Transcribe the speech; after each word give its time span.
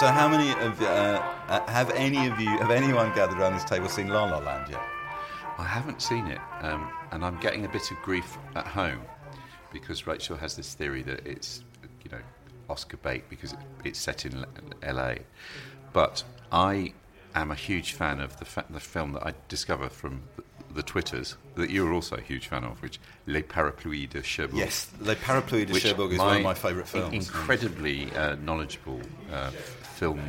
So, 0.00 0.06
how 0.06 0.28
many 0.28 0.52
of 0.64 0.80
uh, 0.80 1.22
uh, 1.48 1.70
have 1.70 1.90
any 1.90 2.26
of 2.26 2.40
you, 2.40 2.48
have 2.48 2.70
anyone 2.70 3.14
gathered 3.14 3.38
around 3.38 3.52
this 3.52 3.64
table 3.64 3.86
seen 3.86 4.08
La 4.08 4.24
La 4.24 4.38
Land 4.38 4.70
yet? 4.70 4.80
I 5.58 5.64
haven't 5.64 6.00
seen 6.00 6.26
it, 6.26 6.40
um, 6.62 6.90
and 7.10 7.22
I'm 7.22 7.38
getting 7.40 7.66
a 7.66 7.68
bit 7.68 7.90
of 7.90 7.98
grief 7.98 8.38
at 8.56 8.66
home 8.66 9.02
because 9.70 10.06
Rachel 10.06 10.38
has 10.38 10.56
this 10.56 10.72
theory 10.72 11.02
that 11.02 11.26
it's, 11.26 11.64
you 12.02 12.10
know, 12.10 12.22
Oscar 12.70 12.96
bait 12.96 13.28
because 13.28 13.54
it's 13.84 13.98
set 13.98 14.24
in 14.24 14.46
LA. 14.82 15.16
But 15.92 16.24
I 16.50 16.94
am 17.34 17.50
a 17.50 17.54
huge 17.54 17.92
fan 17.92 18.20
of 18.20 18.38
the, 18.38 18.46
fa- 18.46 18.64
the 18.70 18.80
film 18.80 19.12
that 19.12 19.26
I 19.26 19.34
discovered 19.48 19.92
from 19.92 20.22
the, 20.36 20.44
the 20.76 20.82
Twitters 20.82 21.36
that 21.56 21.68
you're 21.68 21.92
also 21.92 22.16
a 22.16 22.22
huge 22.22 22.46
fan 22.46 22.64
of, 22.64 22.80
which 22.80 22.98
Les 23.26 23.42
Parapluies 23.42 24.08
de 24.08 24.22
Cherbourg. 24.22 24.60
Yes, 24.60 24.90
Les 25.02 25.16
Parapluies 25.16 25.66
de 25.66 25.78
Cherbourg 25.78 26.10
is 26.10 26.18
one 26.18 26.38
of 26.38 26.42
my 26.42 26.54
favourite 26.54 26.88
films. 26.88 27.12
Incredibly 27.12 28.10
uh, 28.12 28.36
knowledgeable 28.36 29.02
uh, 29.30 29.50
film 30.00 30.20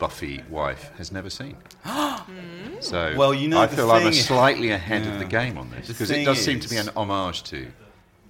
Buffy 0.00 0.42
wife 0.50 0.90
has 0.98 1.10
never 1.12 1.30
seen. 1.30 1.56
so 2.80 3.14
Well, 3.16 3.32
you 3.32 3.48
know, 3.48 3.60
I 3.60 3.66
feel 3.68 3.90
I'm 3.90 4.06
a 4.08 4.12
slightly 4.12 4.72
ahead 4.72 5.06
of 5.06 5.18
the 5.18 5.24
game 5.24 5.56
on 5.56 5.70
this 5.70 5.88
because 5.88 6.10
it 6.10 6.14
thing 6.14 6.24
does 6.26 6.44
seem 6.44 6.60
to 6.60 6.68
be 6.68 6.76
an 6.76 6.90
homage 6.96 7.44
to. 7.44 7.66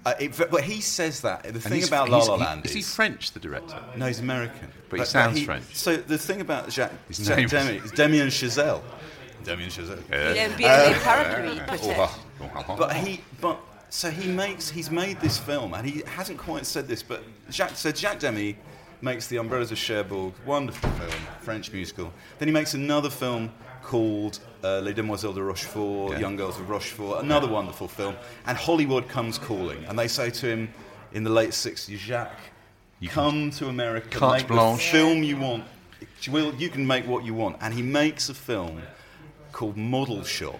Uh, 0.04 0.12
it, 0.20 0.36
but 0.50 0.62
he 0.62 0.80
says 0.80 1.22
that. 1.22 1.42
The 1.42 1.48
and 1.48 1.62
thing 1.62 1.82
about 1.82 2.08
La 2.08 2.18
he's- 2.18 2.28
La 2.28 2.36
he- 2.36 2.44
Land 2.44 2.66
is 2.66 2.72
he 2.74 2.82
French, 2.82 3.32
the 3.32 3.40
director? 3.40 3.82
No, 3.96 4.06
he's 4.06 4.20
American. 4.20 4.68
But 4.88 5.00
he 5.00 5.06
sounds 5.06 5.42
French. 5.42 5.64
So 5.74 5.96
the 5.96 6.18
thing 6.18 6.40
about 6.40 6.70
Jacques, 6.70 6.92
His 7.08 7.18
Jacques 7.18 7.38
name 7.38 7.46
is- 7.46 7.50
Demy 7.50 7.76
is 7.78 7.90
Damien 7.90 8.28
Chazelle. 8.28 8.82
Damien 9.42 9.70
Chazelle. 9.70 10.02
Il 10.12 10.36
aime 10.36 10.56
bien 10.56 10.90
les 10.90 10.98
parapluies, 11.00 11.60
Oh, 11.72 12.46
peut-être. 12.46 12.78
But 12.78 12.92
he, 12.92 13.20
but 13.40 13.58
so 13.88 14.10
he 14.10 14.28
makes, 14.30 14.68
he's 14.70 14.90
made 14.90 15.20
this 15.20 15.38
film, 15.38 15.74
and 15.74 15.84
he 15.88 16.02
hasn't 16.06 16.38
quite 16.38 16.66
said 16.66 16.86
this, 16.86 17.02
but 17.02 17.24
Jacques, 17.50 17.76
so 17.76 17.90
Jacques 17.90 18.20
Demy 18.20 18.56
makes 19.02 19.26
The 19.28 19.36
Umbrellas 19.38 19.70
of 19.72 19.78
Cherbourg, 19.78 20.32
wonderful 20.44 20.90
film, 20.90 21.10
French 21.40 21.72
musical. 21.72 22.12
Then 22.38 22.48
he 22.48 22.52
makes 22.52 22.74
another 22.74 23.10
film 23.10 23.52
called 23.82 24.40
uh, 24.64 24.80
Les 24.80 24.92
Demoiselles 24.94 25.34
de 25.34 25.42
Rochefort, 25.42 26.12
Yeah. 26.12 26.18
Young 26.20 26.36
Girls 26.36 26.58
of 26.58 26.68
Rochefort, 26.68 27.22
another 27.22 27.46
wonderful 27.48 27.88
film. 27.88 28.16
And 28.46 28.56
Hollywood 28.58 29.08
comes 29.08 29.38
calling, 29.38 29.84
and 29.84 29.98
they 29.98 30.08
say 30.08 30.30
to 30.30 30.46
him 30.46 30.68
in 31.12 31.24
the 31.24 31.30
late 31.30 31.50
60s, 31.50 31.96
Jacques, 31.98 32.40
You 33.00 33.08
come 33.08 33.50
to 33.52 33.68
America, 33.68 34.08
Carte 34.18 34.38
make 34.40 34.48
blanche. 34.48 34.90
the 34.90 34.98
film 34.98 35.22
you 35.22 35.36
want. 35.36 35.64
Will, 36.30 36.54
you 36.56 36.68
can 36.70 36.86
make 36.86 37.06
what 37.06 37.24
you 37.24 37.34
want. 37.34 37.56
And 37.60 37.72
he 37.72 37.82
makes 37.82 38.28
a 38.28 38.34
film 38.34 38.82
called 39.52 39.76
Model 39.76 40.24
Shop, 40.24 40.58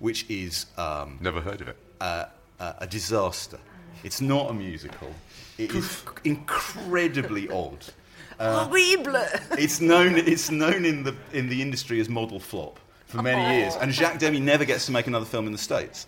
which 0.00 0.28
is 0.28 0.66
um, 0.76 1.18
Never 1.20 1.40
heard 1.40 1.60
of 1.60 1.68
it. 1.68 1.76
uh, 2.00 2.24
uh, 2.58 2.72
a 2.78 2.86
disaster. 2.86 3.58
It's 4.02 4.20
not 4.20 4.50
a 4.50 4.54
musical. 4.54 5.12
It 5.58 5.74
is 5.74 6.04
incredibly 6.24 7.48
odd. 7.48 7.84
Uh, 8.38 8.66
Horrible! 8.66 9.16
It's 9.52 9.80
known. 9.80 10.18
It's 10.18 10.50
known 10.50 10.84
in 10.84 11.04
the 11.04 11.16
in 11.32 11.48
the 11.48 11.62
industry 11.62 12.00
as 12.00 12.10
model 12.10 12.38
flop 12.38 12.78
for 13.06 13.22
many 13.22 13.42
oh. 13.42 13.50
years. 13.50 13.76
And 13.76 13.90
Jacques 13.90 14.18
Demy 14.18 14.40
never 14.40 14.66
gets 14.66 14.84
to 14.84 14.92
make 14.92 15.06
another 15.06 15.24
film 15.24 15.46
in 15.46 15.52
the 15.52 15.58
states. 15.58 16.06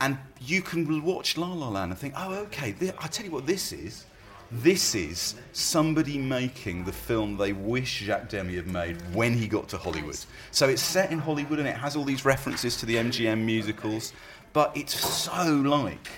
And 0.00 0.18
you 0.40 0.62
can 0.62 1.04
watch 1.04 1.36
La 1.36 1.52
La 1.52 1.68
Land 1.68 1.92
and 1.92 2.00
think, 2.00 2.14
oh, 2.16 2.34
okay. 2.46 2.72
Th- 2.72 2.92
I 2.98 3.06
tell 3.06 3.24
you 3.24 3.30
what, 3.30 3.46
this 3.46 3.72
is. 3.72 4.06
This 4.50 4.96
is 4.96 5.36
somebody 5.52 6.18
making 6.18 6.84
the 6.84 6.92
film 6.92 7.36
they 7.36 7.52
wish 7.52 8.00
Jacques 8.00 8.30
Demy 8.30 8.56
had 8.56 8.66
made 8.66 8.96
when 9.14 9.34
he 9.34 9.46
got 9.46 9.68
to 9.68 9.78
Hollywood. 9.78 10.18
So 10.50 10.68
it's 10.68 10.82
set 10.82 11.12
in 11.12 11.20
Hollywood 11.20 11.60
and 11.60 11.68
it 11.68 11.76
has 11.76 11.94
all 11.94 12.02
these 12.02 12.24
references 12.24 12.76
to 12.78 12.86
the 12.86 12.96
MGM 12.96 13.44
musicals, 13.44 14.12
but 14.52 14.76
it's 14.76 14.98
so 14.98 15.54
like 15.54 16.08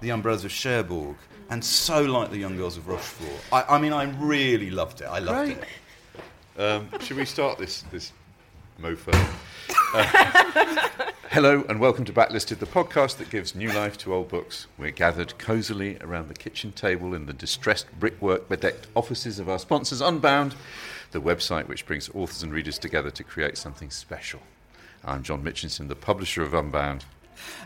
the 0.00 0.08
Umbrellas 0.08 0.46
of 0.46 0.52
Cherbourg 0.52 1.16
and 1.50 1.64
so 1.64 2.02
like 2.02 2.30
the 2.30 2.38
Young 2.38 2.56
Girls 2.56 2.76
of 2.76 2.86
Rochefort. 2.88 3.44
I, 3.52 3.76
I 3.76 3.78
mean, 3.78 3.92
I 3.92 4.04
really 4.18 4.70
loved 4.70 5.00
it. 5.00 5.06
I 5.06 5.18
loved 5.18 5.54
Great. 5.54 5.58
it. 6.56 6.60
Um, 6.60 6.88
should 7.00 7.16
we 7.16 7.24
start 7.24 7.58
this 7.58 7.82
this 7.90 8.12
mofo? 8.80 9.12
Uh, 9.92 11.10
hello 11.30 11.64
and 11.68 11.80
welcome 11.80 12.04
to 12.04 12.12
Backlisted, 12.12 12.58
the 12.58 12.66
podcast 12.66 13.16
that 13.16 13.30
gives 13.30 13.54
new 13.54 13.70
life 13.72 13.98
to 13.98 14.14
old 14.14 14.28
books. 14.28 14.66
We're 14.78 14.90
gathered 14.90 15.36
cosily 15.38 15.98
around 16.00 16.28
the 16.28 16.34
kitchen 16.34 16.72
table 16.72 17.14
in 17.14 17.26
the 17.26 17.32
distressed 17.32 17.86
brickwork 17.98 18.48
bedecked 18.48 18.86
offices 18.94 19.38
of 19.38 19.48
our 19.48 19.58
sponsors, 19.58 20.00
Unbound, 20.00 20.54
the 21.10 21.20
website 21.20 21.66
which 21.66 21.86
brings 21.86 22.08
authors 22.14 22.42
and 22.42 22.52
readers 22.52 22.78
together 22.78 23.10
to 23.10 23.24
create 23.24 23.58
something 23.58 23.90
special. 23.90 24.40
I'm 25.04 25.22
John 25.22 25.42
Mitchinson, 25.42 25.88
the 25.88 25.96
publisher 25.96 26.42
of 26.42 26.54
Unbound. 26.54 27.04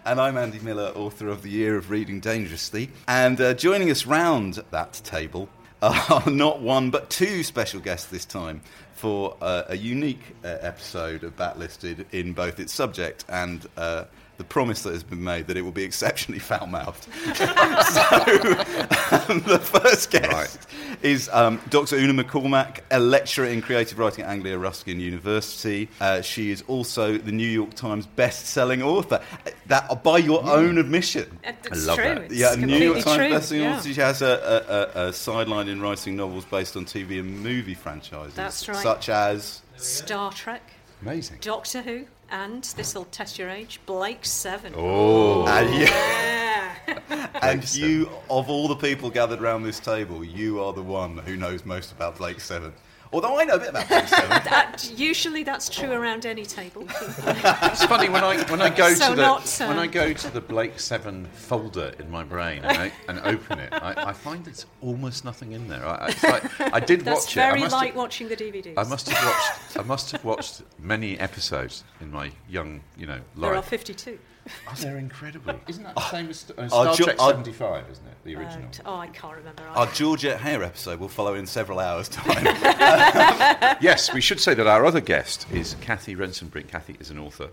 And 0.04 0.20
I'm 0.20 0.36
Andy 0.36 0.58
Miller, 0.58 0.92
author 0.94 1.28
of 1.28 1.42
The 1.42 1.50
Year 1.50 1.76
of 1.76 1.90
Reading 1.90 2.20
Dangerously. 2.20 2.90
And 3.08 3.40
uh, 3.40 3.54
joining 3.54 3.90
us 3.90 4.06
round 4.06 4.62
that 4.70 4.92
table 5.04 5.48
are 5.82 6.30
not 6.30 6.60
one 6.60 6.90
but 6.90 7.10
two 7.10 7.42
special 7.42 7.80
guests 7.80 8.06
this 8.06 8.24
time 8.24 8.60
for 8.94 9.36
uh, 9.40 9.64
a 9.68 9.76
unique 9.76 10.34
uh, 10.44 10.56
episode 10.60 11.24
of 11.24 11.36
Backlisted 11.36 12.06
in 12.12 12.32
both 12.32 12.58
its 12.58 12.72
subject 12.72 13.24
and 13.28 13.66
uh, 13.76 14.04
the 14.36 14.44
promise 14.44 14.82
that 14.82 14.92
has 14.92 15.02
been 15.02 15.22
made 15.22 15.46
that 15.46 15.56
it 15.56 15.62
will 15.62 15.72
be 15.72 15.84
exceptionally 15.84 16.38
foul 16.38 16.66
mouthed. 16.66 17.04
so, 17.34 17.42
um, 19.28 19.40
the 19.42 19.60
first 19.62 20.10
guest. 20.10 20.66
Is 21.04 21.28
um, 21.32 21.60
Dr. 21.70 21.96
Una 21.96 22.24
McCormack, 22.24 22.80
a 22.90 22.98
lecturer 22.98 23.46
in 23.46 23.60
creative 23.62 23.98
writing 23.98 24.24
at 24.24 24.30
Anglia 24.30 24.58
Ruskin 24.58 24.98
University. 24.98 25.88
Uh, 26.00 26.22
she 26.22 26.50
is 26.50 26.62
also 26.66 27.18
the 27.18 27.30
New 27.30 27.46
York 27.46 27.74
Times 27.74 28.06
best-selling 28.06 28.82
author. 28.82 29.20
Uh, 29.46 29.50
That 29.66 30.02
by 30.02 30.18
your 30.18 30.42
own 30.44 30.78
admission. 30.78 31.38
It's 31.44 31.86
love 31.86 31.96
true. 31.98 32.04
that. 32.06 32.22
It's 32.22 32.34
Yeah, 32.34 32.54
New 32.54 32.60
completely 32.62 32.86
York 32.86 32.98
Times 33.04 33.16
true. 33.16 33.30
best-selling 33.30 33.62
yeah. 33.64 33.76
author. 33.76 33.88
She 33.92 34.00
has 34.00 34.22
a, 34.22 34.92
a, 34.96 35.00
a, 35.02 35.08
a 35.08 35.12
sideline 35.12 35.68
in 35.68 35.80
writing 35.80 36.16
novels 36.16 36.46
based 36.46 36.74
on 36.76 36.86
TV 36.86 37.20
and 37.20 37.40
movie 37.42 37.74
franchises, 37.74 38.34
That's 38.34 38.66
right. 38.66 38.76
such 38.78 39.08
as 39.10 39.60
Star 39.76 40.32
Trek, 40.32 40.62
Amazing. 41.02 41.36
Doctor 41.42 41.82
Who, 41.82 42.06
and 42.30 42.64
this 42.76 42.94
will 42.94 43.04
test 43.04 43.38
your 43.38 43.50
age, 43.50 43.78
Blake 43.84 44.24
Seven. 44.24 44.72
Oh, 44.74 45.46
and 45.46 45.68
you, 45.74 45.80
Yeah. 45.84 46.43
and 47.42 47.74
you, 47.74 48.08
of 48.30 48.48
all 48.48 48.68
the 48.68 48.76
people 48.76 49.10
gathered 49.10 49.40
around 49.40 49.62
this 49.62 49.80
table, 49.80 50.24
you 50.24 50.60
are 50.62 50.72
the 50.72 50.82
one 50.82 51.18
who 51.18 51.36
knows 51.36 51.64
most 51.64 51.92
about 51.92 52.18
Blake 52.18 52.40
Seven. 52.40 52.72
Although 53.12 53.38
I 53.38 53.44
know 53.44 53.54
a 53.54 53.58
bit 53.60 53.68
about 53.68 53.86
Blake 53.86 54.08
Seven. 54.08 54.28
That- 54.44 54.90
usually 54.96 55.44
that's 55.44 55.68
true 55.68 55.92
around 55.92 56.26
any 56.26 56.44
table. 56.44 56.84
It's 56.90 57.84
funny 57.84 58.08
when 58.08 58.24
I 58.24 58.42
when 58.50 58.60
I 58.60 58.70
go 58.70 58.92
So 58.94 59.10
to 59.10 59.14
the 59.16 59.22
not, 59.22 59.46
so- 59.46 59.68
when 59.68 59.78
I 59.78 59.86
go 59.86 60.12
to 60.12 60.30
the 60.30 60.40
Blake 60.40 60.80
Seven 60.80 61.26
folder 61.26 61.92
in 62.00 62.10
my 62.10 62.24
brain 62.24 62.64
and, 62.64 62.76
I, 62.76 62.92
and 63.08 63.20
open 63.20 63.60
it, 63.60 63.72
I, 63.72 64.08
I 64.08 64.12
find 64.12 64.44
there's 64.44 64.66
almost 64.80 65.24
nothing 65.24 65.52
in 65.52 65.68
there. 65.68 65.86
I, 65.86 66.08
it's 66.08 66.24
like, 66.24 66.60
I 66.60 66.80
did 66.80 67.02
That's 67.02 67.26
watch 67.26 67.36
it. 67.36 67.40
I 67.40 67.48
very 67.50 67.60
must 67.60 67.72
like 67.72 67.86
have, 67.88 67.96
watching 67.96 68.28
the 68.28 68.36
DVDs. 68.36 68.74
I 68.76 68.82
must 68.84 69.08
have 69.08 69.24
watched. 69.24 69.78
I 69.78 69.82
must 69.82 70.10
have 70.10 70.24
watched 70.24 70.62
many 70.80 71.16
episodes 71.20 71.84
in 72.00 72.10
my 72.10 72.32
young, 72.48 72.80
you 72.96 73.06
know, 73.06 73.14
life. 73.14 73.24
There 73.36 73.52
are 73.52 73.62
life. 73.62 74.18
52. 74.44 74.50
Oh, 74.70 74.74
they're 74.82 74.98
incredible. 74.98 75.54
Isn't 75.68 75.84
that 75.84 75.94
the 75.94 76.10
same 76.10 76.28
as 76.30 76.50
uh, 76.56 76.68
Star 76.68 76.94
Jo- 76.94 77.04
Trek 77.04 77.20
our- 77.20 77.30
seventy 77.30 77.52
five? 77.52 77.84
Isn't 77.90 78.06
it 78.06 78.14
the 78.24 78.36
original? 78.36 78.64
And- 78.64 78.80
oh, 78.86 78.96
I 78.96 79.06
can't 79.08 79.36
remember. 79.36 79.62
Our 79.74 79.86
Georgette 79.92 80.40
Heyer 80.40 80.64
episode 80.64 81.00
will 81.00 81.08
follow 81.08 81.34
in 81.34 81.46
several 81.46 81.78
hours' 81.78 82.08
time. 82.10 82.44
yes, 83.80 84.12
we 84.12 84.20
should 84.20 84.40
say 84.40 84.54
that 84.54 84.66
our 84.66 84.84
other 84.84 85.00
guest 85.00 85.46
is 85.52 85.76
Cathy 85.80 86.14
Rentzenbrink. 86.14 86.68
Cathy 86.68 86.96
is 87.00 87.10
an 87.10 87.18
author 87.18 87.48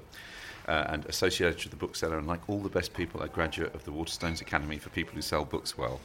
uh, 0.72 0.86
and 0.88 1.06
associated 1.08 1.62
with 1.64 1.72
the 1.72 1.76
bookseller, 1.76 2.18
and 2.18 2.28
like 2.28 2.40
all 2.48 2.60
the 2.60 2.70
best 2.70 2.94
people, 2.94 3.22
a 3.22 3.28
graduate 3.28 3.76
of 3.76 3.84
the 3.84 3.92
Waterstones 3.92 4.40
Academy 4.40 4.78
for 4.78 4.90
people 4.90 5.14
who 5.14 5.22
sell 5.22 5.44
books 5.44 5.78
well. 5.78 6.00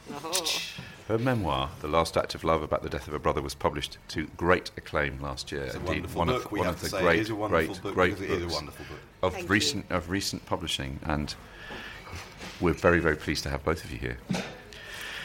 Her 1.07 1.17
memoir, 1.17 1.69
The 1.79 1.87
Last 1.87 2.17
Act 2.17 2.35
of 2.35 2.43
Love 2.43 2.61
About 2.61 2.83
the 2.83 2.89
Death 2.89 3.07
of 3.07 3.13
Her 3.13 3.19
Brother, 3.19 3.41
was 3.41 3.55
published 3.55 3.97
to 4.09 4.27
great 4.35 4.71
acclaim 4.75 5.21
last 5.21 5.53
year. 5.53 5.63
It's 5.63 5.75
a 5.75 5.77
Indeed, 5.77 5.89
wonderful 5.89 6.19
one 6.19 6.27
book. 6.27 6.45
of, 6.45 6.51
we 6.51 6.59
one 6.59 6.65
have 6.65 6.75
of 6.75 6.81
to 6.81 6.85
the 6.85 6.91
say 6.97 7.01
great, 7.01 7.19
it 7.19 7.21
is 7.21 7.29
a 7.29 7.35
wonderful 7.35 7.75
great, 7.75 7.81
book 7.83 7.93
great 7.93 8.09
because 8.19 8.25
it 8.25 8.31
is 8.31 8.37
a 8.37 8.41
books 8.41 8.55
wonderful 8.55 8.85
book. 8.89 8.99
of 9.23 9.33
Thank 9.33 9.49
recent 9.49 9.85
of 9.89 10.09
recent 10.09 10.45
publishing, 10.45 10.99
and 11.03 11.33
we're 12.59 12.73
very 12.73 12.99
very 12.99 13.15
pleased 13.15 13.43
to 13.43 13.49
have 13.49 13.63
both 13.63 13.85
of 13.85 13.91
you 13.91 13.99
here. 13.99 14.17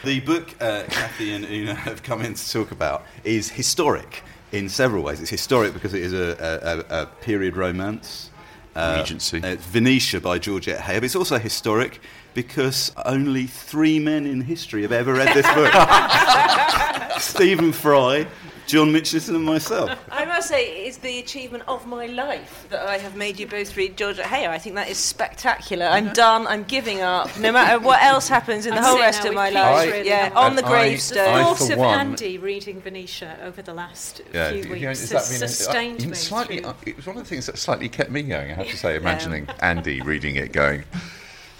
The 0.05 0.21
book 0.21 0.55
uh, 0.61 0.83
Cathy 0.89 1.33
and 1.33 1.43
Una 1.45 1.75
have 1.75 2.01
come 2.01 2.21
in 2.21 2.33
to 2.33 2.51
talk 2.51 2.71
about 2.71 3.05
is 3.25 3.49
historic 3.49 4.23
in 4.53 4.69
several 4.69 5.03
ways. 5.03 5.19
It's 5.19 5.29
historic 5.29 5.73
because 5.73 5.93
it 5.93 6.01
is 6.01 6.13
a, 6.13 6.37
a, 6.39 6.95
a, 6.99 7.03
a 7.03 7.05
period 7.07 7.57
romance. 7.57 8.29
Uh, 8.75 8.97
Regency. 8.99 9.41
uh, 9.43 9.55
Venetia 9.59 10.19
by 10.19 10.39
Georgette 10.39 10.79
Heyer. 10.79 11.03
It's 11.03 11.15
also 11.15 11.37
historic 11.37 11.99
because 12.33 12.91
only 13.05 13.45
three 13.45 13.99
men 13.99 14.25
in 14.25 14.41
history 14.41 14.81
have 14.81 14.91
ever 14.91 15.13
read 15.13 15.33
this 15.35 15.45
book 15.53 15.71
Stephen 17.19 17.71
Fry, 17.71 18.25
John 18.65 18.91
Mitchinson, 18.93 19.35
and 19.35 19.43
myself. 19.43 19.91
I 20.11 20.25
must 20.25 20.47
say, 20.47 20.85
it's 20.85 20.97
the 20.97 21.19
achievement 21.19 21.63
of 21.67 21.85
my 21.85 22.05
life 22.07 22.65
that 22.69 22.87
I 22.87 22.97
have 22.97 23.15
made 23.15 23.39
you 23.39 23.45
both 23.47 23.75
read 23.77 23.97
Georgette 23.97 24.25
Heyer. 24.25 24.49
I 24.49 24.57
think 24.57 24.75
that 24.75 24.89
is 24.89 24.97
spectacular. 24.97 25.85
I'm 25.85 26.13
done. 26.13 26.47
I'm 26.47 26.63
giving 26.63 27.01
up. 27.01 27.37
No 27.39 27.51
matter 27.51 27.79
what 27.83 28.01
else 28.01 28.27
happens 28.27 28.65
in 28.65 28.73
the 28.73 28.81
whole 28.81 28.97
rest 28.99 29.25
of 29.25 29.33
my 29.33 29.49
life. 29.49 29.91
really. 29.91 30.07
yeah, 30.07 30.27
And 30.27 30.33
on 30.35 30.55
the 30.55 30.61
I- 30.65 30.65
The 30.65 30.69
gravestone. 30.71 31.27
I, 31.27 31.43
thought 31.53 31.69
of 31.71 31.77
one- 31.77 31.99
Andy 31.99 32.37
reading 32.37 32.81
Venetia 32.81 33.37
over 33.43 33.61
the 33.61 33.73
last 33.73 34.21
Yeah, 34.33 34.49
few 34.51 34.57
you 34.59 34.63
know, 34.65 34.71
weeks 34.71 35.01
has 35.01 35.11
has 35.11 35.29
that 35.29 35.33
been 35.35 35.43
a- 35.43 35.47
sustained 35.47 36.03
uh, 36.03 36.07
me. 36.09 36.15
slightly? 36.15 36.57
through. 36.59 36.69
uh, 36.69 36.73
it 36.85 36.95
was 36.95 37.05
one 37.05 37.17
of 37.17 37.23
the 37.23 37.29
things 37.29 37.45
that 37.47 37.57
slightly 37.57 37.89
kept 37.89 38.11
me 38.11 38.23
going. 38.23 38.51
I 38.51 38.53
have 38.55 38.67
to 38.69 38.77
say, 38.85 38.95
imagining 38.95 39.47
Andy 39.59 40.01
reading 40.01 40.35
it, 40.37 40.51
going, 40.53 40.83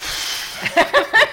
I 0.01 0.69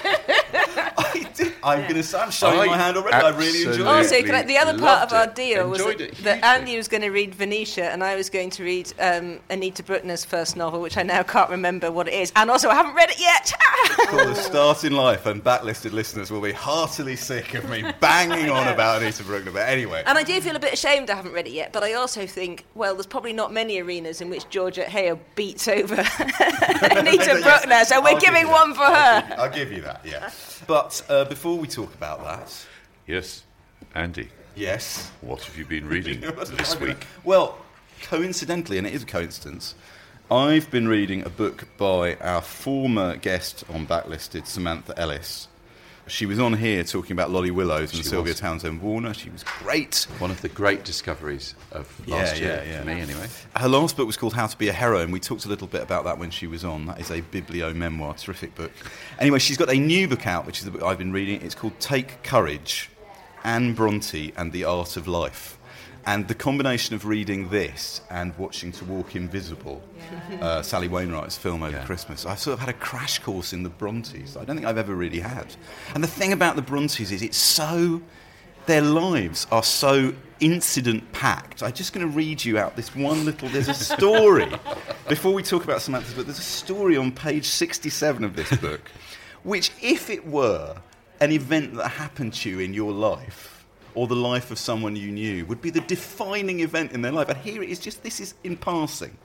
I'm 1.63 1.81
going 1.81 1.95
to 1.95 2.03
say, 2.03 2.19
I'm 2.19 2.31
showing 2.31 2.59
I 2.59 2.65
my 2.67 2.77
hand 2.77 2.97
already. 2.97 3.15
I 3.15 3.29
really 3.29 3.63
enjoyed 3.63 3.81
it. 3.81 3.87
Also, 3.87 4.21
can 4.21 4.35
I, 4.35 4.43
the 4.43 4.57
other 4.57 4.77
part 4.77 5.03
of 5.03 5.11
loved 5.11 5.13
our 5.13 5.33
deal 5.33 5.69
was 5.69 5.79
Enjoyed 5.79 5.99
that, 5.99 6.09
it 6.19 6.23
that. 6.23 6.43
Andy 6.43 6.77
was 6.77 6.87
going 6.87 7.01
to 7.01 7.09
read 7.09 7.35
Venetia 7.35 7.91
and 7.91 8.03
I 8.03 8.15
was 8.15 8.29
going 8.29 8.49
to 8.51 8.63
read 8.63 8.93
um, 8.99 9.39
Anita 9.49 9.83
Brookner's 9.83 10.25
first 10.25 10.55
novel, 10.55 10.81
which 10.81 10.97
I 10.97 11.03
now 11.03 11.23
can't 11.23 11.49
remember 11.49 11.91
what 11.91 12.07
it 12.07 12.13
is. 12.13 12.31
And 12.35 12.49
also, 12.49 12.69
I 12.69 12.75
haven't 12.75 12.95
read 12.95 13.09
it 13.09 13.19
yet. 13.19 13.53
called 14.07 14.27
the 14.27 14.35
Start 14.35 14.83
in 14.83 14.93
Life, 14.93 15.25
and 15.25 15.43
backlisted 15.43 15.91
listeners 15.91 16.31
will 16.31 16.41
be 16.41 16.51
heartily 16.51 17.15
sick 17.15 17.53
of 17.53 17.69
me 17.69 17.83
banging 17.99 18.49
on 18.49 18.67
about 18.67 19.01
Anita 19.01 19.23
Brookner. 19.23 19.53
But 19.53 19.69
anyway, 19.69 20.03
And 20.05 20.17
I 20.17 20.23
do 20.23 20.39
feel 20.41 20.55
a 20.55 20.59
bit 20.59 20.73
ashamed 20.73 21.09
I 21.09 21.15
haven't 21.15 21.33
read 21.33 21.47
it 21.47 21.53
yet, 21.53 21.73
but 21.73 21.83
I 21.83 21.93
also 21.93 22.25
think, 22.25 22.65
well, 22.75 22.93
there's 22.93 23.05
probably 23.05 23.33
not 23.33 23.53
many 23.53 23.79
arenas 23.81 24.21
in 24.21 24.29
which 24.29 24.49
Georgette 24.49 24.89
Heyer 24.89 25.17
beats 25.35 25.67
over 25.67 25.95
Anita 25.95 26.05
Brookner, 27.43 27.85
so 27.85 28.01
we're 28.01 28.09
I'll 28.09 28.19
giving 28.19 28.47
one 28.47 28.73
for 28.73 28.85
her. 28.85 29.35
I'll 29.37 29.49
give 29.51 29.71
you 29.71 29.81
that, 29.81 30.01
yeah. 30.05 30.29
But 30.67 31.03
uh, 31.09 31.25
before 31.25 31.57
we 31.57 31.67
talk 31.67 31.93
about 31.93 32.23
that, 32.23 32.65
"Yes, 33.07 33.43
Andy, 33.95 34.29
yes. 34.55 35.11
what 35.21 35.43
have 35.43 35.57
you 35.57 35.65
been 35.65 35.87
reading 35.95 36.21
this 36.21 36.79
week?" 36.79 37.05
Well, 37.23 37.57
coincidentally, 38.03 38.77
and 38.77 38.87
it 38.87 38.93
is 38.93 39.03
a 39.03 39.07
coincidence, 39.07 39.75
I've 40.31 40.71
been 40.71 40.87
reading 40.87 41.23
a 41.25 41.29
book 41.29 41.67
by 41.77 42.15
our 42.15 42.41
former 42.41 43.17
guest 43.17 43.65
on 43.69 43.85
Backlisted, 43.85 44.47
Samantha 44.47 44.97
Ellis. 44.97 45.49
She 46.11 46.25
was 46.25 46.39
on 46.41 46.51
here 46.51 46.83
talking 46.83 47.13
about 47.13 47.31
Lolly 47.31 47.51
Willowes 47.51 47.93
and 47.93 48.03
She 48.03 48.03
Sylvia 48.03 48.31
was. 48.33 48.39
Townsend 48.41 48.81
Warner. 48.81 49.13
She 49.13 49.29
was 49.29 49.45
great. 49.45 50.07
One 50.19 50.29
of 50.29 50.41
the 50.41 50.49
great 50.49 50.83
discoveries 50.83 51.55
of 51.71 51.87
last 52.05 52.35
Yeah, 52.35 52.41
year 52.47 52.63
yeah, 52.65 52.71
yeah. 52.71 52.79
for 52.81 52.85
me, 52.87 52.99
anyway. 52.99 53.27
Her 53.55 53.69
last 53.69 53.95
book 53.95 54.07
was 54.07 54.17
called 54.17 54.33
How 54.33 54.45
to 54.45 54.57
Be 54.57 54.67
a 54.67 54.73
Heroine. 54.73 55.11
We 55.11 55.21
talked 55.21 55.45
a 55.45 55.47
little 55.47 55.67
bit 55.67 55.81
about 55.81 56.03
that 56.03 56.17
when 56.17 56.29
she 56.29 56.47
was 56.47 56.65
on. 56.65 56.87
That 56.87 56.99
is 56.99 57.11
a 57.11 57.21
biblio 57.21 57.73
memoir, 57.73 58.13
terrific 58.15 58.53
book. 58.55 58.73
Anyway, 59.19 59.39
she's 59.39 59.55
got 59.55 59.69
a 59.69 59.77
new 59.79 60.05
book 60.09 60.27
out, 60.27 60.45
which 60.45 60.59
is 60.59 60.65
the 60.65 60.71
book 60.71 60.83
I've 60.83 60.97
been 60.97 61.13
reading. 61.13 61.41
It's 61.41 61.55
called 61.55 61.79
Take 61.79 62.21
Courage 62.23 62.89
Anne 63.45 63.73
Bronte 63.73 64.33
and 64.35 64.51
the 64.51 64.65
Art 64.65 64.97
of 64.97 65.07
Life. 65.07 65.57
And 66.05 66.27
the 66.27 66.33
combination 66.35 66.95
of 66.95 67.05
reading 67.05 67.49
this 67.49 68.01
and 68.09 68.35
watching 68.37 68.71
To 68.73 68.85
Walk 68.85 69.15
Invisible, 69.15 69.81
uh, 70.41 70.61
Sally 70.63 70.87
Wainwright's 70.87 71.37
film 71.37 71.61
over 71.61 71.77
Yeah. 71.77 71.85
Christmas, 71.85 72.25
I've 72.25 72.39
sort 72.39 72.53
of 72.55 72.59
had 72.59 72.69
a 72.69 72.73
crash 72.73 73.19
course 73.19 73.53
in 73.53 73.61
the 73.63 73.69
Brontes. 73.69 74.35
I 74.35 74.43
don't 74.43 74.55
think 74.55 74.65
I've 74.67 74.77
ever 74.79 74.95
really 74.95 75.19
had. 75.19 75.55
And 75.93 76.03
the 76.03 76.07
thing 76.07 76.33
about 76.33 76.55
the 76.55 76.61
Brontes 76.63 77.11
is 77.11 77.21
it's 77.21 77.37
so 77.37 78.01
their 78.65 78.81
lives 78.81 79.47
are 79.51 79.63
so 79.63 80.13
incident 80.39 81.11
packed. 81.13 81.61
I'm 81.63 81.73
just 81.73 81.93
going 81.93 82.05
to 82.07 82.11
read 82.15 82.43
you 82.45 82.57
out 82.57 82.75
this 82.75 82.95
one 82.95 83.25
little. 83.25 83.47
There's 83.49 83.67
a 83.69 83.73
story. 83.73 84.51
Before 85.07 85.33
we 85.33 85.43
talk 85.43 85.63
about 85.63 85.81
Samantha's 85.81 86.13
book, 86.13 86.25
there's 86.25 86.39
a 86.39 86.43
story 86.43 86.95
on 86.97 87.11
page 87.11 87.45
67 87.45 88.23
of 88.23 88.35
this 88.35 88.55
book, 88.57 88.81
which, 89.43 89.71
if 89.81 90.09
it 90.09 90.25
were 90.27 90.75
an 91.19 91.31
event 91.31 91.75
that 91.75 91.89
happened 91.89 92.33
to 92.33 92.49
you 92.49 92.59
in 92.59 92.73
your 92.73 92.91
life, 92.91 93.60
or 93.95 94.07
the 94.07 94.15
life 94.15 94.51
of 94.51 94.59
someone 94.59 94.95
you 94.95 95.11
knew, 95.11 95.45
would 95.45 95.61
be 95.61 95.69
the 95.69 95.81
defining 95.81 96.59
event 96.61 96.91
in 96.91 97.01
their 97.01 97.11
life. 97.11 97.29
And 97.29 97.37
here 97.37 97.61
it 97.63 97.69
is 97.69 97.79
just 97.79 98.03
this 98.03 98.19
is 98.19 98.33
in 98.43 98.57
passing. 98.57 99.17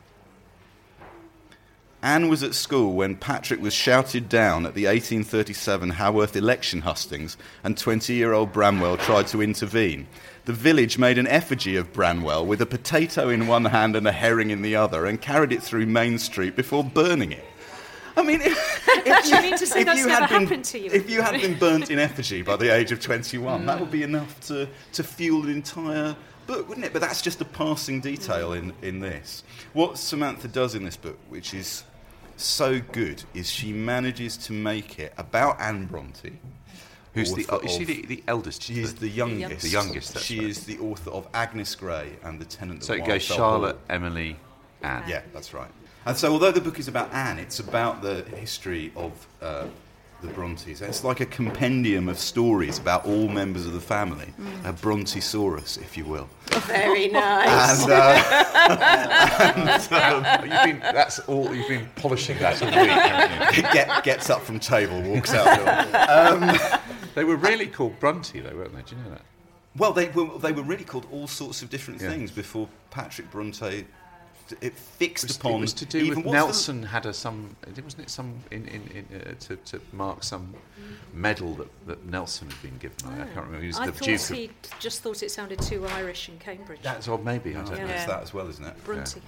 Anne 2.02 2.28
was 2.28 2.42
at 2.42 2.54
school 2.54 2.92
when 2.92 3.16
Patrick 3.16 3.60
was 3.60 3.74
shouted 3.74 4.28
down 4.28 4.66
at 4.66 4.74
the 4.74 4.84
1837 4.84 5.90
Haworth 5.90 6.36
election 6.36 6.82
hustings 6.82 7.36
and 7.64 7.76
20 7.76 8.14
year 8.14 8.32
old 8.32 8.52
Branwell 8.52 8.96
tried 8.96 9.26
to 9.28 9.42
intervene. 9.42 10.06
The 10.44 10.52
village 10.52 10.98
made 10.98 11.18
an 11.18 11.26
effigy 11.26 11.74
of 11.74 11.92
Branwell 11.92 12.46
with 12.46 12.60
a 12.60 12.66
potato 12.66 13.28
in 13.28 13.48
one 13.48 13.64
hand 13.64 13.96
and 13.96 14.06
a 14.06 14.12
herring 14.12 14.50
in 14.50 14.62
the 14.62 14.76
other 14.76 15.06
and 15.06 15.20
carried 15.20 15.50
it 15.50 15.62
through 15.62 15.86
Main 15.86 16.18
Street 16.18 16.54
before 16.54 16.84
burning 16.84 17.32
it. 17.32 17.44
I 18.16 18.22
mean, 18.22 18.40
if, 18.40 18.88
if 19.06 19.26
You 19.26 19.42
mean 19.42 19.58
to 19.58 19.66
say 19.66 19.84
that's 19.84 20.04
never 20.04 20.10
had 20.10 20.30
been, 20.30 20.42
happened 20.42 20.64
to 20.66 20.78
you? 20.78 20.90
If 20.90 21.10
you 21.10 21.22
had 21.22 21.40
been 21.40 21.58
burnt 21.58 21.90
in 21.90 21.98
effigy 21.98 22.42
by 22.42 22.56
the 22.56 22.74
age 22.74 22.92
of 22.92 23.00
21, 23.00 23.66
that 23.66 23.78
would 23.78 23.90
be 23.90 24.00
mm. 24.00 24.04
enough 24.04 24.40
to, 24.48 24.68
to 24.92 25.02
fuel 25.02 25.44
an 25.44 25.50
entire 25.50 26.16
book, 26.46 26.68
wouldn't 26.68 26.86
it? 26.86 26.92
But 26.92 27.02
that's 27.02 27.20
just 27.20 27.40
a 27.40 27.44
passing 27.44 28.00
detail 28.00 28.52
in, 28.52 28.72
in 28.82 29.00
this. 29.00 29.42
What 29.72 29.98
Samantha 29.98 30.48
does 30.48 30.74
in 30.74 30.84
this 30.84 30.96
book, 30.96 31.18
which 31.28 31.52
is 31.52 31.84
so 32.36 32.80
good, 32.92 33.22
is 33.34 33.50
she 33.50 33.72
manages 33.72 34.36
to 34.36 34.52
make 34.52 34.98
it 34.98 35.12
about 35.18 35.60
Anne 35.60 35.86
Bronte. 35.86 36.38
Who's 37.14 37.32
the? 37.32 37.44
author 37.46 37.60
Oh, 37.62 37.66
is 37.66 37.72
she 37.72 37.84
the, 37.84 38.06
the 38.06 38.24
eldest? 38.28 38.62
She 38.62 38.80
is 38.80 38.94
the 38.94 39.08
youngest. 39.08 39.62
The 39.62 39.70
youngest, 39.70 40.14
that's 40.14 40.26
she 40.26 40.40
right. 40.40 40.48
is 40.48 40.64
the 40.66 40.78
author 40.78 41.10
of 41.10 41.26
Agnes 41.32 41.74
Grey 41.74 42.10
and 42.22 42.38
The 42.38 42.44
Tenant 42.44 42.74
of 42.74 42.80
the 42.80 42.86
Son. 42.86 42.96
So 42.98 43.02
of 43.02 43.08
it 43.08 43.12
goes 43.12 43.22
Charlotte, 43.22 43.76
Hall. 43.76 43.84
Emily, 43.88 44.36
Anne. 44.82 45.04
Yeah, 45.08 45.22
that's 45.32 45.54
right. 45.54 45.70
And 46.06 46.16
so, 46.16 46.32
although 46.32 46.52
the 46.52 46.60
book 46.60 46.78
is 46.78 46.88
about 46.88 47.12
Anne, 47.12 47.38
it's 47.38 47.58
about 47.58 48.00
the 48.00 48.22
history 48.36 48.92
of 48.94 49.26
uh, 49.42 49.66
the 50.22 50.28
Brontes. 50.28 50.80
It's 50.80 51.04
like 51.04 51.20
a 51.20 51.26
compendium 51.26 52.08
of 52.08 52.18
stories 52.18 52.78
about 52.78 53.04
all 53.06 53.28
members 53.28 53.66
of 53.66 53.72
the 53.72 53.80
family, 53.80 54.32
a 54.64 54.72
Brontesaurus, 54.72 55.78
if 55.78 55.96
you 55.96 56.04
will. 56.04 56.28
Very 56.62 57.08
nice. 57.08 57.84
And, 57.86 57.92
uh, 59.92 60.38
You've 60.42 60.64
been, 60.64 60.78
that's 60.80 61.18
all. 61.20 61.54
You've 61.54 61.68
been 61.68 61.88
polishing 61.96 62.38
that 62.38 62.60
all 62.62 62.68
week, 62.68 62.90
haven't 62.90 63.56
you? 63.56 63.62
get, 63.72 64.04
gets 64.04 64.30
up 64.30 64.42
from 64.42 64.58
table, 64.60 65.00
walks 65.02 65.32
out. 65.34 65.44
the 65.44 66.58
door. 66.58 66.80
They 67.14 67.25
were 67.25 67.36
really 67.36 67.66
called 67.66 67.98
Bronte, 68.00 68.40
though, 68.40 68.56
weren't 68.56 68.75
they? 68.75 68.82
Do 68.82 68.96
you 68.96 69.02
know 69.02 69.10
that? 69.10 69.22
Well, 69.76 69.92
they 69.92 70.08
were, 70.08 70.38
they 70.38 70.52
were 70.52 70.62
really 70.62 70.84
called 70.84 71.06
all 71.12 71.26
sorts 71.28 71.62
of 71.62 71.70
different 71.70 72.00
Yeah. 72.00 72.10
things 72.10 72.30
before 72.30 72.68
Patrick 72.90 73.30
Bronte. 73.30 73.84
It 74.60 74.74
fixed 74.78 75.24
It 75.24 75.28
was, 75.30 75.36
upon. 75.36 75.52
it 75.54 75.60
was 75.60 75.72
to 75.74 75.86
do 75.86 75.98
even- 75.98 76.08
with 76.08 76.16
what's 76.18 76.26
the- 76.26 76.32
Nelson 76.32 76.82
had 76.84 77.06
a 77.06 77.12
some 77.12 77.56
wasn't 77.82 78.02
it 78.02 78.10
some 78.10 78.34
in, 78.50 78.66
in, 78.68 79.06
in 79.10 79.20
uh, 79.20 79.34
to, 79.40 79.56
to 79.56 79.80
mark 79.92 80.22
some 80.22 80.54
medal 81.12 81.54
that, 81.54 81.86
that 81.86 82.04
Nelson 82.06 82.48
had 82.50 82.62
been 82.62 82.76
given 82.78 82.96
I, 83.06 83.22
I 83.22 83.24
can't 83.26 83.36
remember 83.46 83.60
he 83.62 83.66
was 83.68 83.78
I 83.78 83.86
the 83.86 83.92
thought 83.92 84.04
Duke 84.06 84.20
he 84.20 84.50
just 84.78 85.02
thought 85.02 85.22
it 85.22 85.30
sounded 85.30 85.60
too 85.62 85.86
Irish 85.86 86.28
in 86.28 86.38
Cambridge. 86.38 86.80
that's 86.82 87.08
or 87.08 87.18
maybe 87.18 87.56
I 87.56 87.60
Oh, 87.62 87.64
don't 87.64 87.78
know 87.80 87.86
it's 87.86 88.04
that 88.06 88.22
as 88.22 88.32
well, 88.34 88.48
isn't 88.48 88.64
it? 88.64 88.84
Brunty. 88.84 89.20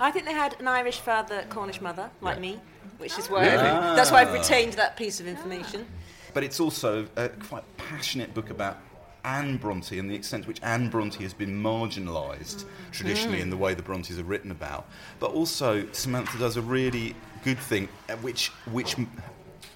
I 0.00 0.10
think 0.10 0.24
they 0.24 0.32
had 0.32 0.56
an 0.60 0.66
Irish 0.68 0.98
father, 1.00 1.44
Cornish 1.50 1.80
mother, 1.80 2.10
like 2.20 2.36
Yeah. 2.36 2.40
me, 2.40 2.60
which 2.98 3.18
is 3.18 3.28
why 3.28 3.42
Really? 3.44 3.56
that's 3.58 4.10
why 4.10 4.22
I've 4.22 4.32
retained 4.32 4.72
that 4.74 4.96
piece 4.96 5.20
of 5.20 5.26
information. 5.26 5.86
But 6.32 6.42
it's 6.42 6.58
also 6.58 7.06
a 7.16 7.28
quite 7.28 7.62
passionate 7.76 8.34
book 8.34 8.50
about 8.50 8.78
Anne 9.24 9.56
Bronte 9.56 9.98
and 9.98 10.10
the 10.10 10.14
extent 10.14 10.44
to 10.44 10.48
which 10.48 10.62
Anne 10.62 10.88
Bronte 10.90 11.22
has 11.22 11.34
been 11.34 11.62
marginalised 11.62 12.64
traditionally 12.92 13.40
in 13.40 13.50
the 13.50 13.56
way 13.56 13.74
the 13.74 13.82
Brontes 13.82 14.18
are 14.18 14.24
written 14.24 14.50
about. 14.50 14.86
But 15.18 15.30
also, 15.32 15.86
Samantha 15.92 16.38
does 16.38 16.56
a 16.56 16.62
really 16.62 17.16
good 17.42 17.58
thing, 17.58 17.88
uh, 18.08 18.16
which, 18.16 18.48
which 18.70 18.96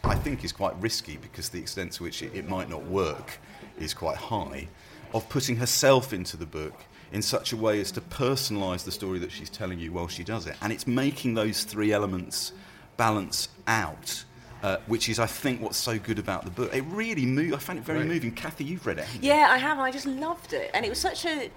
I 0.04 0.14
think 0.14 0.44
is 0.44 0.52
quite 0.52 0.74
risky 0.80 1.16
because 1.16 1.48
the 1.48 1.58
extent 1.58 1.92
to 1.92 2.02
which 2.02 2.22
it, 2.22 2.34
it 2.34 2.48
might 2.48 2.68
not 2.68 2.84
work 2.84 3.38
is 3.78 3.94
quite 3.94 4.16
high, 4.16 4.68
of 5.14 5.28
putting 5.28 5.56
herself 5.56 6.12
into 6.12 6.36
the 6.36 6.46
book 6.46 6.74
in 7.12 7.22
such 7.22 7.52
a 7.52 7.56
way 7.56 7.80
as 7.80 7.90
to 7.92 8.00
personalise 8.00 8.84
the 8.84 8.92
story 8.92 9.18
that 9.18 9.32
she's 9.32 9.48
telling 9.48 9.78
you 9.78 9.92
while 9.92 10.08
she 10.08 10.24
does 10.24 10.46
it. 10.46 10.56
And 10.60 10.72
it's 10.72 10.86
making 10.86 11.34
those 11.34 11.64
three 11.64 11.92
elements 11.92 12.52
balance 12.96 13.48
out. 13.66 14.24
Uh, 14.62 14.78
which 14.88 15.08
is, 15.08 15.20
I 15.20 15.26
think, 15.26 15.60
what's 15.62 15.78
so 15.78 15.98
good 16.00 16.18
about 16.18 16.44
the 16.44 16.50
book. 16.50 16.74
It 16.74 16.82
really 16.88 17.24
moved. 17.24 17.54
I 17.54 17.58
found 17.58 17.78
it 17.78 17.84
very 17.84 18.00
Right. 18.00 18.08
moving. 18.08 18.32
Cathy, 18.32 18.64
you've 18.64 18.84
read 18.86 18.98
it. 18.98 19.04
haven't 19.04 19.22
you? 19.22 19.30
Yeah, 19.30 19.46
I 19.50 19.58
have. 19.58 19.78
I 19.78 19.92
just 19.92 20.06
loved 20.06 20.52
it, 20.52 20.72
and 20.74 20.84
it 20.84 20.88
was 20.88 20.98
such 20.98 21.24
a 21.26 21.48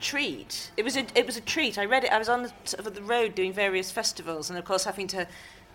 treat. 0.00 0.70
It 0.76 0.82
was 0.84 0.96
a 0.96 1.06
it 1.14 1.24
was 1.24 1.36
a 1.36 1.40
treat. 1.40 1.78
I 1.78 1.84
read 1.84 2.02
it. 2.04 2.10
I 2.12 2.18
was 2.18 2.28
on 2.28 2.42
the, 2.42 2.52
sort 2.64 2.84
of 2.86 2.94
the 2.94 3.02
road 3.02 3.34
doing 3.36 3.52
various 3.52 3.90
festivals, 3.92 4.50
and 4.50 4.58
of 4.58 4.64
course 4.64 4.84
having 4.84 5.06
to 5.08 5.26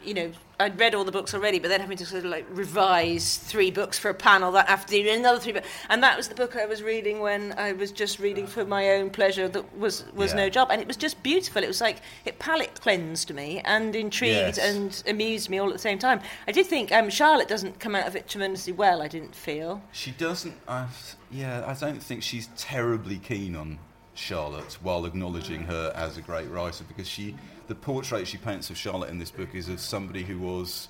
you 0.05 0.13
know, 0.13 0.31
I'd 0.59 0.79
read 0.79 0.93
all 0.95 1.03
the 1.03 1.11
books 1.11 1.33
already, 1.33 1.59
but 1.59 1.67
then 1.69 1.81
having 1.81 1.97
to 1.97 2.05
sort 2.05 2.23
of 2.23 2.29
like 2.31 2.45
revise 2.49 3.37
three 3.37 3.71
books 3.71 3.97
for 3.97 4.09
a 4.09 4.13
panel 4.13 4.51
that 4.53 4.69
afternoon, 4.69 5.19
another 5.19 5.39
three 5.39 5.51
books, 5.53 5.67
and 5.89 6.01
that 6.03 6.15
was 6.15 6.27
the 6.27 6.35
book 6.35 6.55
I 6.55 6.65
was 6.65 6.81
reading 6.83 7.19
when 7.19 7.53
I 7.57 7.73
was 7.73 7.91
just 7.91 8.19
reading 8.19 8.45
for 8.47 8.63
my 8.65 8.91
own 8.91 9.09
pleasure. 9.09 9.47
That 9.47 9.77
was 9.77 10.05
was 10.13 10.31
Yeah. 10.31 10.37
no 10.37 10.49
job, 10.49 10.69
and 10.71 10.81
it 10.81 10.87
was 10.87 10.95
just 10.97 11.21
beautiful. 11.23 11.63
It 11.63 11.67
was 11.67 11.81
like 11.81 11.97
it 12.25 12.39
palate 12.39 12.79
cleansed 12.81 13.33
me 13.33 13.61
and 13.65 13.95
intrigued 13.95 14.57
Yes. 14.57 14.57
and 14.57 15.03
amused 15.07 15.49
me 15.49 15.57
all 15.57 15.67
at 15.67 15.73
the 15.73 15.79
same 15.79 15.99
time. 15.99 16.21
I 16.47 16.51
did 16.51 16.67
think 16.67 16.91
um, 16.91 17.09
Charlotte 17.09 17.47
doesn't 17.47 17.79
come 17.79 17.95
out 17.95 18.07
of 18.07 18.15
it 18.15 18.27
tremendously 18.27 18.73
well. 18.73 19.01
I 19.01 19.07
didn't 19.07 19.35
feel. 19.35 19.81
She 19.91 20.11
doesn't. 20.11 20.55
I 20.67 20.85
yeah, 21.31 21.63
I 21.65 21.73
don't 21.73 22.01
think 22.01 22.21
she's 22.23 22.47
terribly 22.57 23.17
keen 23.17 23.55
on 23.55 23.79
Charlotte 24.13 24.77
while 24.83 25.05
acknowledging 25.05 25.63
her 25.63 25.91
as 25.95 26.17
a 26.17 26.21
great 26.21 26.47
writer 26.49 26.83
because 26.87 27.07
she, 27.07 27.35
the 27.67 27.75
portrait 27.75 28.27
she 28.27 28.37
paints 28.37 28.69
of 28.69 28.77
Charlotte 28.77 29.09
in 29.09 29.19
this 29.19 29.31
book 29.31 29.49
is 29.53 29.69
of 29.69 29.79
somebody 29.79 30.23
who 30.23 30.39
was 30.39 30.89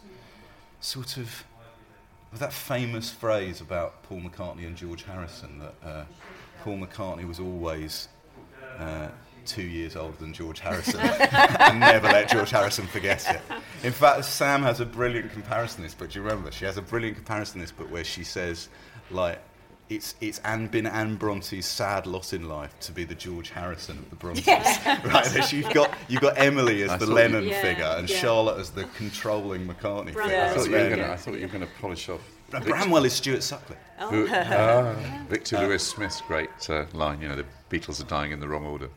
sort 0.82 1.18
of 1.18 1.44
that 2.34 2.52
famous 2.52 3.12
phrase 3.12 3.62
about 3.62 4.02
Paul 4.04 4.22
McCartney 4.22 4.66
and 4.66 4.76
George 4.76 5.04
Harrison 5.04 5.60
that 5.60 5.76
uh, 5.88 6.04
Paul 6.64 6.80
McCartney 6.80 7.28
was 7.28 7.40
always. 7.40 8.08
Uh, 8.80 9.10
Two 9.46 9.64
years 9.64 9.98
older 9.98 10.16
than 10.16 10.32
George 10.32 10.62
Harrison, 10.62 11.02
and 11.02 11.78
never 11.78 12.08
let 12.08 12.30
George 12.30 12.50
Harrison 12.50 12.88
forget 12.88 13.30
it. 13.30 13.42
In 13.86 13.92
fact, 13.92 14.24
Sam 14.24 14.64
has 14.64 14.80
a 14.80 14.86
brilliant 14.86 15.34
comparison 15.34 15.82
in 15.82 15.84
this 15.84 15.94
book. 15.94 16.12
Do 16.12 16.20
you 16.20 16.24
remember? 16.24 16.50
She 16.50 16.64
has 16.64 16.78
a 16.78 16.82
brilliant 16.82 17.18
comparison 17.18 17.58
in 17.58 17.62
this 17.66 17.72
book 17.74 17.92
where 17.92 18.06
she 18.06 18.24
says, 18.24 18.70
like, 19.12 19.40
it's 19.90 20.16
it's 20.22 20.40
Anne, 20.40 20.68
been 20.68 20.86
Anne 20.88 21.16
Bronte's 21.18 21.66
sad 21.66 22.08
lot 22.08 22.34
in 22.34 22.48
life 22.48 22.74
to 22.82 22.92
be 22.92 23.04
the 23.04 23.16
George 23.16 23.50
Harrison 23.50 23.98
of 23.98 24.10
the 24.10 24.16
Brontes. 24.16 24.48
right, 24.86 25.26
there 25.26 25.46
you've 25.50 25.74
got 25.74 25.94
you've 26.08 26.22
got 26.22 26.38
Emily 26.38 26.82
as 26.84 26.92
I 26.92 26.98
the 26.98 27.06
Lennon 27.08 27.46
Yeah, 27.46 27.62
figure 27.62 27.94
and 27.98 28.10
yeah. 28.10 28.18
Charlotte 28.18 28.60
as 28.60 28.72
the 28.72 28.86
controlling 28.96 29.68
McCartney 29.68 30.14
Bram- 30.14 30.30
figure. 30.30 30.42
I 30.44 30.50
thought 30.54 30.66
you 30.66 30.72
were 30.72 30.78
Yeah. 30.78 30.90
gonna- 30.90 31.12
I 31.14 31.16
thought 31.18 31.34
you 31.36 31.42
were 31.42 31.54
going 31.54 31.62
to 31.68 31.74
polish 31.82 32.10
off. 32.10 32.22
And 32.54 32.64
Branwell 32.66 33.04
is 33.06 33.14
Stuart 33.14 33.42
Sutcliffe. 33.44 33.80
Who- 34.10 34.28
ah, 34.32 34.94
Victor 35.28 35.58
Lewis 35.60 35.86
Smith's 35.86 36.22
great 36.22 36.50
uh, 36.70 36.86
line, 36.94 37.22
you 37.22 37.28
know, 37.28 37.36
the 37.36 37.46
Beatles 37.70 38.00
are 38.00 38.06
dying 38.08 38.32
in 38.32 38.40
the 38.40 38.48
wrong 38.48 38.66
order. 38.66 38.90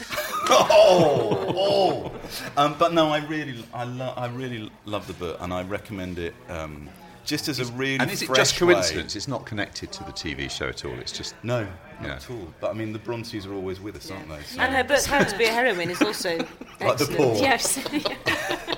oh, 0.48 1.52
oh. 1.56 2.12
Um, 2.56 2.74
but 2.78 2.92
no, 2.94 3.10
I 3.10 3.18
really, 3.26 3.64
I, 3.74 3.84
lo- 3.84 4.14
I 4.16 4.26
really 4.28 4.70
love 4.86 5.06
the 5.06 5.12
book, 5.12 5.36
and 5.40 5.52
I 5.52 5.62
recommend 5.62 6.18
it 6.18 6.34
just 6.48 6.88
just 7.24 7.48
as 7.48 7.60
a 7.60 7.64
really 7.72 7.98
And 7.98 8.10
is 8.10 8.22
it 8.22 8.26
fresh 8.26 8.38
just 8.38 8.60
way- 8.60 8.74
coincidence? 8.74 9.16
It's 9.16 9.28
not 9.28 9.44
connected 9.46 9.92
to 9.92 10.04
the 10.04 10.12
TV 10.12 10.48
show 10.50 10.68
at 10.68 10.84
all. 10.84 10.98
It's 10.98 11.12
just 11.12 11.34
No, 11.42 11.62
not 11.62 11.70
Yeah. 12.02 12.14
at 12.14 12.30
all. 12.30 12.48
But 12.60 12.70
I 12.70 12.74
mean, 12.74 12.92
the 12.92 12.98
Brontes 12.98 13.46
are 13.46 13.54
always 13.54 13.80
with 13.80 13.96
us, 13.96 14.10
aren't 14.10 14.28
they? 14.28 14.42
So- 14.42 14.60
And 14.60 14.74
her 14.74 14.84
book 14.84 15.04
How 15.04 15.22
to 15.24 15.38
Be 15.38 15.44
a 15.44 15.52
Heroine 15.52 15.90
is 15.90 16.02
also 16.02 16.36
Like 16.38 16.46
the 16.78 16.86
excellent. 17.04 17.16
poor. 17.16 17.36
Yes. 17.36 17.78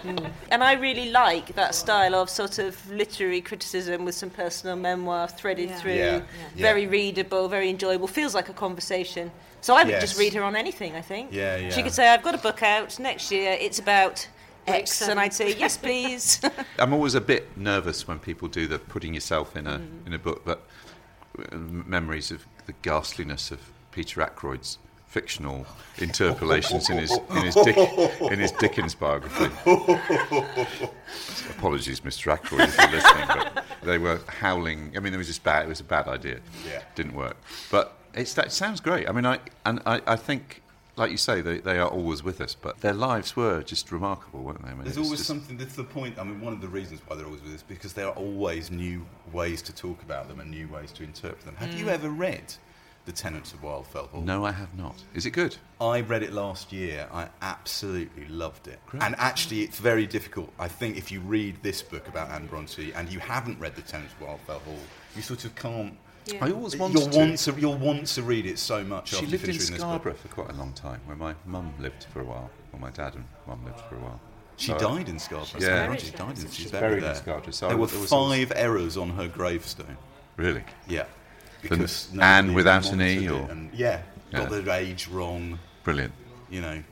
Mm. 0.04 0.30
And 0.50 0.62
I 0.62 0.74
really 0.74 1.08
like 1.10 1.54
that 1.54 1.74
style 1.74 2.14
of 2.14 2.28
sort 2.28 2.58
of 2.58 2.76
literary 2.90 3.40
criticism 3.40 4.04
with 4.04 4.14
some 4.14 4.28
personal 4.28 4.76
memoir 4.76 5.28
threaded 5.28 5.70
Yeah. 5.70 5.78
through. 5.80 5.94
Yeah. 5.94 6.12
Yeah. 6.12 6.20
Very 6.56 6.86
readable, 6.86 7.48
very 7.48 7.70
enjoyable, 7.70 8.06
feels 8.06 8.34
like 8.34 8.50
a 8.50 8.52
conversation. 8.52 9.30
So 9.62 9.74
I 9.74 9.82
would 9.84 9.92
Yes. 9.92 10.02
just 10.02 10.18
read 10.18 10.34
her 10.34 10.42
on 10.42 10.56
anything, 10.56 10.94
I 10.94 11.00
think. 11.00 11.30
Yeah, 11.32 11.56
yeah. 11.56 11.70
She 11.70 11.82
could 11.82 11.94
say, 11.94 12.08
I've 12.08 12.22
got 12.22 12.34
a 12.34 12.38
book 12.38 12.62
out 12.62 12.98
next 12.98 13.30
year, 13.30 13.56
it's 13.58 13.78
about 13.78 14.26
X, 14.66 15.02
X, 15.02 15.08
and 15.08 15.18
I'd 15.20 15.34
say, 15.34 15.54
yes, 15.56 15.76
please. 15.76 16.40
I'm 16.78 16.92
always 16.92 17.14
a 17.14 17.20
bit 17.20 17.56
nervous 17.56 18.06
when 18.08 18.18
people 18.18 18.48
do 18.48 18.66
the 18.66 18.78
putting 18.78 19.14
yourself 19.14 19.56
in 19.56 19.66
a 19.66 19.78
Mm. 19.78 20.06
in 20.06 20.12
a 20.14 20.18
book, 20.18 20.42
but 20.44 20.62
uh, 21.38 21.56
memories 21.56 22.30
of 22.30 22.44
the 22.66 22.72
ghastliness 22.82 23.50
of 23.50 23.60
Peter 23.92 24.20
Ackroyd's 24.22 24.78
fictional 25.06 25.64
interpolations 25.98 26.90
in 26.90 26.98
his 26.98 27.12
in 27.30 27.36
his, 27.44 27.54
Dick, 27.54 27.76
in 28.32 28.38
his 28.40 28.50
Dickens 28.52 28.94
biography. 28.94 29.44
Apologies, 31.50 32.00
Mr. 32.00 32.32
Ackroyd, 32.32 32.62
if 32.68 32.76
you're 32.78 32.90
listening, 32.90 33.26
but 33.28 33.64
they 33.82 33.98
were 33.98 34.20
howling. 34.40 34.92
I 34.96 35.00
mean, 35.00 35.14
it 35.14 35.16
was 35.16 35.26
just 35.28 35.44
bad. 35.44 35.66
It 35.66 35.68
was 35.68 35.80
a 35.80 35.84
bad 35.84 36.08
idea. 36.08 36.40
Yeah. 36.68 36.82
didn't 36.94 37.14
work. 37.14 37.36
But 37.70 37.96
it's 38.14 38.34
that 38.34 38.50
sounds 38.52 38.80
great. 38.80 39.08
I 39.08 39.12
mean, 39.12 39.26
I 39.26 39.38
and 39.64 39.80
I, 39.86 40.00
I 40.06 40.16
think. 40.16 40.62
Like 40.96 41.10
you 41.10 41.16
say, 41.16 41.40
they, 41.40 41.58
they 41.58 41.78
are 41.78 41.88
always 41.88 42.22
with 42.22 42.40
us, 42.40 42.54
but 42.54 42.80
their 42.80 42.92
lives 42.92 43.34
were 43.34 43.62
just 43.62 43.90
remarkable, 43.90 44.42
weren't 44.42 44.62
they? 44.62 44.70
I 44.70 44.74
mean, 44.74 44.84
There's 44.84 44.96
always 44.96 45.18
just- 45.18 45.26
something. 45.26 45.56
That's 45.56 45.74
the 45.74 45.84
point. 45.84 46.18
I 46.18 46.24
mean, 46.24 46.40
one 46.40 46.52
of 46.52 46.60
the 46.60 46.68
reasons 46.68 47.00
why 47.06 47.16
they're 47.16 47.26
always 47.26 47.42
with 47.42 47.54
us 47.54 47.64
because 47.66 47.94
there 47.94 48.06
are 48.06 48.14
always 48.14 48.70
new 48.70 49.04
ways 49.32 49.60
to 49.62 49.74
talk 49.74 50.02
about 50.02 50.28
them 50.28 50.40
and 50.40 50.50
new 50.50 50.68
ways 50.68 50.92
to 50.92 51.02
interpret 51.02 51.44
them. 51.44 51.56
Have 51.56 51.74
you 51.74 51.84
hmm. 51.84 51.90
ever 51.90 52.10
read 52.10 52.54
The 53.06 53.12
Tenants 53.12 53.52
of 53.52 53.62
Wildfell 53.62 54.08
Hall? 54.10 54.22
No, 54.22 54.44
I 54.44 54.52
have 54.52 54.76
not. 54.78 55.02
Is 55.14 55.26
it 55.26 55.30
good? 55.30 55.56
I 55.80 56.00
read 56.00 56.22
it 56.22 56.32
last 56.32 56.72
year. 56.72 57.08
I 57.12 57.28
absolutely 57.42 58.26
loved 58.28 58.68
it. 58.68 58.78
And 59.00 59.16
actually, 59.18 59.62
it's 59.62 59.78
very 59.78 60.06
difficult. 60.06 60.52
I 60.60 60.68
think 60.68 60.96
if 60.96 61.10
you 61.10 61.20
read 61.20 61.56
this 61.62 61.82
book 61.82 62.06
about 62.06 62.30
Anne 62.30 62.46
Bronte 62.46 62.92
and 62.92 63.12
you 63.12 63.18
haven't 63.18 63.58
read 63.58 63.74
The 63.74 63.82
Tenants 63.82 64.14
of 64.20 64.28
Wildfell 64.28 64.60
Hall, 64.62 64.78
you 65.16 65.22
sort 65.22 65.44
of 65.44 65.54
can't. 65.56 65.96
I 66.40 66.50
always 66.52 66.76
wanted 66.76 66.98
You'll 67.00 67.10
to. 67.10 67.18
want 67.18 67.38
to. 67.38 67.52
You'll 67.60 67.76
want 67.76 68.06
to 68.06 68.22
read 68.22 68.46
it 68.46 68.58
so 68.58 68.82
much. 68.82 69.08
She 69.10 69.16
after 69.16 69.26
you 69.26 69.32
lived 69.32 69.44
in 69.44 69.48
reading 69.50 69.60
this 69.60 69.70
book. 69.70 69.78
Scarborough 69.80 70.14
for 70.14 70.28
quite 70.28 70.50
a 70.50 70.54
long 70.54 70.72
time, 70.72 71.00
where 71.06 71.16
my 71.16 71.34
mum 71.44 71.74
lived 71.78 72.06
for 72.12 72.20
a 72.20 72.24
while, 72.24 72.50
or 72.72 72.78
my 72.80 72.90
dad 72.90 73.14
and 73.14 73.24
mum 73.46 73.62
lived 73.64 73.80
for 73.88 73.96
a 73.96 73.98
while. 73.98 74.20
She 74.56 74.68
So 74.72 74.78
died 74.78 75.08
in 75.08 75.18
Scarborough. 75.18 75.60
Yeah. 75.60 75.90
Yeah, 75.90 75.96
she 75.96 76.10
died 76.12 76.38
in. 76.38 76.44
She's 76.44 76.54
She's 76.54 76.70
buried, 76.70 77.00
buried 77.00 77.04
in. 77.10 77.14
Scarborough, 77.16 77.52
so 77.52 77.66
there 77.68 77.76
I- 77.76 77.80
were 77.80 77.86
there 77.88 78.00
was 78.00 78.08
five 78.10 78.52
errors 78.56 78.96
on 78.96 79.10
her 79.10 79.28
gravestone. 79.28 79.96
Really? 80.36 80.64
Yeah. 80.88 81.04
For 81.62 81.68
Because 81.70 82.08
Anne 82.20 82.54
without 82.54 82.90
an 82.92 83.02
E, 83.02 83.28
or- 83.28 83.50
and- 83.50 83.72
yeah, 83.74 84.02
got 84.32 84.48
the 84.50 84.72
age 84.72 85.08
wrong. 85.08 85.58
Brilliant. 85.82 86.12
You 86.50 86.60
know. 86.62 86.82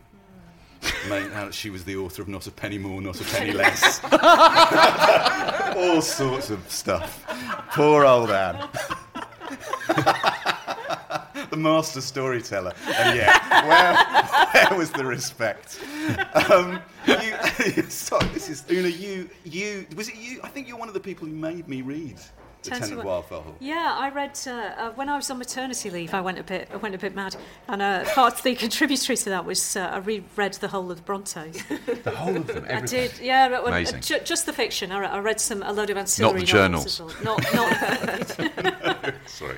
Made 1.09 1.55
she 1.55 1.71
was 1.71 1.85
the 1.85 1.95
author 1.97 2.23
of 2.23 2.29
Not 2.29 2.49
a 2.49 2.51
Penny 2.51 2.77
More, 2.79 3.01
Not 3.01 3.21
a 3.21 3.25
Penny 3.25 3.53
Less. 3.55 4.01
All 5.77 6.03
sorts 6.03 6.51
of 6.51 6.69
stuff. 6.71 7.25
Poor 7.73 8.05
old 8.05 8.31
Anne. 8.31 8.69
the 11.51 11.57
master 11.57 12.01
storyteller. 12.01 12.73
And 12.87 13.17
yeah, 13.17 13.67
where, 13.69 14.69
where 14.69 14.79
was 14.79 14.91
the 14.91 15.05
respect? 15.05 15.81
Um, 16.51 16.81
you, 17.07 17.83
sorry, 17.89 18.27
this 18.29 18.49
is 18.49 18.65
Una. 18.71 18.89
You, 18.89 19.29
you 19.45 19.87
was 19.97 20.09
it 20.09 20.17
you? 20.17 20.41
I 20.43 20.49
think 20.49 20.69
you're 20.69 20.79
one 20.79 20.89
of 20.89 20.95
the 20.95 21.01
people 21.01 21.27
who 21.27 21.35
made 21.35 21.69
me 21.69 21.83
read 21.83 22.19
the 22.63 22.71
Tenants 22.71 22.89
Tenant 22.89 23.07
of 23.07 23.13
of 23.13 23.25
Wildfell 23.31 23.43
Hall. 23.45 23.55
Yeah, 23.61 23.97
I 23.99 24.09
read 24.11 24.39
uh, 24.47 24.51
uh, 24.51 24.91
when 24.93 25.09
I 25.09 25.17
was 25.17 25.31
on 25.31 25.39
maternity 25.39 25.91
leave. 25.91 26.15
I 26.15 26.21
went 26.21 26.39
a 26.39 26.43
bit, 26.43 26.69
I 26.73 26.77
went 26.77 26.95
a 26.95 26.99
bit 26.99 27.15
mad, 27.15 27.37
and 27.69 27.83
uh, 27.83 28.05
part 28.15 28.35
of 28.35 28.43
the 28.43 28.55
contributory 28.65 29.17
to 29.17 29.31
that 29.31 29.45
was 29.45 29.77
uh, 29.77 29.91
I 29.93 29.99
reread 29.99 30.55
the 30.55 30.69
whole 30.69 30.91
of 30.91 30.97
the 30.99 31.03
Brontes. 31.03 31.63
The 32.05 32.11
whole 32.11 32.37
of 32.37 32.47
them. 32.47 32.65
Everything. 32.69 32.73
I 32.77 32.81
did, 33.09 33.19
yeah, 33.21 33.49
but 33.49 33.65
when- 33.65 33.73
uh, 33.73 33.77
Amazing. 33.77 34.01
ju- 34.01 34.21
just 34.25 34.47
the 34.47 34.53
fiction. 34.53 34.93
I, 34.93 34.99
re- 34.99 35.07
I 35.07 35.19
read 35.19 35.41
some 35.41 35.63
a 35.63 35.73
load 35.73 35.91
of 35.91 35.97
ancillary 35.97 36.41
the 36.41 36.47
journals. 36.47 36.87
as 36.87 37.01
well. 37.01 37.15
Not, 37.25 37.55
not 37.55 39.15
Sorry. 39.27 39.57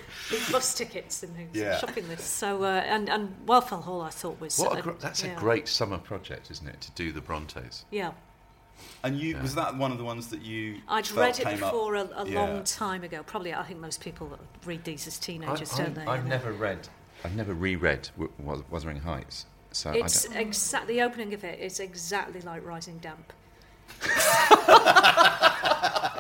bus 0.51 0.75
tickets 0.75 1.23
and 1.23 1.35
things, 1.35 1.51
Yeah. 1.57 1.79
shopping 1.79 2.09
lists. 2.09 2.29
So 2.29 2.63
uh, 2.65 2.83
and 2.87 3.09
and 3.09 3.35
Wildfell 3.47 3.83
Hall, 3.83 4.01
I 4.03 4.11
thought 4.11 4.41
was 4.41 4.59
What 4.59 4.77
uh, 4.77 4.79
a 4.79 4.83
gr- 4.83 4.91
that's 4.99 5.23
yeah. 5.23 5.37
a 5.37 5.39
great 5.39 5.69
summer 5.69 5.99
project, 5.99 6.51
isn't 6.51 6.67
it? 6.67 6.81
To 6.83 6.91
do 6.93 7.13
the 7.13 7.21
Brontes. 7.21 7.85
Yeah, 7.91 8.13
And 9.03 9.19
you 9.19 9.37
was 9.39 9.55
that 9.55 9.77
one 9.77 9.93
of 9.93 9.99
the 9.99 10.05
ones 10.05 10.29
that 10.29 10.43
you? 10.43 10.81
I'd 10.89 11.07
felt 11.07 11.19
read 11.19 11.39
it 11.39 11.45
came 11.45 11.63
up- 11.63 11.73
before 11.73 11.95
a, 11.97 12.05
a 12.17 12.29
Yeah. 12.29 12.41
long 12.41 12.65
time 12.65 13.05
ago. 13.05 13.23
Probably, 13.23 13.55
I 13.55 13.63
think 13.63 13.81
most 13.81 14.01
people 14.01 14.39
read 14.65 14.85
these 14.85 15.07
as 15.07 15.19
teenagers, 15.19 15.71
don't 15.71 15.95
they? 15.95 16.05
I've 16.07 16.27
never 16.27 16.53
read. 16.53 16.89
I've 17.25 17.37
never 17.37 17.55
reread 17.55 18.09
W- 18.17 18.33
W- 18.39 18.65
Wuthering 18.71 19.01
Heights. 19.01 19.47
So 19.73 19.91
It's 19.93 20.25
exactly 20.27 20.95
the 20.97 21.03
opening 21.03 21.35
of 21.35 21.43
it, 21.45 21.59
it 21.59 21.65
is 21.65 21.81
exactly 21.81 22.41
like 22.43 22.65
Rising 22.65 22.99
Damp. 22.99 23.33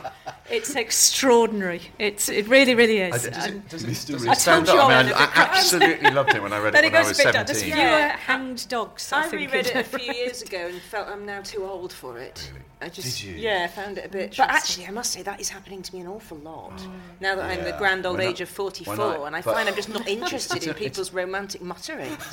it's 0.50 0.74
extraordinary. 0.76 1.80
It's 1.98 2.28
it 2.28 2.46
really, 2.48 2.74
really 2.74 2.98
is. 2.98 3.22
d- 3.24 3.30
does 3.30 3.46
it, 3.46 3.68
does 3.68 3.84
it, 3.84 4.12
does 4.12 4.24
it 4.24 4.28
I 4.30 4.34
stand 4.34 4.66
told 4.66 4.78
up? 4.80 4.88
you 4.88 4.94
I 4.94 4.98
I 4.98 5.02
mean, 5.02 5.12
read 5.12 5.20
I, 5.20 5.24
it 5.24 5.28
at 5.28 5.34
the 5.34 5.40
absolutely 5.58 6.10
loved 6.10 6.34
it 6.34 6.42
when 6.42 6.52
I 6.52 6.58
read 6.58 6.74
it 6.74 6.84
it 6.84 6.92
when 6.92 7.04
I 7.04 7.08
was 7.08 7.18
a 7.20 7.24
bit 7.24 7.32
down. 7.32 7.46
There's 7.46 7.58
17. 7.60 7.72
fewer 7.74 7.84
Yeah. 7.98 8.12
Uh, 8.14 8.18
hanged 8.18 8.68
dogs. 8.68 9.12
I, 9.12 9.20
I 9.20 9.22
think. 9.28 9.50
reread 9.52 9.66
it 9.66 9.76
a 9.76 9.84
few 9.84 10.12
years 10.12 10.42
ago 10.42 10.68
and 10.70 10.80
felt 10.82 11.08
I'm 11.08 11.24
now 11.26 11.40
too 11.42 11.64
old 11.64 11.92
for 11.92 12.18
it. 12.18 12.50
I 12.82 12.88
just, 12.90 13.18
Did 13.18 13.28
you? 13.28 13.34
Yeah, 13.36 13.62
I 13.64 13.68
found 13.68 13.96
it 13.96 14.04
a 14.04 14.08
bit. 14.10 14.34
But 14.36 14.50
actually, 14.50 14.86
I 14.86 14.90
must 14.90 15.12
say 15.12 15.22
that 15.22 15.40
is 15.40 15.48
happening 15.48 15.80
to 15.80 15.94
me 15.94 16.00
an 16.02 16.06
awful 16.06 16.36
lot. 16.38 16.76
Mm. 16.76 16.90
Now 17.20 17.34
that 17.36 17.44
I'm 17.46 17.64
the 17.64 17.72
grand 17.78 18.04
old 18.04 18.18
When 18.18 18.26
I- 18.26 18.30
age 18.30 18.42
of 18.42 18.48
44, 18.50 18.96
when 18.96 19.26
and 19.28 19.36
I 19.36 19.40
find 19.40 19.66
I'm 19.66 19.74
just 19.74 19.88
not 19.88 20.06
interested 20.06 20.62
in 20.66 20.74
people's 20.84 21.12
romantic 21.12 21.62
mutterings. 21.62 22.18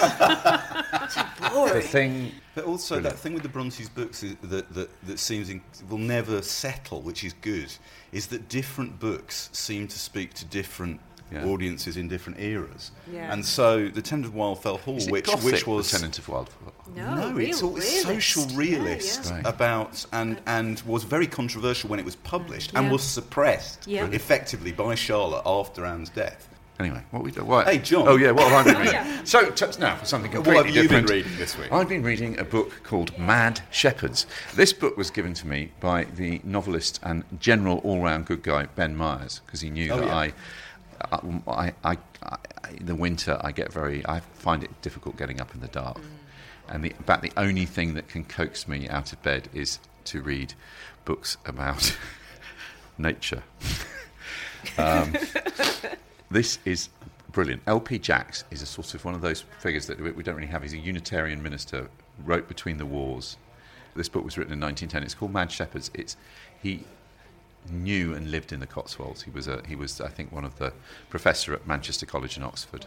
The 1.41 1.49
Boring. 1.53 1.81
thing. 1.81 2.31
But 2.55 2.65
also 2.65 2.95
Brilliant. 2.95 3.15
that 3.15 3.21
thing 3.21 3.33
with 3.33 3.43
the 3.43 3.49
Brontes 3.49 3.87
books 3.89 4.23
is 4.23 4.35
that, 4.43 4.73
that, 4.73 4.89
that 5.07 5.19
seems 5.19 5.49
in, 5.49 5.61
will 5.89 5.97
never 5.97 6.41
settle, 6.41 7.01
which 7.01 7.23
is 7.23 7.33
good, 7.33 7.73
is 8.11 8.27
that 8.27 8.49
different 8.49 8.99
books 8.99 9.49
seem 9.53 9.87
to 9.87 9.97
speak 9.99 10.33
to 10.35 10.45
different 10.45 10.99
Yeah. 11.31 11.45
audiences 11.45 11.95
in 11.95 12.09
different 12.09 12.41
eras. 12.41 12.91
Yeah. 13.09 13.31
And 13.31 13.45
so 13.45 13.87
the 13.87 14.01
Tenant 14.01 14.25
of 14.25 14.33
Wildfell 14.33 14.81
Hall, 14.81 14.97
Is 14.97 15.07
it 15.07 15.11
which 15.13 15.25
gothic, 15.27 15.43
which 15.53 15.65
was 15.65 15.89
the 15.89 15.97
Tenant 15.99 16.19
of 16.19 16.25
Wildfell? 16.27 16.73
No, 16.93 17.15
no, 17.31 17.37
it's 17.37 17.63
all 17.63 17.69
realist. 17.69 18.01
social 18.01 18.45
realist 18.47 19.21
yeah. 19.25 19.35
Right. 19.35 19.45
about 19.47 20.05
and 20.11 20.41
and 20.45 20.81
was 20.81 21.05
very 21.05 21.27
controversial 21.27 21.89
when 21.89 21.99
it 21.99 22.05
was 22.05 22.17
published 22.17 22.71
and 22.75 22.91
was 22.91 23.01
suppressed 23.01 23.87
Yeah. 23.87 24.07
effectively 24.11 24.73
by 24.73 24.93
Charlotte 24.95 25.43
after 25.45 25.85
Anne's 25.85 26.09
death. 26.09 26.49
Anyway, 26.81 27.03
what 27.11 27.21
we 27.21 27.29
do? 27.31 27.43
What? 27.45 27.67
Hey, 27.67 27.77
John. 27.77 28.07
Oh 28.07 28.15
yeah, 28.15 28.31
what 28.31 28.49
have 28.51 28.65
I 28.65 28.73
been 28.73 28.81
reading? 28.85 29.25
So 29.25 29.51
t- 29.51 29.67
now 29.79 29.95
for 29.97 30.05
something 30.05 30.31
completely 30.31 30.55
What 30.57 30.65
have 30.65 30.75
you 30.75 30.81
been 30.89 31.03
different. 31.05 31.09
reading 31.11 31.37
this 31.37 31.55
week? 31.55 31.71
I've 31.71 31.87
been 31.87 32.01
reading 32.01 32.39
a 32.39 32.43
book 32.43 32.81
called 32.83 33.15
Mad 33.19 33.61
Shepherds. 33.69 34.25
This 34.55 34.73
book 34.73 34.97
was 34.97 35.11
given 35.11 35.35
to 35.35 35.45
me 35.47 35.71
by 35.79 36.05
the 36.05 36.41
novelist 36.43 36.99
and 37.03 37.23
general 37.39 37.77
all-round 37.83 38.25
good 38.25 38.41
guy 38.41 38.65
Ben 38.75 38.95
Myers 38.95 39.41
because 39.45 39.61
he 39.61 39.69
knew 39.69 39.91
Oh, 39.91 39.97
that 39.99 40.07
yeah. 40.07 40.15
I. 40.15 40.33
I, 41.11 41.41
I, 41.47 41.73
I, 41.83 41.97
I, 42.23 42.37
in 42.77 42.85
the 42.87 42.95
winter, 42.95 43.37
I 43.41 43.51
get 43.51 43.71
very. 43.71 44.03
I 44.07 44.19
find 44.19 44.63
it 44.63 44.69
difficult 44.81 45.17
getting 45.17 45.39
up 45.39 45.53
in 45.53 45.61
the 45.61 45.67
dark, 45.67 45.97
mm. 45.99 46.03
and 46.69 46.83
the, 46.83 46.93
about 46.99 47.21
the 47.21 47.31
only 47.37 47.65
thing 47.65 47.93
that 47.93 48.07
can 48.07 48.23
coax 48.23 48.67
me 48.67 48.87
out 48.89 49.13
of 49.13 49.21
bed 49.21 49.49
is 49.53 49.77
to 50.05 50.21
read 50.21 50.55
books 51.05 51.37
about 51.45 51.95
nature. 52.97 53.43
Um, 54.77 55.15
This 56.31 56.59
is 56.63 56.87
brilliant. 57.33 57.61
L.P. 57.67 57.99
Jacks 57.99 58.45
is 58.51 58.61
a 58.61 58.65
sort 58.65 58.93
of 58.93 59.03
one 59.03 59.13
of 59.13 59.19
those 59.19 59.43
figures 59.59 59.85
that 59.87 59.99
we 59.99 60.23
don't 60.23 60.35
really 60.35 60.47
have. 60.47 60.61
He's 60.61 60.73
a 60.73 60.77
Unitarian 60.77 61.43
minister, 61.43 61.89
wrote 62.23 62.47
between 62.47 62.77
the 62.77 62.85
wars. 62.85 63.35
This 63.97 64.07
book 64.07 64.23
was 64.23 64.37
written 64.37 64.53
in 64.53 64.61
1910. 64.61 65.03
It's 65.03 65.13
called 65.13 65.33
Mad 65.33 65.51
Shepherds. 65.51 65.91
It's 65.93 66.15
he 66.63 66.85
knew 67.69 68.13
and 68.15 68.31
lived 68.31 68.53
in 68.53 68.61
the 68.61 68.65
Cotswolds. 68.65 69.23
He 69.23 69.29
was 69.29 69.49
a, 69.49 69.61
he 69.67 69.75
was 69.75 69.99
I 69.99 70.07
think 70.07 70.31
one 70.31 70.45
of 70.45 70.57
the 70.57 70.71
professor 71.09 71.53
at 71.53 71.67
Manchester 71.67 72.05
College 72.05 72.37
in 72.37 72.43
Oxford, 72.43 72.85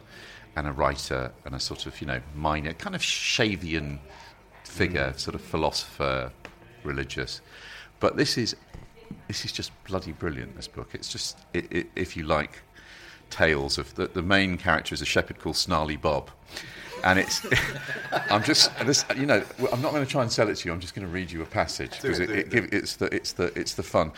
and 0.57 0.67
a 0.67 0.73
writer 0.73 1.31
and 1.45 1.55
a 1.55 1.61
sort 1.61 1.85
of 1.85 2.01
you 2.01 2.07
know 2.07 2.21
minor 2.35 2.73
kind 2.73 2.95
of 2.95 3.03
Shavian 3.03 3.99
figure, 4.65 5.13
mm. 5.15 5.21
sort 5.21 5.35
of 5.35 5.43
philosopher, 5.43 6.33
religious. 6.83 7.43
But 8.01 8.17
this 8.17 8.39
is 8.39 8.57
this 9.29 9.45
is 9.45 9.53
just 9.53 9.71
bloody 9.85 10.13
brilliant. 10.13 10.57
This 10.57 10.67
book. 10.67 10.89
It's 10.95 11.11
just 11.11 11.37
it, 11.53 11.71
it, 11.71 11.87
if 11.95 12.17
you 12.17 12.23
like 12.23 12.63
tales 13.35 13.79
of 13.79 13.93
the, 13.97 14.07
the 14.07 14.23
main 14.23 14.57
character 14.57 14.95
is 14.95 15.03
a 15.03 15.05
shepherd 15.05 15.41
called 15.41 15.57
Snarly 15.57 15.97
Bob. 15.97 16.31
And 17.03 17.19
it's, 17.19 17.45
I'm 18.31 18.45
just, 18.45 18.71
this, 18.87 19.05
you 19.17 19.27
know, 19.27 19.43
I'm 19.73 19.83
not 19.83 19.93
going 19.93 20.05
to 20.05 20.11
try 20.11 20.23
and 20.23 20.31
sell 20.31 20.49
it 20.49 20.55
to 20.55 20.69
you. 20.69 20.73
I'm 20.73 20.81
just 20.81 20.95
going 20.95 21.07
to 21.07 21.13
read 21.13 21.33
you 21.33 21.43
a 21.43 21.47
passage 21.47 22.01
because 22.01 22.21
it, 22.21 22.31
it, 22.31 22.55
it, 22.55 22.65
it, 22.65 22.73
it's 22.73 22.97
the, 22.97 23.07
it's 23.07 23.33
the, 23.33 23.47
it's 23.59 23.75
the 23.75 23.83
fun. 23.83 24.13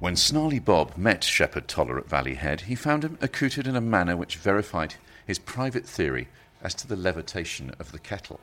When 0.00 0.16
Snarly 0.16 0.58
Bob 0.58 0.96
met 0.96 1.22
Shepherd 1.22 1.68
Toller 1.68 1.96
at 1.96 2.08
Valley 2.08 2.34
Head, 2.34 2.62
he 2.62 2.74
found 2.74 3.04
him 3.04 3.16
accoutred 3.22 3.68
in 3.68 3.76
a 3.76 3.80
manner 3.80 4.16
which 4.16 4.36
verified 4.36 4.96
his 5.24 5.38
private 5.38 5.86
theory 5.86 6.26
as 6.60 6.74
to 6.74 6.88
the 6.88 6.96
levitation 6.96 7.72
of 7.78 7.92
the 7.92 8.00
kettle. 8.00 8.40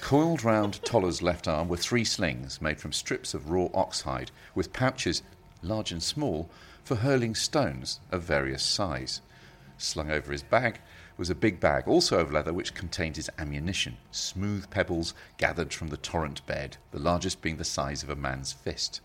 Coiled 0.00 0.42
round 0.42 0.82
Toller's 0.82 1.20
left 1.20 1.46
arm 1.46 1.68
were 1.68 1.76
three 1.76 2.04
slings 2.04 2.62
made 2.62 2.80
from 2.80 2.92
strips 2.92 3.34
of 3.34 3.50
raw 3.50 3.68
oxhide, 3.74 4.30
with 4.54 4.72
pouches, 4.72 5.22
large 5.62 5.92
and 5.92 6.02
small, 6.02 6.48
for 6.90 6.96
hurling 6.96 7.36
stones 7.36 8.00
of 8.10 8.20
various 8.20 8.64
size. 8.64 9.20
Slung 9.78 10.10
over 10.10 10.32
his 10.32 10.42
bag 10.42 10.80
was 11.16 11.30
a 11.30 11.36
big 11.36 11.60
bag, 11.60 11.86
also 11.86 12.18
of 12.18 12.32
leather, 12.32 12.52
which 12.52 12.74
contained 12.74 13.14
his 13.14 13.30
ammunition, 13.38 13.96
smooth 14.10 14.68
pebbles 14.70 15.14
gathered 15.36 15.72
from 15.72 15.86
the 15.86 15.96
torrent 15.96 16.44
bed, 16.46 16.78
the 16.90 16.98
largest 16.98 17.42
being 17.42 17.58
the 17.58 17.64
size 17.64 18.02
of 18.02 18.10
a 18.10 18.16
man's 18.16 18.52
fist. 18.52 19.00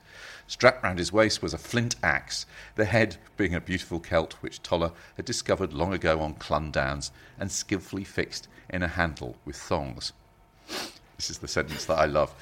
Strapped 0.47 0.83
round 0.83 0.97
his 0.97 1.13
waist 1.13 1.43
was 1.43 1.53
a 1.53 1.59
flint 1.59 1.95
axe, 2.01 2.47
the 2.73 2.85
head 2.85 3.17
being 3.37 3.53
a 3.53 3.61
beautiful 3.61 4.01
celt 4.03 4.33
which 4.41 4.63
Toller 4.63 4.91
had 5.15 5.25
discovered 5.25 5.71
long 5.71 5.93
ago 5.93 6.21
on 6.21 6.33
Clun 6.33 6.71
Downs 6.71 7.11
and 7.39 7.51
skilfully 7.51 8.03
fixed 8.03 8.47
in 8.67 8.81
a 8.81 8.87
handle 8.87 9.37
with 9.45 9.57
thongs. 9.57 10.11
This 11.17 11.29
is 11.29 11.37
the 11.37 11.47
sentence 11.47 11.85
that 11.85 11.99
I 11.99 12.05
love. 12.05 12.33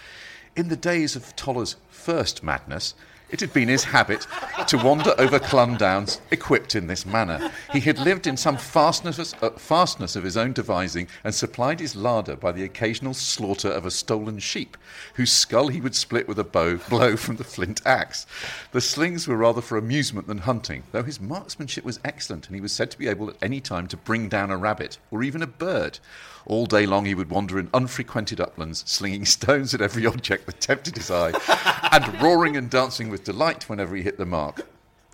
In 0.56 0.70
the 0.70 0.78
days 0.78 1.18
of 1.18 1.36
Toller's 1.36 1.76
first 1.90 2.44
madness, 2.44 2.94
it 3.34 3.40
had 3.40 3.52
been 3.52 3.68
his 3.68 3.84
habit 3.84 4.28
to 4.68 4.78
wander 4.78 5.16
over 5.18 5.40
Clundowns 5.40 6.22
equipped 6.30 6.76
in 6.76 6.86
this 6.86 7.04
manner. 7.04 7.52
He 7.72 7.80
had 7.80 7.98
lived 7.98 8.28
in 8.28 8.38
some 8.38 8.58
fastness, 8.58 9.34
uh, 9.42 9.50
fastness 9.58 10.16
of 10.16 10.24
his 10.24 10.38
own 10.38 10.54
devising 10.54 11.08
and 11.24 11.34
supplied 11.34 11.80
his 11.80 11.96
larder 11.96 12.36
by 12.36 12.52
the 12.52 12.64
occasional 12.64 13.16
slaughter 13.16 13.70
of 13.70 13.88
a 13.88 13.92
stolen 13.92 14.38
sheep, 14.38 14.78
whose 15.16 15.32
skull 15.32 15.70
he 15.70 15.82
would 15.82 15.96
split 15.96 16.28
with 16.28 16.38
a 16.38 16.44
bow 16.44 16.78
blow 16.90 17.18
from 17.18 17.38
the 17.38 17.44
flint 17.44 17.82
axe. 17.88 18.28
The 18.72 18.82
slings 18.82 19.28
were 19.28 19.38
rather 19.38 19.62
for 19.62 19.80
amusement 19.80 20.28
than 20.28 20.40
hunting, 20.40 20.84
though 20.92 21.02
his 21.02 21.20
marksmanship 21.20 21.84
was 21.84 22.00
excellent 22.06 22.46
and 22.46 22.56
he 22.56 22.62
was 22.62 22.72
said 22.72 22.92
to 22.92 23.00
be 23.00 23.08
able 23.08 23.32
at 23.32 23.38
any 23.42 23.60
time 23.60 23.88
to 23.88 23.98
bring 23.98 24.30
down 24.30 24.52
a 24.52 24.58
rabbit 24.58 25.00
or 25.10 25.24
even 25.24 25.42
a 25.42 25.48
bird. 25.48 25.98
All 26.46 26.66
day 26.66 26.86
long 26.86 27.06
he 27.06 27.16
would 27.16 27.30
wander 27.30 27.58
in 27.58 27.70
unfrequented 27.74 28.42
uplands, 28.42 28.84
slinging 28.86 29.26
stones 29.26 29.74
at 29.74 29.82
every 29.82 30.06
object 30.06 30.46
that 30.46 30.60
tempted 30.60 30.98
his 30.98 31.10
eye, 31.10 31.32
and 31.92 32.22
roaring 32.22 32.58
and 32.58 32.70
dancing 32.70 33.10
with 33.10 33.23
delight 33.24 33.70
whenever 33.70 33.96
he 33.96 34.04
hit 34.04 34.18
the 34.18 34.26
mark. 34.26 34.66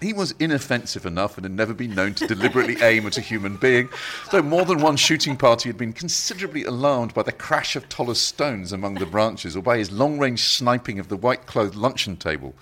He 0.02 0.13
was 0.13 0.34
inoffensive 0.39 1.06
enough 1.06 1.38
and 1.38 1.43
had 1.43 1.52
never 1.52 1.74
been 1.74 1.93
known 1.93 2.13
to 2.15 2.28
deliberately 2.28 2.78
aim 2.82 3.06
at 3.06 3.17
a 3.17 3.22
human 3.22 3.58
being, 3.58 3.89
though 4.32 4.41
more 4.41 4.63
than 4.63 4.80
one 4.80 4.95
shooting 4.95 5.36
party 5.36 5.67
had 5.67 5.78
been 5.78 5.91
considerably 5.91 6.63
alarmed 6.63 7.13
by 7.13 7.24
the 7.24 7.34
crash 7.34 7.76
of 7.76 7.89
Toller's 7.89 8.22
stones 8.22 8.72
among 8.72 8.95
the 8.95 9.06
branches 9.06 9.58
or 9.58 9.62
by 9.62 9.78
his 9.78 9.91
long 9.91 10.17
range 10.17 10.43
sniping 10.43 11.00
of 11.00 11.10
the 11.10 11.17
white 11.17 11.45
clothed 11.45 11.76
luncheon 11.76 12.15
table. 12.15 12.56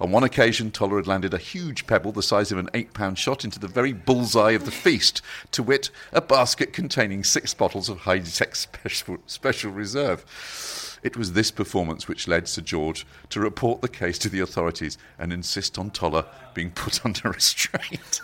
On 0.00 0.10
one 0.10 0.24
occasion, 0.24 0.70
Toller 0.70 0.96
had 0.96 1.06
landed 1.06 1.34
a 1.34 1.38
huge 1.38 1.86
pebble 1.86 2.12
the 2.12 2.22
size 2.22 2.50
of 2.52 2.58
an 2.58 2.70
eight 2.72 2.94
pound 2.94 3.18
shot 3.18 3.44
into 3.44 3.58
the 3.58 3.68
very 3.68 3.92
bullseye 3.92 4.52
of 4.52 4.64
the 4.64 4.70
feast, 4.70 5.20
to 5.52 5.62
wit, 5.62 5.90
a 6.12 6.22
basket 6.22 6.72
containing 6.72 7.22
six 7.22 7.52
bottles 7.52 7.90
of 7.90 7.98
high 7.98 8.20
tech 8.20 8.56
special, 8.56 9.18
special 9.26 9.72
reserve. 9.72 10.87
It 11.08 11.16
was 11.16 11.32
this 11.32 11.50
performance 11.50 12.06
which 12.06 12.28
led 12.28 12.46
Sir 12.48 12.60
George 12.60 13.06
to 13.30 13.40
report 13.40 13.80
the 13.80 13.88
case 13.88 14.18
to 14.18 14.28
the 14.28 14.40
authorities 14.40 14.98
and 15.18 15.32
insist 15.32 15.78
on 15.78 15.90
Toller 15.90 16.26
being 16.52 16.70
put 16.70 17.02
under 17.06 17.30
restraint. 17.30 18.20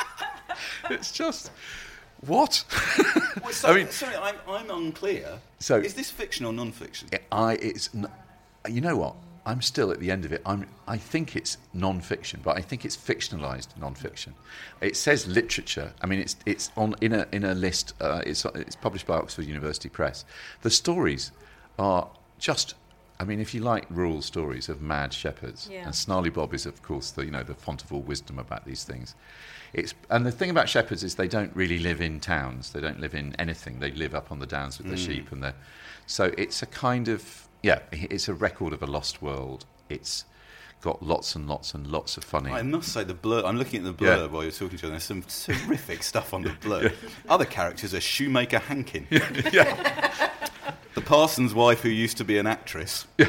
it's 0.90 1.12
just. 1.12 1.50
What? 2.26 2.64
So, 3.52 3.68
I 3.68 3.74
mean- 3.74 3.90
sorry, 3.90 4.16
I'm, 4.16 4.36
I'm 4.48 4.70
unclear. 4.70 5.38
So- 5.58 5.76
is 5.76 5.92
this 5.92 6.10
fiction 6.10 6.46
or 6.46 6.52
non-fiction? 6.54 7.08
I 7.32 7.54
it's 7.54 7.90
you 8.68 8.80
know 8.80 8.96
what 8.96 9.14
I'm 9.44 9.60
still 9.60 9.90
at 9.90 9.98
the 10.00 10.10
end 10.10 10.24
of 10.24 10.32
it. 10.32 10.40
I'm 10.46 10.66
I 10.88 10.96
think 10.96 11.36
it's 11.36 11.58
non-fiction, 11.74 12.40
but 12.42 12.56
I 12.56 12.62
think 12.62 12.84
it's 12.86 12.96
fictionalized 12.96 13.68
non-fiction. 13.78 14.34
It 14.80 14.96
says 14.96 15.26
literature. 15.26 15.92
I 16.00 16.06
mean, 16.06 16.20
it's 16.20 16.36
it's 16.46 16.70
on 16.76 16.94
in 17.02 17.12
a 17.12 17.26
in 17.32 17.44
a 17.44 17.54
list. 17.54 17.92
Uh, 18.00 18.22
it's 18.24 18.44
it's 18.54 18.76
published 18.76 19.06
by 19.06 19.16
Oxford 19.16 19.44
University 19.44 19.88
Press. 19.90 20.24
The 20.62 20.70
stories 20.70 21.32
are 21.80 22.08
just. 22.38 22.74
I 23.18 23.24
mean, 23.24 23.38
if 23.38 23.52
you 23.52 23.60
like 23.60 23.84
rural 23.90 24.22
stories 24.22 24.70
of 24.70 24.80
mad 24.80 25.12
shepherds, 25.12 25.68
Yeah. 25.70 25.84
and 25.84 25.94
Snarly 25.94 26.30
Bob 26.30 26.54
is, 26.54 26.64
of 26.64 26.82
course, 26.82 27.10
the 27.10 27.24
you 27.24 27.30
know 27.30 27.42
the 27.42 27.54
font 27.54 27.82
of 27.82 27.92
all 27.92 28.00
wisdom 28.00 28.38
about 28.38 28.64
these 28.64 28.84
things. 28.84 29.14
It's 29.72 29.94
and 30.08 30.24
the 30.24 30.32
thing 30.32 30.50
about 30.50 30.68
shepherds 30.68 31.04
is 31.04 31.16
they 31.16 31.28
don't 31.28 31.54
really 31.54 31.78
live 31.78 32.00
in 32.00 32.20
towns. 32.20 32.72
They 32.72 32.80
don't 32.80 33.00
live 33.00 33.14
in 33.14 33.34
anything. 33.38 33.80
They 33.80 33.90
live 33.92 34.14
up 34.14 34.32
on 34.32 34.38
the 34.38 34.46
downs 34.46 34.78
with 34.78 34.86
their 34.88 34.96
mm. 34.96 35.06
sheep, 35.06 35.32
and 35.32 35.42
they 35.42 35.52
so 36.06 36.32
it's 36.38 36.62
a 36.62 36.66
kind 36.66 37.08
of 37.08 37.48
yeah, 37.62 37.80
it's 37.92 38.28
a 38.28 38.34
record 38.34 38.72
of 38.72 38.82
a 38.82 38.86
lost 38.86 39.22
world. 39.22 39.64
It's 39.88 40.24
got 40.80 41.02
lots 41.02 41.34
and 41.34 41.46
lots 41.46 41.74
and 41.74 41.86
lots 41.86 42.16
of 42.16 42.24
funny. 42.24 42.50
I 42.50 42.62
must 42.62 42.92
say 42.92 43.04
the 43.04 43.14
blur. 43.14 43.42
I'm 43.44 43.58
looking 43.58 43.86
at 43.86 43.96
the 43.96 44.04
Yeah. 44.04 44.16
blurb 44.16 44.30
while 44.30 44.42
you're 44.42 44.52
talking 44.52 44.78
to 44.78 44.86
them. 44.86 44.92
There's 44.92 45.04
some 45.04 45.22
terrific 45.22 46.02
stuff 46.12 46.32
on 46.32 46.42
the 46.42 46.50
blurb. 46.50 46.94
Other 47.28 47.44
characters 47.44 47.94
are 47.94 48.00
shoemaker 48.00 48.58
Hankin, 48.58 49.06
the 50.94 51.00
parson's 51.00 51.54
wife 51.54 51.80
who 51.80 51.88
used 51.88 52.16
to 52.18 52.24
be 52.24 52.38
an 52.38 52.46
actress. 52.46 53.06
A 53.18 53.26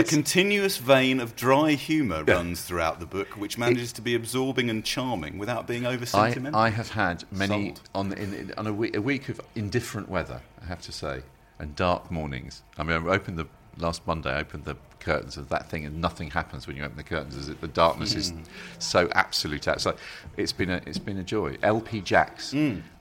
It's- 0.00 0.10
continuous 0.10 0.76
vein 0.76 1.18
of 1.18 1.34
dry 1.34 1.72
humour 1.72 2.22
runs 2.24 2.60
throughout 2.62 3.00
the 3.00 3.06
book, 3.06 3.28
which 3.38 3.56
manages 3.56 3.92
to 3.94 4.02
be 4.02 4.14
absorbing 4.14 4.68
and 4.68 4.84
charming 4.84 5.38
without 5.38 5.66
being 5.66 5.86
over 5.86 6.02
I, 6.02 6.06
sentimental. 6.06 6.60
I 6.60 6.68
have 6.70 6.90
had 6.90 7.24
many 7.32 7.68
Sold. 7.68 7.80
on 7.94 8.12
in, 8.12 8.34
in, 8.34 8.54
on 8.58 8.66
a 8.66 8.72
week, 8.72 8.94
a 8.96 9.00
week 9.00 9.28
of 9.30 9.40
indifferent 9.54 10.08
weather. 10.10 10.42
I 10.62 10.66
have 10.66 10.82
to 10.82 10.92
say, 10.92 11.22
and 11.58 11.74
dark 11.74 12.10
mornings. 12.10 12.62
I 12.76 12.82
mean, 12.82 13.08
I 13.08 13.10
opened 13.12 13.38
the 13.38 13.46
last 13.78 14.06
Monday. 14.06 14.30
I 14.32 14.40
opened 14.40 14.64
the 14.64 14.76
curtains 15.00 15.36
of 15.36 15.48
that 15.48 15.70
thing, 15.70 15.84
and 15.86 16.00
nothing 16.00 16.30
happens 16.30 16.66
when 16.66 16.76
you 16.76 16.84
open 16.84 16.96
the 16.96 17.02
curtains. 17.02 17.36
Is 17.36 17.48
it 17.48 17.60
the 17.60 17.68
darkness 17.68 18.14
is 18.14 18.30
Hmm. 18.30 18.40
so 18.78 19.08
absolute 19.14 19.68
outside? 19.68 19.94
It's 20.36 20.52
been 20.52 20.70
a 20.70 20.80
it's 20.86 20.98
been 20.98 21.18
a 21.18 21.22
joy. 21.24 21.56
L.P. 21.62 22.00
Jacks, 22.00 22.52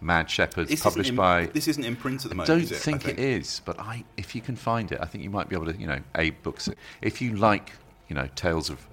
Mad 0.01 0.29
Shepherds, 0.29 0.69
Hmm. 0.69 0.73
This 0.73 0.81
published 0.83 1.15
by 1.15 1.47
This 1.47 1.67
isn't 1.67 1.83
in 1.83 1.95
print 1.95 2.23
at 2.25 2.29
the 2.29 2.35
moment. 2.35 2.49
I 2.49 2.53
don't 2.53 2.63
is 2.63 2.71
it? 2.71 2.75
think, 2.77 3.07
I 3.07 3.11
it 3.11 3.19
is, 3.19 3.61
but 3.65 3.79
I, 3.79 4.03
if 4.15 4.35
you 4.35 4.41
can 4.41 4.55
find 4.55 4.91
it, 4.91 4.99
I 5.01 5.05
think 5.05 5.23
you 5.23 5.29
might 5.29 5.49
be 5.49 5.55
able 5.55 5.65
to, 5.71 5.77
you 5.77 5.87
know, 5.87 5.99
a 6.15 6.29
books 6.31 6.67
it. 6.67 6.77
If 7.01 7.21
you 7.21 7.35
like, 7.35 7.73
you 8.07 8.15
know, 8.15 8.27
tales 8.35 8.69
of 8.69 8.87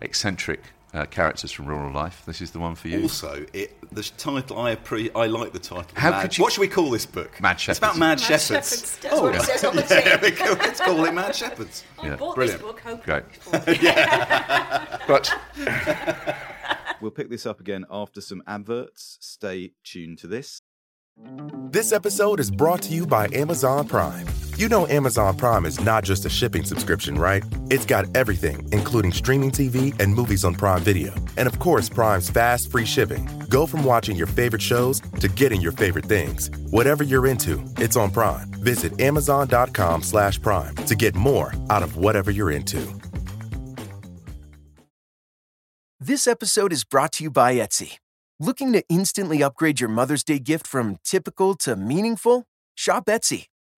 eccentric 0.00 0.60
uh, 0.92 1.06
characters 1.06 1.52
from 1.52 1.66
rural 1.66 1.92
life, 1.92 2.22
this 2.26 2.40
is 2.40 2.50
the 2.50 2.58
one 2.58 2.74
for 2.74 2.88
you. 2.88 3.02
Also, 3.02 3.44
it, 3.52 3.76
the 3.92 4.02
title 4.02 4.58
I 4.60 4.74
appre- 4.74 5.10
I 5.14 5.26
like 5.26 5.52
the 5.52 5.58
title. 5.58 5.86
How 5.94 6.10
Mad- 6.10 6.22
could 6.22 6.38
you- 6.38 6.42
What 6.44 6.52
should 6.52 6.60
we 6.62 6.68
call 6.68 6.90
this 6.90 7.06
book? 7.06 7.40
Mad 7.40 7.60
Shepherds. 7.60 7.78
It's 7.78 7.78
about 7.78 7.98
mad, 7.98 8.18
Mad 8.18 8.20
shepherds. 8.20 8.48
Shepherds. 8.48 8.98
That's 8.98 9.20
what 9.20 9.34
it 9.34 9.42
says 9.42 9.64
on 9.64 9.76
the 9.76 9.82
yeah, 9.90 10.16
tin. 10.16 10.20
we 10.22 10.30
call- 10.32 10.54
let's 10.56 10.80
call 10.80 11.04
it 11.04 11.14
Mad 11.14 11.34
Shepherds. 11.36 11.84
I 12.02 12.06
Yeah. 12.08 12.16
bought 12.16 12.34
Brilliant. 12.34 12.60
this 12.60 12.66
book 12.68 12.80
hoping 12.80 13.04
Great. 13.04 13.36
for 13.36 13.62
it. 13.66 15.00
But 15.06 15.32
We'll 17.00 17.10
pick 17.10 17.30
this 17.30 17.46
up 17.46 17.60
again 17.60 17.86
after 17.90 18.20
some 18.20 18.42
adverts. 18.46 19.16
Stay 19.20 19.72
tuned 19.84 20.18
to 20.18 20.26
this. 20.26 20.60
This 21.70 21.92
episode 21.92 22.40
is 22.40 22.50
brought 22.50 22.82
to 22.82 22.92
you 22.94 23.06
by 23.06 23.28
Amazon 23.32 23.88
Prime. 23.88 24.26
You 24.60 24.68
know 24.68 24.86
Amazon 24.88 25.38
Prime 25.38 25.64
is 25.64 25.80
not 25.82 26.04
just 26.04 26.26
a 26.26 26.28
shipping 26.28 26.64
subscription, 26.64 27.14
right? 27.14 27.42
It's 27.70 27.86
got 27.86 28.14
everything, 28.14 28.68
including 28.72 29.10
streaming 29.10 29.50
TV 29.50 29.98
and 29.98 30.14
movies 30.14 30.44
on 30.44 30.54
Prime 30.54 30.82
Video. 30.82 31.14
And 31.38 31.48
of 31.48 31.58
course, 31.58 31.88
Prime's 31.88 32.28
fast, 32.28 32.70
free 32.70 32.84
shipping. 32.84 33.26
Go 33.48 33.64
from 33.66 33.82
watching 33.84 34.16
your 34.16 34.26
favorite 34.26 34.60
shows 34.60 35.00
to 35.20 35.28
getting 35.28 35.62
your 35.62 35.72
favorite 35.72 36.04
things. 36.04 36.50
Whatever 36.68 37.04
you're 37.04 37.26
into, 37.26 37.64
it's 37.78 37.96
on 37.96 38.10
Prime. 38.10 38.50
Visit 38.62 39.00
amazon.com 39.00 40.02
slash 40.02 40.38
prime 40.42 40.76
to 40.84 40.94
get 40.94 41.14
more 41.14 41.54
out 41.70 41.82
of 41.82 41.96
whatever 41.96 42.30
you're 42.30 42.50
into. 42.50 42.86
This 45.98 46.26
episode 46.26 46.70
is 46.70 46.84
brought 46.84 47.12
to 47.12 47.24
you 47.24 47.30
by 47.30 47.54
Etsy. 47.54 47.96
Looking 48.38 48.74
to 48.74 48.84
instantly 48.90 49.42
upgrade 49.42 49.80
your 49.80 49.88
Mother's 49.88 50.22
Day 50.22 50.38
gift 50.38 50.66
from 50.66 50.98
typical 51.02 51.54
to 51.54 51.76
meaningful? 51.76 52.44
Shop 52.74 53.06
Etsy. 53.06 53.46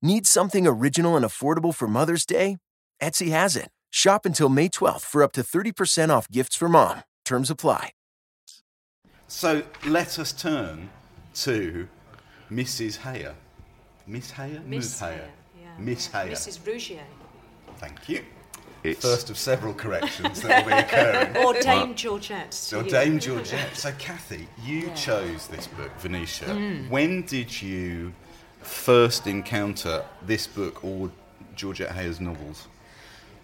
Need 0.00 0.28
something 0.28 0.64
original 0.64 1.16
and 1.16 1.24
affordable 1.24 1.74
for 1.74 1.88
Mother's 1.88 2.24
Day? 2.24 2.58
Etsy 3.02 3.30
has 3.30 3.56
it. 3.56 3.68
Shop 3.90 4.24
until 4.24 4.48
May 4.48 4.68
12th 4.68 5.00
for 5.00 5.24
up 5.24 5.32
to 5.32 5.42
30% 5.42 6.10
off 6.10 6.30
gifts 6.30 6.54
for 6.54 6.68
mom. 6.68 7.02
Terms 7.24 7.50
apply. 7.50 7.90
So 9.26 9.64
let 9.84 10.18
us 10.20 10.32
turn 10.32 10.90
to 11.34 11.88
Mrs. 12.50 12.98
Heyer. 12.98 13.34
Miss 14.06 14.30
Heyer? 14.32 14.64
Miss 14.64 15.00
Ms. 15.00 15.00
Heyer, 15.00 15.28
yeah. 15.60 15.68
Miss 15.78 16.08
Heyer. 16.08 16.30
Mrs. 16.30 16.64
Rougier. 16.64 17.02
Thank 17.78 18.08
you. 18.08 18.24
It's 18.84 19.02
First 19.02 19.28
of 19.28 19.36
several 19.36 19.74
corrections 19.74 20.40
that 20.42 20.64
will 20.64 20.70
be 20.72 20.78
occurring. 20.78 21.36
Or 21.44 21.52
Dame 21.60 21.94
Georgette. 21.96 22.52
to 22.52 22.56
So. 22.56 22.82
Dame 22.82 23.18
Georgette. 23.18 23.76
So 23.76 23.90
Cathy, 23.98 24.46
you 24.62 24.90
chose 24.94 25.48
this 25.48 25.66
book, 25.66 25.90
Venetia. 25.98 26.44
Mm. 26.46 26.88
When 26.88 27.22
did 27.22 27.60
you 27.60 28.14
first 28.60 29.26
encounter 29.26 30.04
this 30.22 30.46
book 30.46 30.84
or 30.84 31.10
Georgette 31.54 31.90
Heyer's 31.90 32.20
novels? 32.20 32.66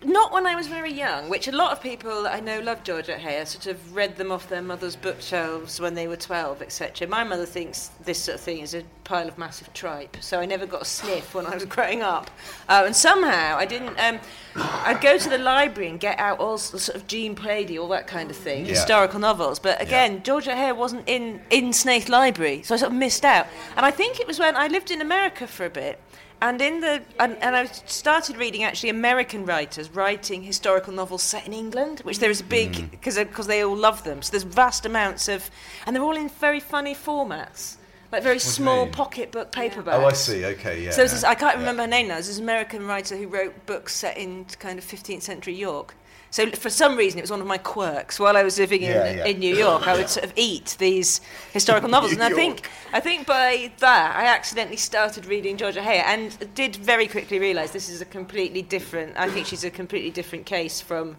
Not 0.05 0.33
when 0.33 0.47
I 0.47 0.55
was 0.55 0.67
very 0.69 0.93
young, 0.93 1.31
which 1.31 1.49
a 1.49 1.53
lot 1.53 1.73
of 1.73 1.81
people 1.83 2.27
I 2.27 2.41
know 2.41 2.61
love 2.61 2.83
Georgette 2.85 3.21
Heyer, 3.21 3.47
sort 3.47 3.67
of 3.67 3.95
read 3.97 4.17
them 4.17 4.31
off 4.31 4.49
their 4.49 4.61
mother's 4.63 4.97
bookshelves 4.97 5.81
when 5.81 5.95
they 5.95 6.07
were 6.09 6.17
12, 6.17 6.61
etc. 6.63 7.09
My 7.09 7.25
mother 7.25 7.47
thinks 7.47 7.91
this 8.05 8.19
sort 8.23 8.35
of 8.37 8.41
thing 8.43 8.59
is 8.59 8.75
a 8.75 8.83
pile 9.05 9.29
of 9.29 9.39
massive 9.39 9.73
tripe, 9.73 10.17
so 10.21 10.41
I 10.41 10.47
never 10.47 10.67
got 10.67 10.83
a 10.83 10.85
sniff 10.85 11.35
when 11.35 11.47
I 11.47 11.55
was 11.55 11.65
growing 11.65 12.03
up. 12.03 12.31
Uh, 12.69 12.83
and 12.87 12.95
somehow 12.95 13.57
I 13.57 13.65
didn't. 13.65 13.99
Um, 13.99 14.21
I'd 14.57 15.01
go 15.01 15.17
to 15.19 15.29
the 15.29 15.39
library 15.39 15.89
and 15.89 15.99
get 15.99 16.19
out 16.19 16.39
all 16.39 16.59
sort 16.59 16.95
of 16.97 17.07
Jean 17.07 17.35
Plaidy, 17.35 17.79
all 17.79 17.89
that 17.89 18.07
kind 18.07 18.31
of 18.31 18.37
thing, 18.37 18.67
Yeah. 18.67 18.73
historical 18.73 19.19
novels. 19.21 19.59
But 19.59 19.81
again, 19.81 20.23
Georgette 20.23 20.57
Heyer 20.57 20.77
wasn't 20.77 21.09
in, 21.09 21.41
in 21.51 21.73
Snaith 21.73 22.09
Library, 22.09 22.63
so 22.63 22.75
I 22.75 22.79
sort 22.79 22.93
of 22.93 22.99
missed 22.99 23.25
out. 23.25 23.47
And 23.77 23.85
I 23.87 23.91
think 23.91 24.21
it 24.21 24.27
was 24.27 24.39
when 24.39 24.55
I 24.55 24.67
lived 24.67 24.91
in 24.91 25.01
America 25.01 25.47
for 25.47 25.65
a 25.65 25.71
bit. 25.71 25.99
And 26.43 26.61
in 26.61 26.81
the 26.81 27.03
and, 27.19 27.37
and 27.41 27.57
I 27.57 27.65
started 27.65 28.37
reading 28.37 28.65
actually 28.65 28.91
American 28.91 29.47
writers 29.47 29.89
writing 29.91 30.43
historical 30.43 30.93
novels 30.93 31.23
set 31.23 31.47
in 31.47 31.53
England, 31.53 32.01
which 32.01 32.19
there 32.19 32.31
is 32.31 32.41
a 32.41 32.45
big 32.45 32.73
mm. 32.73 32.91
because 32.91 33.17
because 33.17 33.47
they 33.47 33.65
all 33.65 33.77
love 33.77 34.05
them. 34.05 34.21
So 34.21 34.31
there's 34.31 34.43
vast 34.43 34.85
amounts 34.85 35.29
of, 35.29 35.51
and 35.87 35.97
they're 35.97 36.03
all 36.03 36.17
in 36.17 36.29
very 36.29 36.61
funny 36.61 36.95
formats, 36.95 37.77
like 38.13 38.23
very 38.23 38.39
do 38.39 38.45
you 38.45 38.51
small 38.51 38.85
mean? 38.85 38.93
pocketbook 38.93 39.53
paperbacks. 39.53 39.95
Oh, 39.95 40.07
I 40.07 40.13
see. 40.13 40.45
Okay, 40.45 40.85
yeah. 40.85 40.91
So 40.91 40.99
there's 40.99 41.13
this, 41.13 41.25
I 41.25 41.35
can't 41.35 41.55
yeah. 41.55 41.61
remember 41.61 41.83
her 41.83 41.89
name 41.89 42.09
now. 42.09 42.15
There's 42.15 42.29
this 42.29 42.39
American 42.39 42.87
writer 42.87 43.17
who 43.17 43.27
wrote 43.27 43.67
books 43.67 43.95
set 43.95 44.19
in 44.19 44.45
kind 44.59 44.79
of 44.79 44.85
15th 44.85 45.23
century 45.23 45.55
York. 45.55 45.95
So 46.35 46.51
for 46.51 46.69
some 46.69 46.97
reason, 46.97 47.21
it 47.21 47.23
was 47.23 47.31
one 47.31 47.41
of 47.41 47.47
my 47.47 47.59
quirks. 47.59 48.19
While 48.19 48.37
I 48.37 48.43
was 48.43 48.59
living 48.59 48.83
in, 48.83 48.91
Yeah, 48.91 49.13
yeah. 49.13 49.27
in 49.27 49.39
New 49.39 49.55
York, 49.55 49.87
I 49.87 49.97
would 49.97 50.09
sort 50.09 50.25
of 50.25 50.33
eat 50.35 50.75
these 50.81 51.21
historical 51.53 51.89
novels, 51.89 52.11
and 52.19 52.25
I 52.25 52.31
think 52.31 52.69
I 52.93 52.99
think 52.99 53.25
by 53.25 53.71
that 53.79 54.17
I 54.17 54.27
accidentally 54.27 54.77
started 54.77 55.27
reading 55.27 55.57
Georgette 55.57 55.85
Heyer, 55.85 56.03
and 56.05 56.37
did 56.57 56.75
very 56.75 57.07
quickly 57.07 57.39
realise 57.39 57.71
this 57.71 57.89
is 57.89 58.01
a 58.01 58.05
completely 58.05 58.63
different. 58.63 59.17
I 59.17 59.31
think 59.31 59.47
she's 59.47 59.63
a 59.63 59.71
completely 59.71 60.11
different 60.11 60.45
case 60.45 60.81
from 60.81 61.17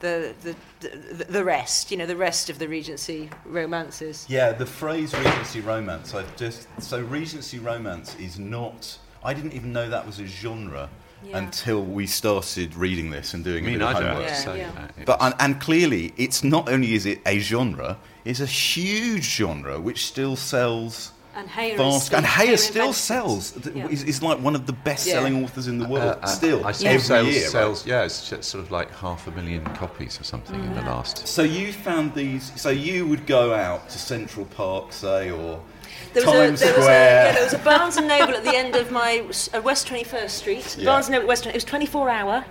the 0.00 0.34
the, 0.42 0.54
the 0.80 1.24
the 1.24 1.42
rest. 1.42 1.90
You 1.90 1.96
know, 1.96 2.04
the 2.04 2.22
rest 2.28 2.50
of 2.50 2.58
the 2.58 2.68
Regency 2.68 3.30
romances. 3.46 4.26
Yeah, 4.28 4.52
the 4.52 4.66
phrase 4.66 5.14
Regency 5.14 5.62
romance. 5.62 6.14
I 6.14 6.22
just 6.36 6.68
so 6.82 7.00
Regency 7.00 7.58
romance 7.58 8.14
is 8.16 8.38
not. 8.38 8.98
I 9.24 9.32
didn't 9.32 9.54
even 9.54 9.72
know 9.72 9.88
that 9.88 10.04
was 10.04 10.18
a 10.20 10.26
genre 10.26 10.90
Yeah. 11.22 11.38
until 11.38 11.84
we 11.84 12.06
started 12.06 12.74
reading 12.74 13.10
this 13.10 13.34
and 13.34 13.44
doing 13.44 13.64
I 13.64 13.70
mean, 13.70 13.82
a 13.82 13.86
I 13.86 13.92
bit 13.92 14.02
of 14.02 14.08
homework. 14.08 14.28
have 14.30 14.38
Yeah. 14.38 14.44
say 14.44 14.58
Yeah. 14.58 15.04
But 15.04 15.18
and, 15.20 15.34
and 15.38 15.60
clearly, 15.60 16.12
it's 16.16 16.42
not 16.42 16.68
only 16.68 16.94
is 16.94 17.04
it 17.06 17.20
a 17.26 17.38
genre, 17.38 17.98
it's 18.24 18.40
a 18.40 18.46
huge 18.46 19.24
genre 19.24 19.80
which 19.80 20.06
still 20.06 20.36
sells. 20.36 21.12
And 21.34 21.48
Heyer 21.48 21.72
is 21.72 21.76
Vast, 21.78 22.06
still- 22.06 22.16
and 22.18 22.26
Heyer 22.26 22.46
Heyer 22.54 22.58
still 22.58 22.88
invented 22.88 22.90
it. 22.90 22.94
sells. 22.98 23.66
Yeah. 23.74 23.88
Is, 23.88 24.02
is 24.04 24.22
like 24.22 24.38
one 24.40 24.54
of 24.56 24.66
the 24.66 24.72
best-selling 24.72 25.36
Yeah. 25.36 25.44
authors 25.44 25.68
in 25.68 25.78
the 25.78 25.86
world. 25.86 26.18
Uh, 26.22 26.26
still, 26.26 26.66
I 26.66 26.72
see 26.72 26.86
every 26.88 27.00
sales, 27.00 27.28
year. 27.34 27.50
right? 27.62 27.86
yeah, 27.86 28.02
it's 28.04 28.46
sort 28.48 28.64
of 28.64 28.70
like 28.72 28.90
half 28.96 29.26
a 29.28 29.30
million 29.30 29.64
copies 29.76 30.20
or 30.20 30.24
something 30.24 30.62
in 30.62 30.74
the 30.74 30.82
last. 30.82 31.28
So 31.28 31.42
you 31.42 31.72
found 31.72 32.14
these. 32.14 32.50
So 32.60 32.70
you 32.70 33.06
would 33.06 33.26
go 33.26 33.54
out 33.54 33.88
to 33.90 33.98
Central 33.98 34.44
Park, 34.46 34.92
say, 34.92 35.30
or 35.30 35.60
There 36.14 36.24
was, 36.26 36.32
Times 36.34 36.62
a, 36.62 36.64
there, 36.64 36.74
was 36.74 36.78
a, 36.80 36.82
Square. 36.82 37.24
yeah, 37.26 37.32
there 37.32 37.44
was 37.44 37.52
a 37.54 37.58
Barnes 37.58 37.96
and 37.96 38.08
Noble 38.08 38.34
at 38.34 38.42
the 38.44 38.56
end 38.56 38.74
of 38.74 38.90
my 38.90 39.24
uh, 39.54 39.60
West 39.62 39.86
21st 39.86 40.30
Street. 40.30 40.76
Yeah. 40.78 40.86
Barnes 40.86 41.06
and 41.06 41.14
Noble 41.14 41.28
West. 41.28 41.46
It 41.46 41.54
was 41.54 41.64
24 41.64 42.10
hour. 42.10 42.44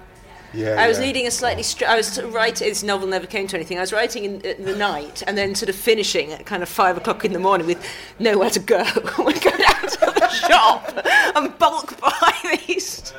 Yeah, 0.53 0.81
I 0.81 0.87
was 0.87 0.97
yeah. 0.99 1.05
leading 1.05 1.27
a 1.27 1.31
slightly. 1.31 1.63
Str- 1.63 1.85
I 1.85 1.95
was 1.95 2.07
sort 2.07 2.27
of 2.27 2.33
writing. 2.33 2.67
This 2.67 2.83
novel 2.83 3.07
never 3.07 3.27
came 3.27 3.47
to 3.47 3.55
anything. 3.55 3.77
I 3.77 3.81
was 3.81 3.93
writing 3.93 4.25
in, 4.25 4.41
in 4.41 4.65
the 4.65 4.75
night 4.75 5.23
and 5.27 5.37
then 5.37 5.55
sort 5.55 5.69
of 5.69 5.75
finishing 5.75 6.31
at 6.31 6.45
kind 6.45 6.63
of 6.63 6.69
five 6.69 6.97
o'clock 6.97 7.23
in 7.25 7.33
the 7.33 7.39
morning 7.39 7.67
with 7.67 7.83
nowhere 8.19 8.49
to 8.51 8.59
go. 8.59 8.83
We'd 9.23 9.41
go 9.41 9.51
down 9.51 9.81
to 9.81 10.13
the 10.19 10.29
shop 10.29 10.91
and 11.35 11.57
bulk 11.57 11.99
buy 11.99 12.59
these. 12.67 13.13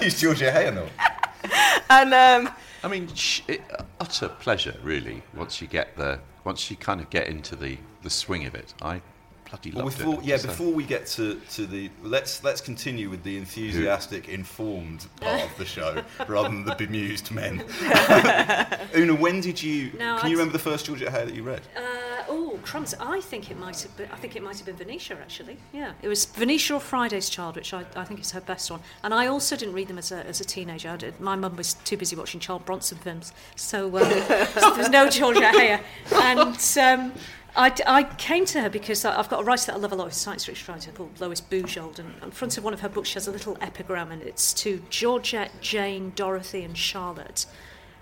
Who's 0.00 0.20
Georgette 0.20 0.54
Heyer 0.54 0.74
now? 0.74 0.86
And 1.90 2.12
um, 2.14 2.54
I 2.82 2.88
mean, 2.88 3.12
sh- 3.14 3.42
it, 3.48 3.62
utter 4.00 4.28
pleasure, 4.28 4.74
really. 4.82 5.22
Once 5.34 5.60
you 5.60 5.66
get 5.66 5.96
the, 5.96 6.20
once 6.44 6.70
you 6.70 6.76
kind 6.76 7.00
of 7.00 7.10
get 7.10 7.28
into 7.28 7.56
the, 7.56 7.78
the 8.02 8.10
swing 8.10 8.46
of 8.46 8.54
it, 8.54 8.74
I 8.82 9.00
bloody 9.48 9.70
Well, 9.72 9.84
loved 9.84 9.98
before, 9.98 10.14
it. 10.14 10.24
yeah, 10.24 10.36
So- 10.36 10.48
before 10.48 10.72
we 10.72 10.84
get 10.84 11.06
to, 11.08 11.40
to 11.52 11.66
the 11.66 11.90
let's 12.02 12.42
let's 12.44 12.60
continue 12.60 13.10
with 13.10 13.22
the 13.22 13.36
enthusiastic, 13.38 14.28
informed 14.28 15.06
part 15.20 15.42
of 15.42 15.56
the 15.58 15.64
show 15.64 16.02
rather 16.28 16.48
than 16.48 16.64
the 16.64 16.74
bemused 16.74 17.30
men. 17.30 17.62
Una, 18.96 19.14
when 19.14 19.40
did 19.40 19.62
you? 19.62 19.90
No, 19.98 20.18
can 20.18 20.30
you 20.30 20.32
I'd- 20.32 20.32
remember 20.32 20.52
the 20.52 20.58
first 20.58 20.86
Georgette 20.86 21.08
Heyer 21.12 21.26
that 21.26 21.34
you 21.34 21.42
read? 21.42 21.62
Uh, 21.76 21.80
oh, 22.28 22.58
crumbs! 22.62 22.94
I 23.00 23.20
think 23.20 23.50
it 23.50 23.58
might 23.58 23.80
have 23.82 23.96
been. 23.96 24.08
I 24.12 24.16
think 24.16 24.36
it 24.36 24.42
might 24.42 24.56
have 24.56 24.66
been 24.66 24.76
Venetia 24.76 25.14
actually. 25.20 25.56
Yeah, 25.72 25.92
it 26.02 26.08
was 26.08 26.24
Venetia 26.26 26.74
or 26.74 26.80
Friday's 26.80 27.28
Child, 27.28 27.56
which 27.56 27.72
I, 27.74 27.84
I 27.96 28.04
think 28.04 28.20
is 28.20 28.30
her 28.32 28.40
best 28.40 28.70
one. 28.70 28.80
And 29.02 29.12
I 29.14 29.26
also 29.26 29.56
didn't 29.56 29.74
read 29.74 29.88
them 29.88 29.98
as 29.98 30.12
a, 30.12 30.24
as 30.26 30.40
a 30.40 30.44
teenager. 30.44 30.90
I 30.90 30.96
did, 30.96 31.20
my 31.20 31.36
mum 31.36 31.56
was 31.56 31.74
too 31.74 31.96
busy 31.96 32.16
watching 32.16 32.40
Charles 32.40 32.62
Bronson 32.64 32.98
films, 32.98 33.32
so, 33.56 33.86
um, 33.98 34.02
so 34.54 34.70
there 34.70 34.76
was 34.76 34.90
no 34.90 35.08
Georgette 35.08 35.54
Heyer. 35.54 35.80
And 36.12 37.00
um, 37.00 37.12
I, 37.56 37.74
I 37.86 38.04
came 38.04 38.44
to 38.46 38.60
her 38.62 38.70
because 38.70 39.04
I've 39.04 39.28
got 39.28 39.40
a 39.40 39.44
writer 39.44 39.66
that 39.66 39.74
I 39.74 39.78
love 39.78 39.92
a 39.92 39.96
lot, 39.96 40.08
a 40.08 40.12
science 40.12 40.44
fiction 40.44 40.72
writer 40.72 40.92
called 40.92 41.20
Lois 41.20 41.40
Bujold, 41.40 41.98
and 41.98 42.14
in 42.22 42.30
front 42.30 42.56
of 42.56 42.64
one 42.64 42.72
of 42.72 42.80
her 42.80 42.88
books 42.88 43.08
she 43.08 43.14
has 43.14 43.26
a 43.26 43.32
little 43.32 43.56
epigram, 43.60 44.12
and 44.12 44.22
it's 44.22 44.52
to 44.54 44.82
Georgette, 44.90 45.50
Jane, 45.60 46.12
Dorothy, 46.14 46.62
and 46.62 46.76
Charlotte 46.76 47.46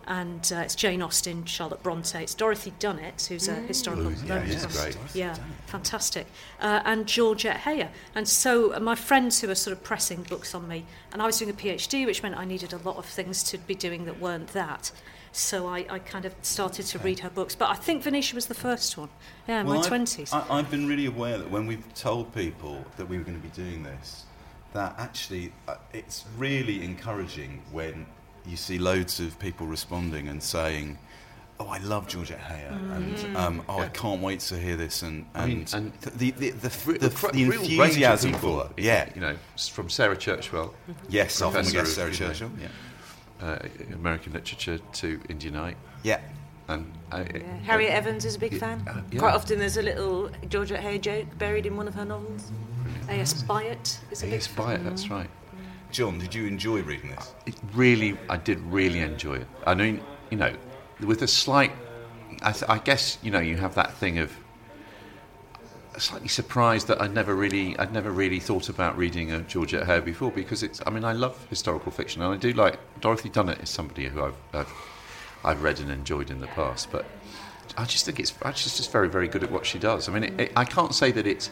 and 0.06 0.52
uh, 0.54 0.60
it's 0.60 0.74
Jane 0.74 1.02
Austen, 1.02 1.44
Charlotte 1.44 1.82
Bronte, 1.82 2.22
it's 2.22 2.34
Dorothy 2.34 2.72
Dunnett, 2.78 3.26
who's 3.26 3.48
a 3.48 3.54
historical 3.54 4.12
yeah, 4.12 4.44
yeah, 4.44 4.66
great. 4.68 4.96
Yeah, 5.14 5.36
fantastic. 5.66 6.26
Uh, 6.60 6.80
and 6.84 7.06
Georgette 7.06 7.62
Heyer. 7.62 7.88
And 8.14 8.28
so 8.28 8.74
uh, 8.74 8.80
my 8.80 8.94
friends 8.94 9.40
who 9.40 9.48
were 9.48 9.56
sort 9.56 9.76
of 9.76 9.82
pressing 9.82 10.22
books 10.22 10.54
on 10.54 10.68
me, 10.68 10.86
and 11.12 11.20
I 11.20 11.26
was 11.26 11.38
doing 11.38 11.50
a 11.50 11.54
PhD, 11.54 12.06
which 12.06 12.22
meant 12.22 12.36
I 12.36 12.44
needed 12.44 12.72
a 12.72 12.78
lot 12.78 12.96
of 12.96 13.04
things 13.04 13.42
to 13.44 13.58
be 13.58 13.74
doing 13.74 14.04
that 14.04 14.20
weren't 14.20 14.48
that. 14.48 14.92
So 15.36 15.66
I, 15.68 15.84
I 15.90 15.98
kind 15.98 16.24
of 16.24 16.34
started 16.40 16.86
to 16.86 16.98
read 17.00 17.18
her 17.20 17.28
books. 17.28 17.54
But 17.54 17.68
I 17.68 17.74
think 17.74 18.02
Venetia 18.02 18.34
was 18.34 18.46
the 18.46 18.54
first 18.54 18.96
one. 18.96 19.10
Yeah, 19.46 19.60
in 19.60 19.66
Well, 19.66 19.76
my 19.80 19.80
I've- 19.86 19.94
20s. 19.94 20.32
I, 20.32 20.58
I've 20.58 20.70
been 20.70 20.88
really 20.88 21.04
aware 21.06 21.36
that 21.36 21.50
when 21.50 21.66
we've 21.66 21.84
told 21.94 22.34
people 22.34 22.82
that 22.96 23.06
we 23.06 23.18
were 23.18 23.24
going 23.24 23.40
to 23.40 23.42
be 23.46 23.50
doing 23.54 23.82
this, 23.82 24.24
that 24.72 24.94
actually 24.98 25.52
uh, 25.68 25.76
it's 25.92 26.24
really 26.38 26.82
encouraging 26.82 27.62
when 27.70 28.06
you 28.46 28.56
see 28.56 28.78
loads 28.78 29.20
of 29.20 29.38
people 29.38 29.66
responding 29.66 30.28
and 30.28 30.42
saying, 30.42 30.98
Oh, 31.58 31.68
I 31.68 31.78
love 31.78 32.06
Georgette 32.06 32.38
Heyer, 32.38 32.70
and 32.94 33.34
um, 33.34 33.62
oh, 33.66 33.78
I 33.80 33.88
can't 33.88 34.20
wait 34.20 34.40
to 34.40 34.58
hear 34.58 34.76
this. 34.76 35.00
And 35.02 35.24
and, 35.34 35.42
I 35.42 35.46
mean, 35.46 35.66
and 35.72 35.92
the 36.18 36.30
the 36.32 36.50
the, 36.50 36.72
Re- 36.84 36.98
the, 36.98 37.08
cr- 37.08 37.30
the 37.30 37.44
real 37.48 37.60
range 37.62 37.72
enthusiasm 37.72 38.34
for 38.34 38.66
it. 38.66 38.82
Yeah, 38.82 39.08
you 39.14 39.22
know, 39.22 39.36
from 39.72 39.88
Sarah 39.88 40.16
Churchwell, 40.18 40.74
yes, 41.08 41.40
often 41.40 41.64
we 41.64 41.72
Professor 41.72 41.78
get 41.78 41.86
Sarah 41.86 42.12
you 42.12 42.20
know, 42.20 42.26
Churchill. 42.26 42.50
Yeah, 42.60 42.68
uh, 43.40 43.58
American 43.92 44.32
literature 44.32 44.78
to 44.94 45.18
Indianite, 45.28 45.76
yeah. 46.02 46.20
and 46.68 46.90
uh, 47.12 47.24
Harriet 47.64 47.92
Evans 47.92 48.24
is 48.24 48.36
a 48.36 48.38
big 48.38 48.52
yeah, 48.54 48.58
fan. 48.58 48.84
uh, 48.88 49.02
yeah. 49.10 49.18
Quite 49.18 49.34
often 49.34 49.58
there's 49.58 49.76
a 49.76 49.82
little 49.82 50.30
Georgette 50.48 50.82
Heyer 50.82 51.00
joke 51.00 51.26
buried 51.38 51.66
in 51.66 51.76
one 51.76 51.88
of 51.88 51.94
her 51.94 52.04
novels. 52.04 52.50
A.S. 53.08 53.42
Byatt 53.42 53.98
is 54.10 54.22
a 54.22 54.26
big 54.26 54.32
Yes, 54.34 54.48
by 54.48 54.74
it. 54.74 54.84
That's 54.84 55.10
right. 55.10 55.30
John, 55.92 56.18
did 56.18 56.34
you 56.34 56.46
enjoy 56.46 56.82
reading 56.82 57.10
this? 57.10 57.32
It 57.46 57.54
really, 57.74 58.18
I 58.28 58.36
did 58.36 58.58
really 58.60 59.00
enjoy 59.00 59.36
it. 59.36 59.46
I 59.66 59.74
mean, 59.74 60.00
you 60.30 60.36
know, 60.36 60.52
with 61.00 61.22
a 61.22 61.28
slight, 61.28 61.72
I, 62.42 62.52
th- 62.52 62.68
I 62.68 62.78
guess, 62.78 63.18
you 63.22 63.30
know, 63.30 63.38
you 63.38 63.56
have 63.56 63.74
that 63.76 63.94
thing 63.94 64.18
of 64.18 64.32
slightly 65.98 66.28
surprised 66.28 66.88
that 66.88 67.00
I'd 67.00 67.14
never 67.14 67.34
really, 67.34 67.78
I'd 67.78 67.92
never 67.92 68.10
really 68.10 68.40
thought 68.40 68.68
about 68.68 68.96
reading 68.96 69.32
a 69.32 69.40
Georgette 69.40 69.86
Heyer 69.86 70.04
before 70.04 70.30
because 70.30 70.62
it's, 70.62 70.80
I 70.86 70.90
mean, 70.90 71.04
I 71.04 71.12
love 71.12 71.46
historical 71.48 71.92
fiction 71.92 72.22
and 72.22 72.32
I 72.32 72.36
do 72.36 72.52
like 72.52 72.78
Dorothy 73.00 73.30
Dunnett 73.30 73.62
is 73.62 73.70
somebody 73.70 74.06
who 74.06 74.22
I've, 74.22 74.36
I've, 74.52 74.72
I've 75.44 75.62
read 75.62 75.80
and 75.80 75.90
enjoyed 75.90 76.30
in 76.30 76.40
the 76.40 76.46
past, 76.48 76.90
but 76.90 77.06
I 77.76 77.84
just 77.84 78.04
think 78.04 78.20
it's, 78.20 78.34
I 78.42 78.52
just 78.52 78.76
just 78.76 78.92
very, 78.92 79.08
very 79.08 79.28
good 79.28 79.42
at 79.42 79.50
what 79.50 79.66
she 79.66 79.78
does. 79.78 80.08
I 80.08 80.12
mean, 80.12 80.24
it, 80.24 80.40
it, 80.40 80.52
I 80.56 80.64
can't 80.64 80.94
say 80.94 81.12
that 81.12 81.26
it's, 81.26 81.50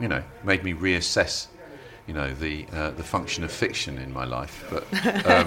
you 0.00 0.08
know, 0.08 0.22
made 0.44 0.64
me 0.64 0.72
reassess 0.72 1.48
you 2.08 2.14
know 2.14 2.32
the 2.32 2.66
uh, 2.72 2.90
the 2.92 3.04
function 3.04 3.44
of 3.44 3.52
fiction 3.52 3.98
in 3.98 4.12
my 4.12 4.24
life, 4.24 4.66
but 4.70 4.82
um, 5.26 5.46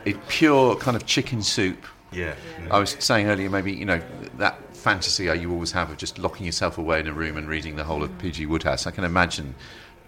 it 0.04 0.16
pure 0.26 0.74
kind 0.74 0.96
of 0.96 1.06
chicken 1.06 1.40
soup. 1.40 1.86
Yeah. 2.10 2.34
I 2.70 2.80
was 2.80 2.96
saying 2.98 3.28
earlier, 3.28 3.48
maybe 3.48 3.72
you 3.72 3.84
know 3.84 4.02
that 4.38 4.58
fantasy 4.78 5.24
you 5.24 5.52
always 5.52 5.72
have 5.72 5.90
of 5.90 5.96
just 5.96 6.18
locking 6.18 6.46
yourself 6.46 6.78
away 6.78 7.00
in 7.00 7.06
a 7.06 7.12
room 7.12 7.36
and 7.36 7.48
reading 7.48 7.76
the 7.76 7.84
whole 7.84 8.02
of 8.02 8.10
mm. 8.10 8.18
P.G. 8.18 8.46
Wodehouse. 8.46 8.86
I 8.86 8.90
can 8.90 9.04
imagine 9.04 9.54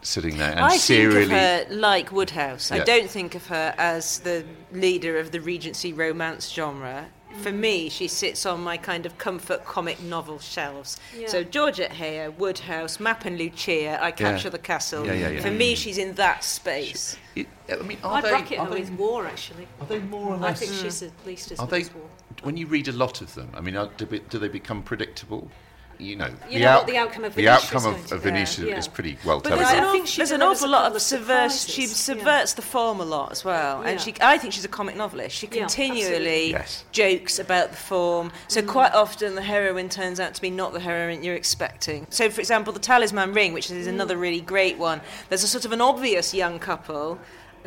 sitting 0.02 0.38
there 0.38 0.52
and 0.52 0.61
I 0.61 0.76
serially. 0.76 1.26
think 1.26 1.33
of 1.33 1.68
her 1.68 1.74
like 1.74 2.11
Wodehouse. 2.11 2.72
I 2.72 2.80
don't 2.80 3.11
think 3.11 3.35
of 3.35 3.46
her 3.48 3.74
as 3.76 4.20
the 4.20 4.44
leader 4.72 5.18
of 5.18 5.30
the 5.30 5.40
Regency 5.40 5.92
romance 5.92 6.48
genre. 6.50 7.06
For 7.42 7.52
me, 7.52 7.88
mm. 7.88 7.92
she 7.92 8.09
sits 8.09 8.44
on 8.44 8.61
my 8.61 8.76
kind 8.76 9.06
of 9.06 9.16
comfort 9.18 9.64
comic 9.64 10.02
novel 10.02 10.40
shelves. 10.40 10.98
Yeah. 11.16 11.28
So 11.28 11.44
Georgette 11.44 11.92
Heyer, 11.92 12.35
Wodehouse, 12.37 12.98
Mapp 12.98 13.24
and 13.24 13.38
Lucia, 13.38 14.02
I 14.02 14.11
Capture 14.11 14.50
the 14.50 14.59
Castle. 14.59 15.06
Yeah, 15.06 15.12
yeah, 15.12 15.28
yeah. 15.28 15.40
For 15.40 15.50
me, 15.52 15.76
she's 15.76 15.96
in 15.96 16.14
that 16.14 16.42
space. 16.42 17.16
It- 17.37 17.46
I 17.70 17.76
mean, 17.83 17.98
are 18.02 18.16
I 18.16 18.20
they, 18.20 18.30
bracket 18.30 18.59
are 18.59 18.66
her 18.66 18.74
they, 18.74 18.80
with 18.80 18.90
War, 18.92 19.26
actually. 19.26 19.68
are 19.80 19.87
they 19.87 20.00
more 20.00 20.35
or 20.35 20.44
I 20.44 20.54
think 20.54 20.72
she's 20.72 21.02
at 21.02 21.12
least 21.24 21.52
as 21.52 21.61
Are 21.61 21.66
good 21.66 21.70
they? 21.70 21.80
as 21.83 21.94
War. 21.94 22.04
When 22.42 22.56
you 22.56 22.66
read 22.66 22.88
a 22.88 22.92
lot 22.92 23.20
of 23.20 23.34
them, 23.34 23.50
I 23.54 23.60
mean, 23.60 23.76
are, 23.76 23.88
do, 23.96 24.06
do 24.06 24.38
they 24.38 24.48
become 24.48 24.82
predictable? 24.82 25.50
You 25.98 26.16
know, 26.16 26.30
You 26.48 26.60
know 26.60 26.78
what 26.78 26.86
the 26.86 26.96
outcome 26.96 27.24
of 27.24 27.34
the 27.34 27.42
Venetia 27.42 27.58
is 27.58 27.64
outcome 27.74 27.82
going 27.82 28.02
of, 28.02 28.06
to 28.08 28.14
of. 28.14 28.22
Venetia 28.22 28.66
Yeah. 28.66 28.78
is 28.78 28.88
pretty 28.88 29.18
well 29.22 29.40
But 29.40 29.50
telegraphed. 29.50 29.72
there's 29.72 29.82
an, 29.82 29.88
I 29.88 29.92
think 29.92 30.06
she 30.06 30.16
there's 30.16 30.30
an 30.30 30.40
awful 30.40 30.68
lot 30.70 30.86
of 30.86 30.96
of 30.96 31.02
subverse. 31.02 31.68
She 31.68 31.86
surprises, 31.86 31.96
subverts 31.96 32.54
the 32.54 32.62
form 32.62 33.00
a 33.00 33.04
lot 33.04 33.32
as 33.32 33.44
well, 33.44 33.82
and 33.82 34.00
she. 34.00 34.14
I 34.22 34.38
think 34.38 34.54
she's 34.54 34.64
a 34.64 34.68
comic 34.68 34.96
novelist. 34.96 35.36
She 35.36 35.46
continually 35.46 36.52
Yes. 36.52 36.84
jokes 36.92 37.38
about 37.38 37.72
the 37.72 37.76
form. 37.76 38.32
So 38.48 38.62
mm. 38.62 38.66
quite 38.68 38.94
often 38.94 39.34
the 39.34 39.42
heroine 39.42 39.90
turns 39.90 40.18
out 40.20 40.32
to 40.34 40.40
be 40.40 40.48
not 40.48 40.72
the 40.72 40.80
heroine 40.80 41.22
you're 41.22 41.34
expecting. 41.34 42.06
So, 42.08 42.30
for 42.30 42.40
example, 42.40 42.72
the 42.72 42.80
Talisman 42.80 43.34
Ring, 43.34 43.52
which 43.52 43.70
is 43.70 43.86
mm. 43.86 43.90
another 43.90 44.16
really 44.16 44.40
great 44.40 44.78
one. 44.78 45.02
There's 45.28 45.42
a 45.42 45.48
sort 45.48 45.66
of 45.66 45.72
an 45.72 45.82
obvious 45.82 46.32
young 46.32 46.58
couple. 46.58 47.18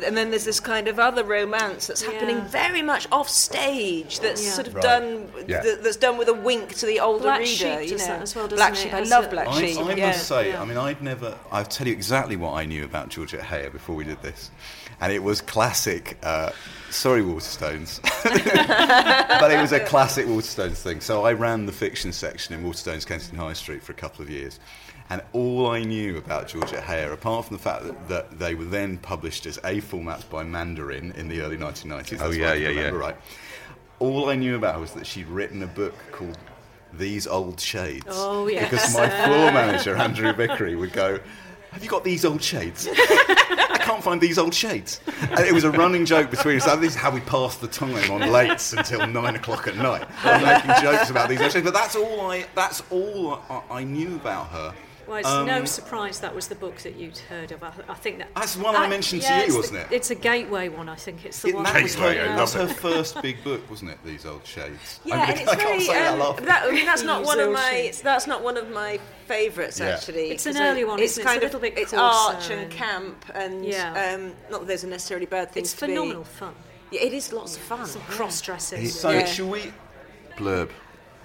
And 0.04 0.16
then 0.16 0.30
there's 0.30 0.44
this 0.44 0.58
kind 0.58 0.88
of 0.88 0.98
other 0.98 1.22
romance 1.22 1.86
that's 1.86 2.02
happening 2.02 2.36
Yeah. 2.38 2.48
very 2.48 2.82
much 2.82 3.06
off 3.12 3.28
stage. 3.28 4.18
That's 4.18 4.44
Yeah. 4.44 4.50
sort 4.52 4.66
of 4.66 4.74
Right. 4.74 4.82
done. 4.82 5.28
Yeah. 5.46 5.60
th- 5.60 5.78
that's 5.82 5.96
done 5.96 6.16
with 6.16 6.28
a 6.28 6.32
wink 6.34 6.74
to 6.76 6.86
the 6.86 6.98
older 7.00 7.22
Black 7.24 7.38
reader. 7.40 7.50
Sheep 7.52 7.82
you 7.82 7.88
does 7.90 8.00
know. 8.00 8.06
that 8.14 8.22
as 8.22 8.34
well, 8.34 8.44
doesn't 8.48 8.56
Black 8.58 8.72
it? 8.72 8.76
Sheep. 8.78 8.92
I 8.94 9.00
As 9.00 9.10
love 9.10 9.24
a- 9.26 9.28
Black 9.28 9.48
I, 9.48 9.60
Sheep. 9.60 9.78
I 9.78 9.92
yeah. 9.94 10.06
must 10.08 10.26
say, 10.26 10.48
Yeah. 10.48 10.62
I 10.62 10.64
mean, 10.64 10.76
I'd 10.78 11.00
never. 11.00 11.36
I'll 11.52 11.64
tell 11.64 11.86
you 11.86 11.92
exactly 11.92 12.34
what 12.36 12.54
I 12.54 12.64
knew 12.64 12.82
about 12.84 13.08
Georgette 13.10 13.42
Heyer 13.42 13.70
before 13.70 13.94
we 13.94 14.02
did 14.04 14.20
this, 14.22 14.50
and 15.00 15.12
it 15.12 15.22
was 15.22 15.40
classic. 15.40 16.18
Uh, 16.24 16.50
sorry, 16.90 17.22
Waterstones, 17.22 18.00
but 19.40 19.50
it 19.50 19.60
was 19.60 19.72
a 19.72 19.80
classic 19.80 20.26
Waterstones 20.26 20.78
thing. 20.78 21.00
So 21.00 21.24
I 21.24 21.32
ran 21.34 21.66
the 21.66 21.72
fiction 21.72 22.12
section 22.12 22.54
in 22.54 22.64
Waterstones 22.64 23.06
Kensington 23.06 23.38
High 23.38 23.52
Street 23.52 23.82
for 23.82 23.92
a 23.92 23.96
couple 23.96 24.22
of 24.22 24.30
years, 24.30 24.58
and 25.10 25.22
all 25.32 25.70
I 25.70 25.82
knew 25.82 26.16
about 26.16 26.48
Georgette 26.48 26.82
Heyer, 26.82 27.12
apart 27.12 27.46
from 27.46 27.56
the 27.56 27.62
fact 27.62 27.84
that, 27.84 28.08
that 28.08 28.38
they 28.38 28.54
were 28.54 28.64
then 28.64 28.96
published 28.98 29.44
as 29.46 29.58
A 29.58 29.80
formats 29.80 30.28
by 30.28 30.42
Mandarin 30.44 31.12
in 31.12 31.28
the 31.28 31.42
early 31.42 31.58
1990s. 31.58 32.20
Oh, 32.20 32.28
that's 32.28 32.36
yeah, 32.36 32.46
what 32.46 32.52
I 32.52 32.54
can 32.56 32.62
yeah, 32.62 32.80
yeah. 32.80 32.88
Right. 32.88 33.16
All 33.98 34.30
I 34.30 34.34
knew 34.34 34.56
about 34.56 34.80
was 34.80 34.92
that 34.92 35.06
she'd 35.06 35.28
written 35.28 35.62
a 35.62 35.66
book 35.66 35.94
called 36.10 36.38
These 36.94 37.26
Old 37.26 37.60
Shades. 37.60 38.06
Oh, 38.08 38.48
yes. 38.48 38.70
Because 38.70 38.94
my 38.94 39.08
floor 39.08 39.52
manager, 39.52 39.94
Andrew 39.96 40.32
Vickery, 40.32 40.74
would 40.74 40.92
go, 40.92 41.20
Have 41.72 41.84
you 41.84 41.90
got 41.90 42.02
these 42.02 42.24
old 42.24 42.42
shades? 42.42 42.88
I 42.96 43.78
can't 43.80 44.02
find 44.02 44.20
these 44.20 44.38
old 44.38 44.54
shades. 44.54 45.00
And 45.20 45.40
it 45.40 45.52
was 45.52 45.64
a 45.64 45.70
running 45.70 46.06
joke 46.06 46.30
between 46.30 46.56
us. 46.56 46.64
This 46.76 46.94
is 46.94 46.96
how 46.96 47.10
we 47.10 47.20
passed 47.20 47.60
the 47.60 47.68
time 47.68 48.10
on 48.10 48.22
lates 48.22 48.76
until 48.76 49.06
nine 49.06 49.36
o'clock 49.36 49.68
at 49.68 49.76
night. 49.76 50.08
Making 50.24 50.82
jokes 50.82 51.10
about 51.10 51.28
these 51.28 51.42
old 51.42 51.52
shades. 51.52 51.64
But 51.64 51.74
that's 51.74 51.94
all 51.94 52.30
I, 52.30 52.46
that's 52.54 52.82
all 52.90 53.42
I, 53.50 53.62
I 53.70 53.84
knew 53.84 54.16
about 54.16 54.48
her. 54.48 54.74
Well, 55.06 55.18
it's 55.18 55.28
Um, 55.28 55.46
no 55.46 55.64
surprise 55.64 56.20
that 56.20 56.34
was 56.34 56.48
the 56.48 56.54
book 56.54 56.76
that 56.78 56.96
you'd 56.96 57.18
heard 57.18 57.52
of. 57.52 57.62
I, 57.62 57.72
I 57.88 57.94
think 57.94 58.18
that 58.18 58.28
That's 58.34 58.54
the 58.54 58.62
one 58.62 58.74
I 58.76 58.88
mentioned 58.88 59.22
to 59.22 59.46
you, 59.46 59.56
wasn't 59.56 59.78
it? 59.80 59.88
It's 59.90 60.10
a 60.10 60.14
gateway 60.14 60.68
one. 60.68 60.88
I 60.88 60.94
think 60.96 61.24
it's 61.24 61.40
the 61.42 61.48
It, 61.48 61.54
one. 61.54 61.64
that 61.64 61.74
that 61.74 61.82
was 61.82 61.94
her, 61.94 62.12
Gateway, 62.14 62.28
I 62.28 62.36
yeah. 62.36 62.46
her 62.46 62.68
first 62.68 63.20
big 63.22 63.42
book, 63.44 63.68
wasn't 63.70 63.90
it? 63.90 63.98
These 64.04 64.24
old 64.26 64.46
shades. 64.46 65.00
Yeah, 65.04 65.20
I, 65.20 65.24
and 65.30 65.40
it's 65.40 65.50
I 65.50 65.54
can't 65.56 65.68
very. 65.68 65.80
say 65.80 65.92
that 65.94 66.12
um, 66.14 66.18
laughing. 66.20 66.44
that, 66.46 66.64
I 66.64 66.70
mean, 66.72 66.86
that's 66.86 67.02
not 67.12 67.24
one 67.24 67.40
of 67.40 67.52
my. 67.52 67.70
shades. 67.70 68.00
That's 68.02 68.26
not 68.26 68.42
one 68.42 68.56
of 68.56 68.70
my 68.70 68.98
favourites 69.26 69.80
Yeah. 69.80 69.86
actually. 69.90 70.30
It's 70.30 70.46
an 70.46 70.56
early 70.56 70.84
one, 70.84 70.98
It's 71.00 71.12
isn't 71.18 71.22
it? 71.22 71.24
It's 71.24 71.30
kind 71.32 71.42
a 71.42 71.46
of 71.46 71.52
little 71.52 71.60
bit 71.60 71.78
It's 71.82 71.92
arch 71.94 72.50
and 72.50 72.60
and- 72.62 72.70
camp, 72.72 73.24
and 73.34 73.64
Yeah. 73.64 74.14
um, 74.14 74.32
not 74.50 74.60
that 74.60 74.66
there's 74.68 74.84
necessarily 74.84 75.26
bad 75.26 75.50
things. 75.52 75.72
It's 75.72 75.80
to 75.80 75.86
be- 75.86 75.92
phenomenal 75.94 76.24
fun. 76.24 76.54
Yeah, 76.90 77.00
it 77.02 77.12
is 77.12 77.32
lots 77.32 77.56
of 77.56 77.62
fun. 77.62 77.86
Some 77.86 78.02
cross 78.02 78.40
dressing. 78.40 78.86
So, 78.88 79.10
Yeah. 79.10 79.24
should 79.26 79.48
we 79.50 79.72
blurb. 80.36 80.70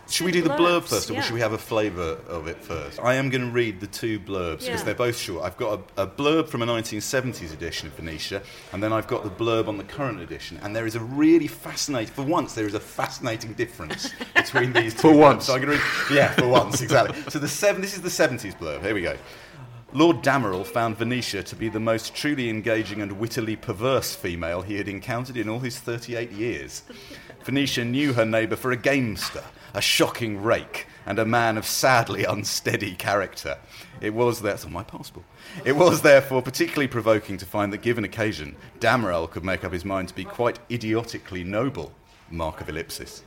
Should 0.09 0.25
we 0.25 0.31
do 0.31 0.41
the 0.41 0.49
blurb 0.49 0.83
first, 0.85 1.09
or 1.09 1.13
yeah. 1.13 1.21
should 1.21 1.33
we 1.35 1.39
have 1.39 1.53
a 1.53 1.57
flavour 1.57 2.17
of 2.27 2.47
it 2.47 2.57
first? 2.57 2.99
I 2.99 3.15
am 3.15 3.29
going 3.29 3.43
to 3.45 3.51
read 3.51 3.79
the 3.79 3.87
two 3.87 4.19
blurbs 4.19 4.59
because 4.61 4.79
Yeah. 4.79 4.83
they're 4.83 4.95
both 4.95 5.17
short. 5.17 5.43
I've 5.45 5.57
got 5.57 5.81
a, 5.97 6.03
a 6.03 6.07
blurb 6.07 6.47
from 6.47 6.61
a 6.61 6.65
1970s 6.65 7.53
edition 7.53 7.87
of 7.87 7.93
Venetia, 7.93 8.41
and 8.73 8.81
then 8.81 8.91
I've 8.91 9.07
got 9.07 9.23
the 9.23 9.29
blurb 9.29 9.67
on 9.67 9.77
the 9.77 9.83
current 9.83 10.19
edition. 10.19 10.59
And 10.63 10.75
there 10.75 10.87
is 10.87 10.95
a 10.95 10.99
really 10.99 11.47
fascinating, 11.47 12.13
for 12.13 12.23
once, 12.23 12.53
there 12.55 12.65
is 12.65 12.73
a 12.73 12.79
fascinating 12.79 13.53
difference 13.53 14.11
between 14.35 14.73
these 14.73 14.93
two. 14.93 14.99
For 14.99 15.11
blurbs. 15.11 15.19
once. 15.19 15.45
So 15.45 15.53
I'm 15.53 15.61
going 15.61 15.77
to 15.77 15.83
read, 15.83 16.17
yeah, 16.17 16.31
for 16.33 16.47
once, 16.47 16.81
exactly. 16.81 17.21
So 17.29 17.37
the 17.39 17.47
seven, 17.47 17.81
this 17.81 17.93
is 17.95 18.01
the 18.01 18.09
70s 18.09 18.57
blurb. 18.57 18.81
Here 18.81 18.95
we 18.95 19.01
go. 19.01 19.15
Lord 19.91 20.21
Damerel 20.21 20.65
found 20.65 20.97
Venetia 20.97 21.41
to 21.43 21.55
be 21.55 21.67
the 21.67 21.79
most 21.79 22.13
truly 22.13 22.47
engaging 22.49 23.01
and 23.01 23.11
wittily 23.13 23.55
perverse 23.55 24.13
female 24.15 24.61
he 24.61 24.75
had 24.75 24.87
encountered 24.87 25.35
in 25.35 25.49
all 25.49 25.59
his 25.59 25.79
38 25.79 26.31
years. 26.31 26.83
Venetia 27.43 27.83
knew 27.83 28.13
her 28.13 28.25
neighbour 28.25 28.55
for 28.55 28.71
a 28.71 28.75
gamester, 28.77 29.43
a 29.73 29.81
shocking 29.81 30.41
rake, 30.41 30.87
and 31.05 31.19
a 31.19 31.25
man 31.25 31.57
of 31.57 31.65
sadly 31.65 32.23
unsteady 32.23 32.95
character. 32.95 33.57
It 34.01 34.13
was 34.13 34.41
that's 34.41 34.65
on 34.65 34.71
my 34.71 34.83
passport. 34.83 35.25
It 35.65 35.75
was 35.75 36.01
therefore 36.01 36.41
particularly 36.41 36.87
provoking 36.87 37.37
to 37.37 37.45
find 37.45 37.73
that, 37.73 37.81
given 37.81 38.03
occasion, 38.03 38.55
Damerel 38.79 39.29
could 39.29 39.43
make 39.43 39.63
up 39.63 39.73
his 39.73 39.85
mind 39.85 40.07
to 40.09 40.15
be 40.15 40.23
quite 40.23 40.59
idiotically 40.71 41.43
noble. 41.43 41.91
Mark 42.31 42.61
of 42.61 42.69
ellipsis. 42.69 43.23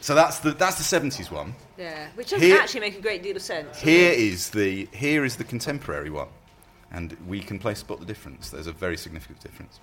So 0.00 0.14
that's 0.14 0.38
the 0.40 0.50
that's 0.52 0.76
the 0.76 0.98
70s 1.00 1.30
one. 1.30 1.54
Yeah, 1.78 2.08
which 2.14 2.30
doesn't 2.30 2.46
Here- 2.46 2.58
actually 2.58 2.80
make 2.80 2.98
a 2.98 3.00
great 3.00 3.22
deal 3.22 3.36
of 3.36 3.42
sense. 3.42 3.80
Here 3.80 4.12
is 4.12 4.50
the 4.50 4.86
here 4.92 5.24
is 5.24 5.36
the 5.36 5.44
contemporary 5.44 6.10
one, 6.10 6.28
and 6.92 7.16
we 7.26 7.40
can 7.40 7.58
play 7.58 7.74
spot 7.74 7.98
the 8.00 8.06
difference. 8.06 8.50
There's 8.50 8.66
a 8.66 8.72
very 8.72 8.96
significant 8.96 9.40
difference. 9.40 9.80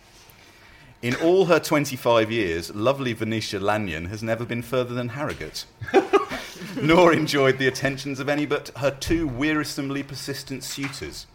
In 1.05 1.13
all 1.17 1.45
her 1.45 1.59
25 1.59 2.31
years, 2.31 2.73
lovely 2.73 3.13
Venetia 3.13 3.59
Lanyon 3.59 4.05
has 4.05 4.23
never 4.23 4.43
been 4.43 4.63
further 4.63 4.95
than 4.95 5.09
Harrogate, 5.09 5.67
nor 6.81 7.13
enjoyed 7.13 7.59
the 7.59 7.67
attentions 7.67 8.19
of 8.19 8.27
any 8.27 8.47
but 8.47 8.71
her 8.77 8.89
two 8.89 9.27
wearisomely 9.27 10.01
persistent 10.01 10.63
suitors. 10.63 11.27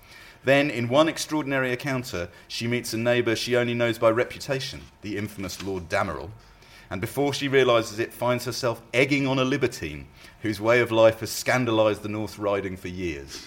Then, 0.43 0.71
in 0.71 0.89
one 0.89 1.09
extraordinary 1.09 1.71
encounter, 1.71 2.31
she 2.49 2.67
meets 2.67 2.93
a 2.93 2.99
neighbour 2.99 3.37
she 3.37 3.55
only 3.55 3.75
knows 3.75 3.97
by 3.97 4.11
reputation, 4.11 4.81
the 5.03 5.17
infamous 5.17 5.63
Lord 5.63 5.89
Damerel, 5.89 6.33
and 6.91 7.01
before 7.01 7.33
she 7.33 7.47
realises 7.47 8.01
it, 8.01 8.13
finds 8.13 8.47
herself 8.47 8.83
egging 8.93 9.29
on 9.29 9.39
a 9.39 9.45
libertine 9.45 10.09
whose 10.43 10.61
way 10.61 10.81
of 10.81 10.91
life 10.91 11.21
has 11.21 11.31
scandalised 11.31 12.03
the 12.03 12.09
North 12.09 12.41
Riding 12.41 12.77
for 12.77 12.89
years. 12.89 13.47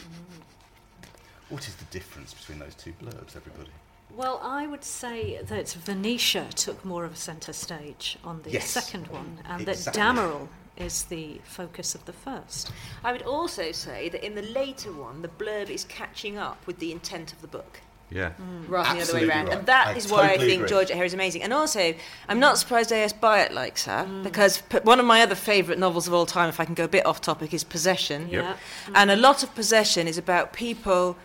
What 1.50 1.68
is 1.68 1.76
the 1.76 1.86
difference 1.92 2.34
between 2.34 2.60
those 2.60 2.76
two 2.76 2.94
blurbs, 2.94 3.36
everybody? 3.36 3.72
Well, 4.16 4.40
I 4.44 4.68
would 4.68 4.84
say 4.84 5.40
that 5.44 5.70
Venetia 5.70 6.48
took 6.56 6.86
more 6.86 7.04
of 7.04 7.14
a 7.14 7.16
centre 7.16 7.54
stage 7.54 8.18
on 8.24 8.42
the 8.44 8.52
Yes. 8.52 8.70
second 8.70 9.08
one, 9.08 9.40
and 9.46 9.68
Exactly. 9.68 9.84
that 9.84 9.94
Damerel 10.16 10.50
is 10.78 11.04
the 11.06 11.40
focus 11.44 11.96
of 11.96 12.06
the 12.06 12.14
first. 12.14 12.72
I 13.04 13.12
would 13.12 13.24
also 13.24 13.72
say 13.72 14.10
that 14.10 14.24
in 14.24 14.36
the 14.36 14.42
later 14.42 14.92
one, 14.92 15.22
the 15.24 15.28
blurb 15.28 15.70
is 15.70 15.84
catching 15.86 16.38
up 16.38 16.66
with 16.68 16.80
the 16.80 16.92
intent 16.92 17.34
of 17.34 17.42
the 17.42 17.48
book. 17.48 17.82
Yeah. 18.12 18.34
Mm. 18.40 18.70
rather 18.70 18.90
than 18.90 18.98
the 18.98 19.04
other 19.04 19.14
way 19.14 19.28
around. 19.28 19.46
right. 19.48 19.58
And 19.58 19.66
that 19.66 19.88
I 19.88 19.94
is 19.94 20.12
why 20.12 20.34
I 20.34 20.38
think 20.38 20.54
agree. 20.62 20.70
Georgette 20.70 20.96
Heyer 20.98 21.06
is 21.06 21.16
amazing. 21.16 21.42
And 21.42 21.52
also, 21.52 21.96
I'm 22.30 22.40
not 22.40 22.60
surprised 22.60 22.92
A.S. 22.92 23.12
Byatt 23.12 23.52
likes 23.54 23.86
her 23.86 24.06
mm. 24.08 24.22
because 24.22 24.58
one 24.84 25.00
of 25.00 25.06
my 25.08 25.22
other 25.24 25.34
favourite 25.34 25.80
novels 25.80 26.08
of 26.08 26.14
all 26.14 26.28
time, 26.28 26.48
if 26.48 26.60
I 26.60 26.66
can 26.66 26.76
go 26.76 26.84
a 26.84 26.88
bit 26.88 27.08
off 27.08 27.22
topic, 27.22 27.56
is 27.56 27.64
Possession. 27.64 28.30
Yeah. 28.30 28.56
And 28.94 29.10
a 29.10 29.16
lot 29.16 29.42
of 29.42 29.56
Possession 29.56 30.08
is 30.08 30.20
about 30.20 30.54
people, 30.54 31.18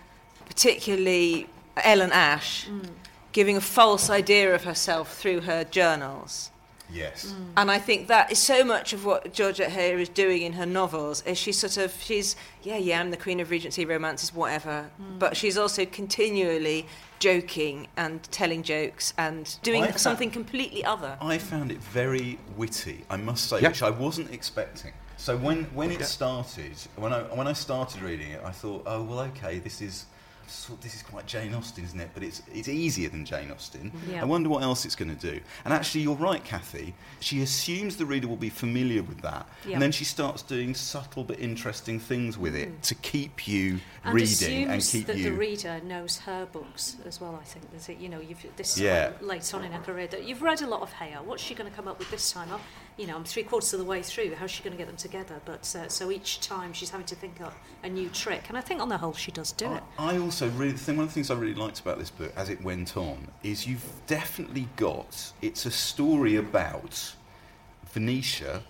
particularly 0.46 1.46
Ellen 1.85 2.12
Ash, 2.12 2.69
giving 3.33 3.57
a 3.57 3.61
false 3.61 4.11
idea 4.11 4.55
of 4.55 4.64
herself 4.64 5.17
through 5.17 5.43
her 5.43 5.64
journals. 5.64 6.51
Yes. 6.91 7.27
Mm. 7.27 7.47
And 7.59 7.71
I 7.71 7.79
think 7.79 8.09
that 8.09 8.33
is 8.33 8.38
so 8.38 8.64
much 8.64 8.95
of 8.95 9.05
what 9.05 9.35
Georgette 9.35 9.71
Heyer 9.71 10.01
is 10.01 10.09
doing 10.09 10.41
in 10.43 10.55
her 10.55 10.64
novels. 10.64 11.23
Is 11.27 11.37
she's 11.37 11.59
sort 11.59 11.77
of 11.77 11.93
she's 12.03 12.35
yeah 12.62 12.79
yeah 12.79 12.99
I'm 12.99 13.11
the 13.11 13.19
queen 13.19 13.41
of 13.41 13.51
Regency 13.51 13.85
romances 13.85 14.33
whatever, 14.33 14.88
mm. 15.01 15.19
but 15.19 15.37
she's 15.37 15.59
also 15.59 15.85
continually 15.85 16.87
joking 17.19 17.88
and 17.99 18.23
telling 18.31 18.62
jokes 18.62 19.12
and 19.19 19.59
doing 19.62 19.83
I 19.83 19.88
found- 19.88 20.01
something 20.01 20.31
completely 20.31 20.83
other. 20.85 21.19
I 21.21 21.37
found 21.37 21.71
it 21.71 21.79
very 21.79 22.38
witty, 22.57 23.05
I 23.11 23.19
must 23.19 23.49
say, 23.51 23.61
Yeah. 23.61 23.69
which 23.69 23.83
I 23.83 23.91
wasn't 23.91 24.33
expecting. 24.33 24.93
So 25.19 25.37
when, 25.37 25.64
when 25.75 25.91
it 25.91 26.05
started, 26.05 26.77
when 26.95 27.12
I, 27.12 27.23
when 27.23 27.49
I 27.49 27.53
started 27.53 28.03
reading 28.03 28.31
it, 28.31 28.41
I 28.45 28.53
thought, 28.53 28.85
oh, 28.87 29.03
well, 29.03 29.19
okay, 29.21 29.59
this 29.59 29.83
is, 29.83 30.07
sort 30.50 30.80
this 30.80 30.94
is 30.94 31.02
quite 31.02 31.26
Jane 31.26 31.54
Austen, 31.54 31.84
isn't 31.84 32.00
it? 32.00 32.11
But 32.14 32.22
it's, 32.22 32.42
it's 32.52 32.68
easier 32.68 33.08
than 33.08 33.24
Jane 33.24 33.50
Austen. 33.50 33.92
Yeah. 34.11 34.22
I 34.22 34.24
wonder 34.24 34.48
what 34.48 34.62
else 34.62 34.84
it's 34.84 34.94
going 34.94 35.14
to 35.14 35.30
do. 35.30 35.40
And 35.64 35.74
actually, 35.74 36.02
you're 36.02 36.14
right, 36.16 36.42
Cathy. 36.44 36.94
She 37.20 37.42
assumes 37.42 37.96
the 37.96 38.06
reader 38.06 38.28
will 38.28 38.37
be 38.37 38.48
familiar 38.50 39.02
with 39.02 39.20
that. 39.22 39.48
Yeah. 39.66 39.74
And 39.74 39.82
then 39.82 39.92
she 39.92 40.04
starts 40.04 40.42
doing 40.42 40.74
subtle 40.74 41.24
but 41.24 41.38
interesting 41.38 42.00
things 42.00 42.38
with 42.38 42.54
it 42.54 42.68
hmm. 42.68 42.80
to 42.82 42.94
keep 42.96 43.46
you 43.46 43.80
and 44.04 44.14
reading 44.14 44.64
and 44.64 44.74
assumes 44.74 44.90
keep 44.90 45.06
that 45.06 45.16
you... 45.16 45.24
the 45.24 45.32
reader 45.32 45.80
knows 45.84 46.18
her 46.18 46.46
books 46.46 46.96
as 47.04 47.20
well. 47.20 47.38
I 47.40 47.44
think 47.44 47.70
there's 47.70 47.88
a, 47.88 47.94
you 47.94 48.08
know 48.08 48.20
you've 48.20 48.44
this 48.56 48.76
is 48.76 48.82
Yeah. 48.82 49.12
late 49.20 49.52
on 49.54 49.64
in 49.64 49.72
her 49.72 49.80
career 49.82 50.06
that 50.08 50.24
you've 50.24 50.42
read 50.42 50.62
a 50.62 50.66
lot 50.66 50.82
of 50.82 50.92
Heyer. 50.92 51.22
What's 51.24 51.42
she 51.42 51.54
going 51.54 51.70
to 51.70 51.76
come 51.76 51.88
up 51.88 51.98
with 51.98 52.11
this 52.11 52.32
time? 52.32 52.48
Oh, 52.50 52.61
you 52.98 53.06
know, 53.06 53.16
I'm 53.16 53.24
three 53.24 53.44
quarters 53.44 53.72
of 53.72 53.78
the 53.78 53.84
way 53.84 54.02
through. 54.02 54.34
How's 54.34 54.50
she 54.50 54.62
going 54.62 54.72
to 54.72 54.78
get 54.78 54.88
them 54.88 54.96
together? 54.96 55.40
But 55.44 55.74
uh, 55.78 55.88
so 55.88 56.11
each 56.11 56.40
time 56.40 56.72
she's 56.72 56.90
having 56.90 57.06
to 57.06 57.14
think 57.14 57.40
up 57.40 57.54
a 57.84 57.88
new 57.88 58.08
trick, 58.08 58.42
and 58.48 58.58
I 58.58 58.61
think 58.61 58.82
on 58.82 58.88
the 58.88 58.98
whole 58.98 59.12
she 59.14 59.30
does 59.30 59.52
do 59.52 59.72
it. 59.72 59.82
I 59.98 60.08
I 60.08 60.18
also 60.18 60.48
really 60.50 60.72
think 60.72 60.98
one 60.98 61.04
of 61.04 61.11
the 61.11 61.14
things 61.14 61.30
I 61.30 61.34
really 61.34 61.54
liked 61.54 61.78
about 61.80 61.98
this 61.98 62.11
book 62.11 62.32
as 62.37 62.48
it 62.48 62.61
went 62.62 62.96
on 62.96 63.28
is 63.44 63.66
you've 63.66 63.84
definitely 64.06 64.68
got 64.76 65.32
it's 65.40 65.64
a 65.64 65.70
story 65.70 66.34
about 66.37 67.14
Venetia, 67.92 68.62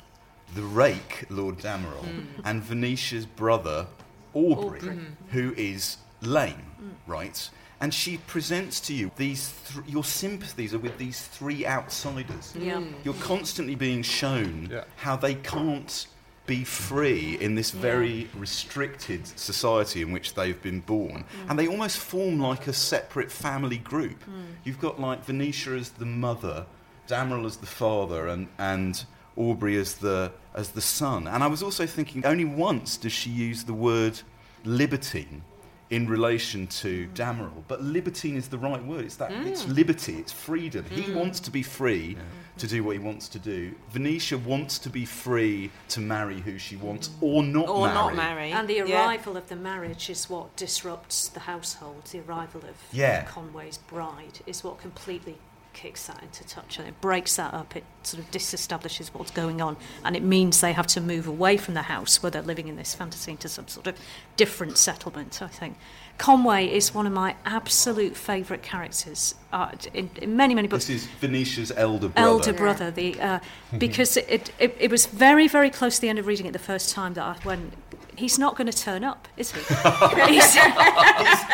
the 0.54 0.62
rake 0.62 1.24
Lord 1.30 1.58
Damerel, 1.58 2.04
and 2.44 2.62
Venetia's 2.62 3.24
brother 3.24 3.86
Aubrey, 4.34 4.80
Aubrey. 4.80 4.98
who 5.30 5.54
is 5.56 5.96
lame, 6.20 6.62
right? 7.06 7.48
And 7.80 7.94
she 7.94 8.18
presents 8.26 8.80
to 8.80 8.94
you 8.94 9.10
these 9.16 9.52
th- 9.68 9.86
your 9.86 10.02
sympathies 10.04 10.74
are 10.74 10.78
with 10.80 10.98
these 10.98 11.20
three 11.28 11.64
outsiders. 11.64 12.54
Yeah. 12.58 12.74
Mm. 12.74 12.92
You're 13.04 13.14
constantly 13.14 13.76
being 13.76 14.02
shown 14.02 14.68
Yeah. 14.70 14.84
how 14.96 15.16
they 15.16 15.34
can't 15.36 16.06
be 16.46 16.64
free 16.64 17.36
in 17.40 17.54
this 17.54 17.70
very 17.70 18.28
restricted 18.34 19.26
society 19.38 20.00
in 20.02 20.10
which 20.12 20.34
they've 20.34 20.60
been 20.62 20.80
born. 20.80 21.24
Mm. 21.24 21.50
And 21.50 21.58
they 21.58 21.68
almost 21.68 21.98
form 21.98 22.40
like 22.40 22.66
a 22.66 22.72
separate 22.72 23.30
family 23.30 23.78
group. 23.78 24.24
Mm. 24.24 24.56
You've 24.64 24.80
got 24.80 24.98
like 24.98 25.24
Venetia 25.24 25.72
as 25.76 25.90
the 25.90 26.06
mother, 26.06 26.66
Damerel 27.06 27.46
as 27.46 27.58
the 27.58 27.66
father, 27.66 28.26
and, 28.28 28.48
and 28.58 29.04
Aubrey 29.36 29.76
as 29.76 29.96
the, 29.96 30.32
as 30.54 30.70
the 30.70 30.80
son. 30.80 31.28
And 31.28 31.44
I 31.44 31.46
was 31.46 31.62
also 31.62 31.86
thinking, 31.86 32.24
only 32.26 32.44
once 32.46 32.96
does 32.96 33.12
she 33.12 33.30
use 33.30 33.64
the 33.64 33.74
word 33.74 34.18
libertine 34.64 35.42
in 35.90 36.08
relation 36.08 36.66
to 36.66 37.06
Damerel. 37.14 37.64
But 37.66 37.82
libertine 37.82 38.36
is 38.36 38.48
the 38.48 38.58
right 38.58 38.84
word. 38.84 39.04
It's 39.04 39.16
that 39.16 39.30
mm. 39.30 39.46
it's 39.46 39.66
liberty, 39.66 40.16
it's 40.16 40.32
freedom. 40.32 40.84
He 40.90 41.02
mm. 41.02 41.14
wants 41.14 41.40
to 41.40 41.50
be 41.50 41.62
free 41.62 42.16
to 42.58 42.66
do 42.66 42.84
what 42.84 42.92
he 42.92 42.98
wants 42.98 43.28
to 43.28 43.38
do. 43.38 43.74
Venetia 43.90 44.36
wants 44.38 44.78
to 44.80 44.90
be 44.90 45.04
free 45.04 45.70
to 45.88 46.00
marry 46.00 46.40
who 46.40 46.58
she 46.58 46.76
wants 46.76 47.10
or 47.20 47.42
not 47.42 47.68
Or 47.68 47.86
marry. 47.86 47.94
not 47.94 48.14
marry. 48.16 48.52
And 48.52 48.68
the 48.68 48.82
Yeah. 48.86 49.06
arrival 49.06 49.36
of 49.36 49.48
the 49.48 49.56
marriage 49.56 50.10
is 50.10 50.28
what 50.28 50.54
disrupts 50.56 51.28
the 51.28 51.40
household. 51.40 52.06
The 52.06 52.20
arrival 52.20 52.62
of 52.62 52.76
Yeah. 52.92 53.24
Conway's 53.24 53.78
bride 53.78 54.40
is 54.46 54.64
what 54.64 54.78
completely 54.78 55.38
kicks 55.72 56.06
that 56.06 56.22
into 56.22 56.44
touch 56.46 56.78
and 56.78 56.88
it 56.88 57.00
breaks 57.00 57.36
that 57.36 57.54
up. 57.54 57.76
It 57.76 57.84
sort 58.02 58.22
of 58.22 58.30
disestablishes 58.30 59.12
what's 59.14 59.30
going 59.30 59.60
on, 59.60 59.76
and 60.04 60.16
it 60.16 60.22
means 60.22 60.60
they 60.60 60.72
have 60.72 60.86
to 60.88 61.00
move 61.00 61.26
away 61.26 61.56
from 61.56 61.74
the 61.74 61.82
house 61.82 62.22
where 62.22 62.30
they're 62.30 62.42
living 62.42 62.68
in 62.68 62.76
this 62.76 62.94
fantasy 62.94 63.32
into 63.32 63.48
some 63.48 63.68
sort 63.68 63.86
of 63.86 63.96
different 64.36 64.78
settlement. 64.78 65.40
I 65.42 65.48
think 65.48 65.76
Conway 66.18 66.66
is 66.66 66.92
one 66.92 67.06
of 67.06 67.12
my 67.12 67.36
absolute 67.44 68.16
favourite 68.16 68.62
characters 68.62 69.34
uh, 69.52 69.70
in, 69.94 70.10
in 70.20 70.36
many 70.36 70.54
many 70.54 70.66
books 70.68 70.86
This 70.86 71.04
is 71.04 71.08
Venetia's 71.20 71.70
elder 71.76 72.08
brother. 72.08 72.28
elder 72.28 72.52
brother 72.52 72.90
the 72.90 73.20
uh, 73.20 73.38
because 73.78 74.16
it, 74.16 74.52
it 74.58 74.76
it 74.80 74.90
was 74.90 75.06
very 75.06 75.46
very 75.46 75.70
close 75.70 75.96
to 75.96 76.00
the 76.00 76.08
end 76.08 76.18
of 76.18 76.26
reading 76.26 76.46
it 76.46 76.52
the 76.52 76.58
first 76.58 76.90
time 76.90 77.14
that 77.14 77.22
I 77.24 77.34
when 77.44 77.72
he's 78.18 78.38
not 78.38 78.56
going 78.56 78.70
to 78.70 78.76
turn 78.76 79.02
up 79.04 79.26
is 79.36 79.52
he 79.52 79.60
he's, 80.34 80.54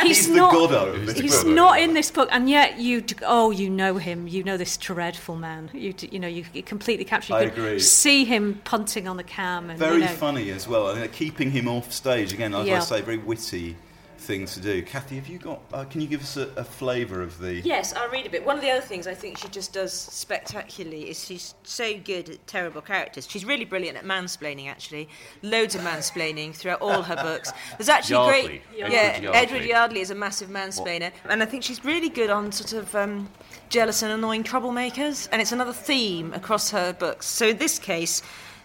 He's, 0.02 0.28
the 0.28 0.34
not 0.36 0.52
Godot 0.52 0.92
he's 1.14 1.44
book. 1.44 1.46
not 1.54 1.80
in 1.80 1.94
this 1.94 2.10
book 2.10 2.28
and 2.32 2.48
yet 2.48 2.78
you. 2.78 3.04
Oh, 3.26 3.50
you 3.50 3.70
know 3.70 3.96
him 3.98 4.26
you 4.28 4.42
know 4.44 4.56
this 4.56 4.76
dreadful 4.76 5.36
man 5.36 5.70
You 5.72 5.94
you 6.00 6.18
know 6.18 6.28
you, 6.28 6.44
you 6.52 6.62
completely 6.62 7.04
capture 7.04 7.32
you 7.34 7.38
I 7.38 7.42
agree. 7.42 7.78
see 7.78 8.24
him 8.24 8.60
punting 8.64 9.06
on 9.08 9.16
the 9.16 9.22
cam 9.24 9.70
and 9.70 9.78
Very 9.78 9.94
you 9.94 10.00
know, 10.00 10.06
funny 10.08 10.50
as 10.50 10.66
well. 10.66 10.88
And 10.88 11.10
keeping 11.12 11.50
him 11.50 11.68
off 11.68 11.92
stage 11.92 12.32
again, 12.32 12.54
as 12.54 12.60
I 12.60 12.64
Yeah. 12.64 12.78
say, 12.80 13.00
very 13.00 13.18
witty 13.18 13.76
thing 14.24 14.46
to 14.46 14.60
do. 14.60 14.82
Cathy, 14.82 15.16
have 15.16 15.28
you 15.28 15.38
got? 15.38 15.60
Uh, 15.72 15.84
can 15.84 16.00
you 16.00 16.06
give 16.06 16.22
us 16.22 16.36
a, 16.36 16.48
a 16.56 16.64
flavour 16.64 17.22
of 17.22 17.38
the? 17.38 17.54
Yes, 17.60 17.92
I'll 17.94 18.08
read 18.10 18.26
a 18.26 18.30
bit. 18.30 18.44
One 18.44 18.56
of 18.56 18.62
the 18.62 18.70
other 18.70 18.80
things 18.80 19.06
I 19.06 19.14
think 19.14 19.38
she 19.38 19.48
just 19.48 19.72
does 19.72 19.92
spectacularly 19.92 21.10
is 21.10 21.24
she's 21.24 21.54
so 21.62 21.96
good 21.98 22.28
at 22.30 22.46
terrible 22.46 22.80
characters. 22.80 23.28
She's 23.30 23.44
really 23.44 23.64
brilliant 23.64 23.96
at 23.98 24.04
mansplaining, 24.04 24.68
actually. 24.68 25.08
Loads 25.42 25.74
of 25.74 25.82
mansplaining 25.82 26.54
throughout 26.54 26.80
all 26.80 27.02
her 27.02 27.16
books. 27.16 27.52
There's 27.78 27.88
actually 27.88 28.14
Yardley. 28.14 28.42
great. 28.46 28.62
Edward 28.78 28.92
Yeah, 28.92 29.20
Yardley. 29.20 29.28
Edward 29.40 29.64
Yardley 29.64 30.00
is 30.00 30.10
a 30.10 30.14
massive 30.14 30.48
mansplainer. 30.48 31.12
And 31.28 31.42
I 31.42 31.46
think 31.46 31.62
she's 31.62 31.84
really 31.84 32.08
good 32.08 32.30
on 32.30 32.50
sort 32.52 32.72
of 32.72 32.94
um, 32.94 33.28
jealous 33.68 34.02
and 34.02 34.10
annoying 34.12 34.42
troublemakers. 34.44 35.28
And 35.32 35.40
it's 35.42 35.52
another 35.52 35.72
theme 35.72 36.32
across 36.32 36.70
her 36.70 36.92
books. 36.92 37.26
So 37.26 37.48
in 37.48 37.58
this 37.58 37.78
case, 37.78 38.22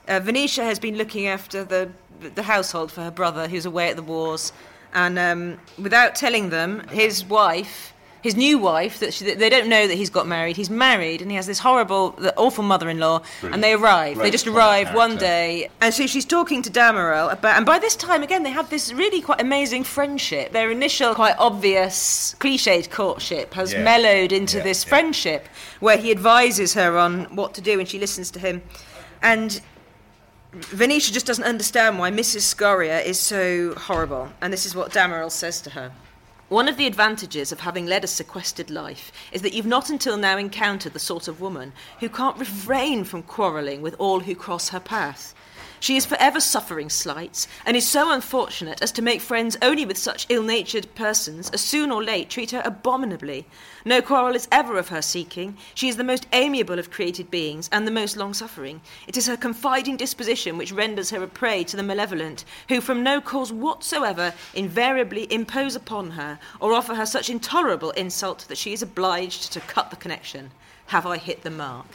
uh, 0.07 0.19
Venetia 0.19 0.63
has 0.63 0.79
been 0.79 0.95
looking 0.97 1.27
after 1.27 1.63
the, 1.63 1.89
the 2.35 2.43
household 2.43 2.91
for 2.91 3.01
her 3.01 3.11
brother 3.11 3.47
who's 3.47 3.65
away 3.65 3.89
at 3.89 3.95
the 3.95 4.03
wars. 4.03 4.51
And 4.93 5.19
um, 5.19 5.58
without 5.78 6.15
telling 6.15 6.49
them, 6.49 6.88
his 6.89 7.23
wife, 7.23 7.93
his 8.21 8.36
new 8.36 8.58
wife, 8.58 8.99
that 8.99 9.13
she, 9.13 9.34
they 9.34 9.49
don't 9.49 9.69
know 9.69 9.88
that 9.88 9.95
he's 9.95 10.10
got 10.10 10.28
married. 10.28 10.58
He's 10.58 10.69
married, 10.69 11.21
and 11.21 11.32
he 11.32 11.38
has 11.38 11.47
this 11.47 11.60
horrible, 11.60 12.10
the 12.12 12.36
awful 12.36 12.63
mother-in-law. 12.63 13.21
And 13.43 13.63
they 13.63 13.73
arrive. 13.73 14.17
they 14.17 14.30
just 14.32 14.47
arrive 14.47 14.93
one 14.93 15.15
day, 15.15 15.69
and 15.80 15.93
so 15.93 16.06
she's 16.06 16.25
talking 16.25 16.62
to 16.63 16.69
Damerel 16.69 17.30
about. 17.32 17.56
And 17.58 17.65
by 17.65 17.80
this 17.80 17.95
time, 17.95 18.21
again, 18.23 18.43
they 18.43 18.49
have 18.49 18.69
this 18.69 18.91
really 18.91 19.21
quite 19.21 19.39
amazing 19.39 19.84
friendship. 19.86 20.52
Their 20.52 20.69
initial, 20.71 21.13
quite 21.15 21.36
obvious, 21.38 22.36
cliched 22.39 22.89
courtship 22.89 23.54
has 23.54 23.71
Yeah. 23.73 23.84
mellowed 23.84 24.32
into 24.32 24.58
Yeah, 24.58 24.63
this 24.63 24.84
yeah. 24.84 24.89
friendship, 24.89 25.47
where 25.80 25.97
he 25.97 26.12
advises 26.12 26.73
her 26.73 26.97
on 26.97 27.25
what 27.36 27.54
to 27.54 27.62
do, 27.62 27.80
and 27.80 27.88
she 27.88 27.99
listens 27.99 28.32
to 28.32 28.39
him. 28.39 28.63
And 29.21 29.62
Venetia 30.51 31.13
just 31.13 31.27
doesn't 31.27 31.43
understand 31.43 31.99
why 31.99 32.09
Mrs. 32.09 32.41
Scorrier 32.41 33.05
is 33.05 33.19
so 33.19 33.75
horrible, 33.75 34.29
and 34.41 34.51
this 34.51 34.65
is 34.65 34.73
what 34.73 34.91
Damerel 34.91 35.29
says 35.29 35.62
to 35.62 35.69
her. 35.71 35.91
One 36.47 36.67
of 36.67 36.75
the 36.75 36.88
advantages 36.88 37.51
of 37.51 37.59
having 37.59 37.85
led 37.85 38.03
a 38.03 38.07
sequestered 38.07 38.71
life 38.71 39.12
is 39.31 39.43
that 39.43 39.53
you've 39.53 39.67
not 39.67 39.91
until 39.91 40.17
now 40.17 40.39
encountered 40.39 40.93
the 40.93 40.99
sort 40.99 41.27
of 41.27 41.39
woman 41.39 41.71
who 41.99 42.09
can't 42.09 42.39
refrain 42.39 43.03
from 43.03 43.21
quarrelling 43.21 43.83
with 43.83 43.95
all 43.99 44.21
who 44.21 44.33
cross 44.33 44.69
her 44.69 44.79
path. 44.79 45.35
She 45.81 45.95
is 45.95 46.05
forever 46.05 46.41
suffering 46.41 46.89
slights, 46.89 47.47
and 47.65 47.77
is 47.77 47.87
so 47.87 48.11
unfortunate 48.11 48.81
as 48.81 48.91
to 48.93 49.01
make 49.01 49.21
friends 49.21 49.57
only 49.61 49.85
with 49.85 49.97
such 49.97 50.25
ill 50.29 50.43
natured 50.43 50.93
persons 50.93 51.49
as 51.51 51.61
soon 51.61 51.89
or 51.91 52.03
late 52.03 52.29
treat 52.29 52.51
her 52.51 52.61
abominably. 52.65 53.45
No 53.85 54.01
quarrel 54.01 54.35
is 54.35 54.47
ever 54.51 54.77
of 54.77 54.89
her 54.89 55.01
seeking. 55.01 55.57
She 55.73 55.87
is 55.87 55.95
the 55.95 56.03
most 56.03 56.27
amiable 56.33 56.79
of 56.79 56.91
created 56.91 57.31
beings, 57.31 57.69
and 57.71 57.87
the 57.87 57.91
most 57.91 58.17
long 58.17 58.33
suffering. 58.33 58.81
It 59.07 59.15
is 59.15 59.27
her 59.27 59.37
confiding 59.37 59.95
disposition 59.95 60.57
which 60.57 60.73
renders 60.73 61.11
her 61.11 61.23
a 61.23 61.27
prey 61.27 61.63
to 61.65 61.77
the 61.77 61.83
malevolent, 61.83 62.43
who 62.67 62.81
from 62.81 63.01
no 63.01 63.21
cause 63.21 63.53
whatsoever 63.53 64.33
invariably 64.53 65.31
impose 65.31 65.75
upon 65.75 66.11
her, 66.11 66.39
or 66.59 66.73
offer 66.73 66.95
her 66.95 67.05
such 67.05 67.29
intolerable 67.29 67.91
insult 67.91 68.45
that 68.49 68.57
she 68.57 68.73
is 68.73 68.81
obliged 68.81 69.53
to 69.53 69.59
cut 69.61 69.89
the 69.89 69.95
connection. 69.95 70.51
Have 70.89 71.06
I 71.06 71.17
hit 71.17 71.43
the 71.43 71.52
mark? 71.52 71.86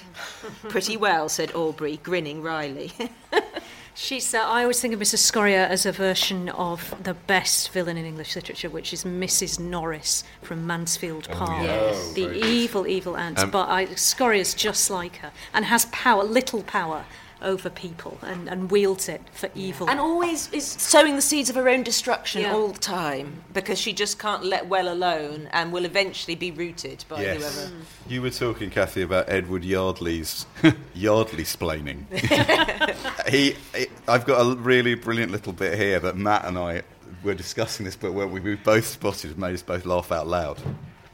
Pretty 0.68 0.96
well, 0.96 1.28
said 1.28 1.52
Aubrey, 1.52 1.96
grinning 1.96 2.42
wryly. 2.42 2.92
She's. 3.94 4.32
Uh, 4.32 4.38
I 4.38 4.62
always 4.62 4.80
think 4.80 4.94
of 4.94 5.00
Mrs. 5.00 5.18
Scorrier 5.18 5.66
as 5.68 5.84
a 5.84 5.90
version 5.90 6.48
of 6.50 6.94
the 7.02 7.14
best 7.14 7.72
villain 7.72 7.96
in 7.96 8.04
English 8.04 8.36
literature, 8.36 8.70
which 8.70 8.92
is 8.92 9.02
Mrs. 9.02 9.58
Norris 9.58 10.22
from 10.42 10.64
Mansfield 10.64 11.28
Park, 11.28 11.64
yes. 11.64 12.12
the 12.12 12.32
evil, 12.46 12.86
evil 12.86 13.16
aunt. 13.16 13.40
Um, 13.40 13.50
but 13.50 13.68
I, 13.68 13.86
Scorrier's 13.86 14.54
just 14.54 14.88
like 14.90 15.16
her 15.16 15.32
and 15.52 15.64
has 15.64 15.86
power, 15.86 16.22
little 16.22 16.62
power 16.62 17.04
over 17.44 17.70
people 17.70 18.18
and, 18.22 18.48
and 18.48 18.70
wields 18.70 19.08
it 19.08 19.20
for 19.32 19.48
evil. 19.54 19.88
And 19.88 20.00
always 20.00 20.50
is 20.52 20.64
sowing 20.66 21.14
the 21.16 21.22
seeds 21.22 21.48
of 21.50 21.56
her 21.56 21.68
own 21.68 21.82
destruction 21.82 22.42
Yeah. 22.42 22.54
all 22.54 22.68
the 22.68 22.80
time 22.80 23.44
because 23.52 23.78
she 23.78 23.92
just 23.92 24.18
can't 24.18 24.44
let 24.44 24.66
well 24.66 24.92
alone 24.92 25.48
and 25.52 25.72
will 25.72 25.84
eventually 25.84 26.34
be 26.34 26.50
rooted 26.50 27.04
by 27.08 27.22
Yes. 27.22 27.38
whoever. 27.38 27.72
Mm. 27.72 27.84
You 28.10 28.22
were 28.22 28.30
talking, 28.30 28.70
Cathy, 28.70 29.02
about 29.02 29.28
Edward 29.28 29.62
Yardley's 29.64 30.46
Yardley 30.94 31.44
splaining. 31.44 32.04
he, 33.28 33.54
he- 33.76 33.86
I've 34.08 34.24
got 34.26 34.40
a 34.40 34.56
really 34.56 34.94
brilliant 34.94 35.30
little 35.30 35.52
bit 35.52 35.78
here 35.78 36.00
that 36.00 36.16
Matt 36.16 36.44
and 36.46 36.58
I 36.58 36.82
were 37.22 37.34
discussing 37.34 37.84
this, 37.84 37.96
but 37.96 38.12
where 38.12 38.26
we, 38.26 38.40
we 38.40 38.54
both 38.56 38.86
spotted 38.86 39.30
it 39.30 39.38
made 39.38 39.54
us 39.54 39.62
both 39.62 39.86
laugh 39.86 40.10
out 40.10 40.26
loud. 40.26 40.60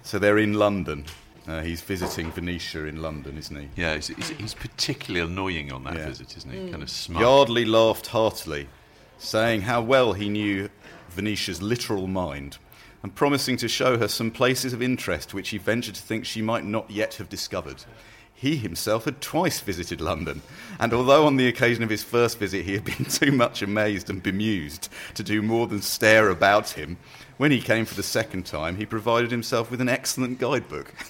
So 0.03 0.19
they're 0.19 0.39
in 0.39 0.55
London. 0.55 1.05
Uh, 1.51 1.63
he's 1.63 1.81
visiting 1.81 2.31
Venetia 2.31 2.85
in 2.85 3.03
London, 3.03 3.37
isn't 3.37 3.57
he? 3.57 3.69
Yeah, 3.75 3.97
he's, 3.97 4.07
he's, 4.07 4.29
he's 4.31 4.55
particularly 4.55 5.27
annoying 5.29 5.73
on 5.73 5.83
that 5.85 5.95
Yeah. 5.97 6.07
visit, 6.07 6.37
isn't 6.37 6.51
he? 6.53 6.71
Kind 6.71 6.83
of 6.83 6.89
smart. 6.91 7.23
Yardley 7.23 7.65
laughed 7.65 8.07
heartily, 8.09 8.69
saying 9.19 9.63
how 9.63 9.83
well 9.83 10.13
he 10.13 10.29
knew 10.29 10.69
Venetia's 11.09 11.61
literal 11.61 12.07
mind, 12.07 12.59
and 13.03 13.13
promising 13.17 13.57
to 13.57 13.67
show 13.69 13.99
her 13.99 14.07
some 14.07 14.31
places 14.31 14.73
of 14.73 14.81
interest 14.81 15.35
which 15.35 15.49
he 15.49 15.59
ventured 15.59 15.97
to 15.97 16.03
think 16.03 16.25
she 16.25 16.41
might 16.41 16.65
not 16.65 16.89
yet 16.89 17.15
have 17.15 17.29
discovered. 17.29 17.83
He 18.33 18.57
himself 18.57 19.05
had 19.07 19.21
twice 19.21 19.59
visited 19.61 20.01
London, 20.01 20.43
and 20.79 20.95
although 20.95 21.27
on 21.27 21.37
the 21.37 21.49
occasion 21.49 21.83
of 21.83 21.91
his 21.91 22.05
first 22.05 22.39
visit 22.39 22.65
he 22.65 22.75
had 22.75 22.85
been 22.85 23.05
too 23.11 23.33
much 23.33 23.61
amazed 23.61 24.09
and 24.09 24.23
bemused 24.23 24.89
to 25.15 25.25
do 25.25 25.43
more 25.43 25.67
than 25.67 25.83
stare 25.83 26.29
about 26.31 26.71
him, 26.71 26.97
when 27.39 27.51
he 27.51 27.61
came 27.61 27.85
for 27.87 27.95
the 27.97 28.03
second 28.05 28.47
time 28.47 28.77
he 28.77 28.87
provided 28.87 29.31
himself 29.33 29.69
with 29.71 29.81
an 29.81 29.89
excellent 29.89 30.39
guidebook. 30.39 30.95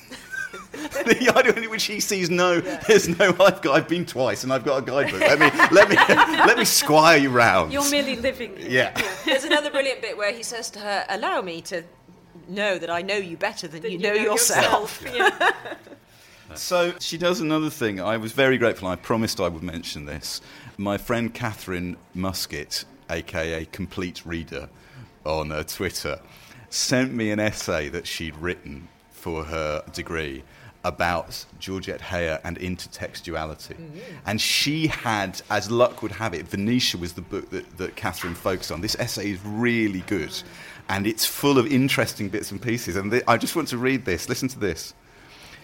the 0.72 1.32
idea 1.36 1.52
in 1.52 1.70
which 1.70 1.84
he 1.84 2.00
sees 2.00 2.30
no, 2.30 2.60
there's 2.60 3.08
no. 3.18 3.28
I've 3.40 3.60
got, 3.62 3.76
I've 3.76 3.88
been 3.88 4.06
twice, 4.06 4.44
and 4.44 4.52
I've 4.52 4.64
got 4.64 4.82
a 4.82 4.82
guidebook. 4.82 5.20
Let 5.20 5.38
me, 5.38 5.50
let 5.72 5.88
me, 5.88 5.96
let 6.46 6.58
me 6.58 6.64
squire 6.64 7.18
you 7.18 7.30
round. 7.30 7.72
You're 7.72 7.90
merely 7.90 8.16
living. 8.16 8.54
yeah. 8.58 9.00
There's 9.24 9.44
another 9.44 9.70
brilliant 9.70 10.00
bit 10.00 10.16
where 10.16 10.32
he 10.32 10.42
says 10.42 10.70
to 10.70 10.80
her, 10.80 11.04
Allow 11.08 11.42
me 11.42 11.60
to 11.62 11.82
know 12.48 12.78
that 12.78 12.90
I 12.90 13.02
know 13.02 13.16
you 13.16 13.36
better 13.36 13.68
than, 13.68 13.82
that 13.82 13.90
you, 13.90 13.98
know, 13.98 14.12
yourself. 14.12 15.02
Yeah. 15.14 15.52
So 16.56 16.94
she 16.98 17.16
does 17.16 17.40
another 17.40 17.70
thing. 17.70 18.00
I 18.00 18.16
was 18.16 18.32
very 18.32 18.58
grateful. 18.58 18.88
I 18.88 18.96
promised 18.96 19.40
I 19.40 19.46
would 19.46 19.62
mention 19.62 20.06
this. 20.06 20.40
My 20.76 20.98
friend 20.98 21.32
Catherine 21.32 21.96
Musket, 22.12 22.84
aka 23.08 23.66
Complete 23.66 24.26
Reader, 24.26 24.68
on 25.24 25.52
uh, 25.52 25.62
Twitter, 25.62 26.18
sent 26.68 27.12
me 27.12 27.30
an 27.30 27.38
essay 27.38 27.88
that 27.90 28.08
she'd 28.08 28.36
written 28.36 28.88
for 29.12 29.44
her 29.44 29.84
degree 29.92 30.42
about 30.84 31.44
Georgette 31.58 32.00
Heyer 32.00 32.40
and 32.44 32.58
intertextuality. 32.58 33.74
Mm-hmm. 33.74 33.98
And 34.26 34.40
she 34.40 34.86
had, 34.86 35.42
as 35.50 35.70
luck 35.70 36.02
would 36.02 36.12
have 36.12 36.32
it, 36.32 36.46
Venetia 36.46 36.98
was 36.98 37.12
the 37.12 37.20
book 37.22 37.50
that, 37.50 37.76
that 37.76 37.96
Catherine 37.96 38.34
focused 38.34 38.72
on. 38.72 38.80
This 38.80 38.96
essay 38.98 39.32
is 39.32 39.40
really 39.44 40.00
good. 40.06 40.32
And 40.88 41.06
it's 41.06 41.26
full 41.26 41.58
of 41.58 41.66
interesting 41.66 42.28
bits 42.28 42.50
and 42.50 42.60
pieces. 42.60 42.96
And 42.96 43.10
th- 43.10 43.24
I 43.28 43.36
just 43.36 43.54
want 43.54 43.68
to 43.68 43.78
read 43.78 44.04
this. 44.04 44.28
Listen 44.28 44.48
to 44.48 44.58
this 44.58 44.94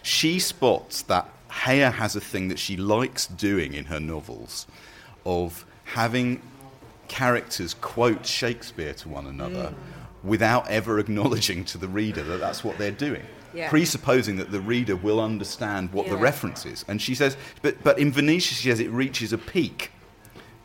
she 0.06 0.38
spots 0.38 1.02
that 1.02 1.28
Heyer 1.50 1.92
has 1.92 2.14
a 2.14 2.20
thing 2.20 2.48
that 2.48 2.60
she 2.60 2.76
likes 2.76 3.26
doing 3.26 3.74
in 3.74 3.86
her 3.86 3.98
novels 3.98 4.66
of 5.24 5.66
having 5.82 6.40
characters 7.08 7.74
quote 7.74 8.24
Shakespeare 8.24 8.94
to 8.94 9.08
one 9.08 9.26
another 9.26 9.70
mm. 9.70 9.74
without 10.22 10.68
ever 10.68 11.00
acknowledging 11.00 11.64
to 11.66 11.78
the 11.78 11.88
reader 11.88 12.22
that 12.22 12.38
that's 12.38 12.62
what 12.62 12.78
they're 12.78 12.92
doing. 12.92 13.24
Yeah. 13.54 13.70
Presupposing 13.70 14.36
that 14.36 14.50
the 14.50 14.60
reader 14.60 14.96
will 14.96 15.20
understand 15.20 15.92
what 15.92 16.08
the 16.08 16.16
reference 16.16 16.66
is. 16.66 16.84
And 16.88 17.00
she 17.00 17.14
says, 17.14 17.36
but, 17.62 17.82
but 17.82 17.98
in 17.98 18.12
Venetia, 18.12 18.54
she 18.54 18.68
says 18.68 18.80
it 18.80 18.90
reaches 18.90 19.32
a 19.32 19.38
peak. 19.38 19.90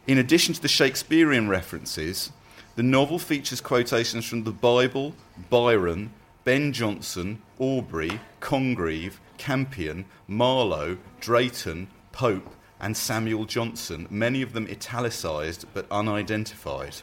In 0.07 0.17
addition 0.17 0.53
to 0.53 0.61
the 0.61 0.67
Shakespearean 0.67 1.47
references, 1.47 2.31
the 2.75 2.83
novel 2.83 3.19
features 3.19 3.61
quotations 3.61 4.25
from 4.25 4.43
the 4.43 4.51
Bible, 4.51 5.13
Byron, 5.49 6.11
Ben 6.43 6.73
Jonson, 6.73 7.37
Aubrey, 7.59 8.19
Congreve, 8.39 9.19
Campion, 9.37 10.05
Marlowe, 10.27 10.97
Drayton, 11.19 11.87
Pope, 12.11 12.55
and 12.79 12.97
Samuel 12.97 13.45
Johnson, 13.45 14.07
many 14.09 14.41
of 14.41 14.53
them 14.53 14.67
italicised 14.67 15.65
but 15.73 15.85
unidentified. 15.91 16.95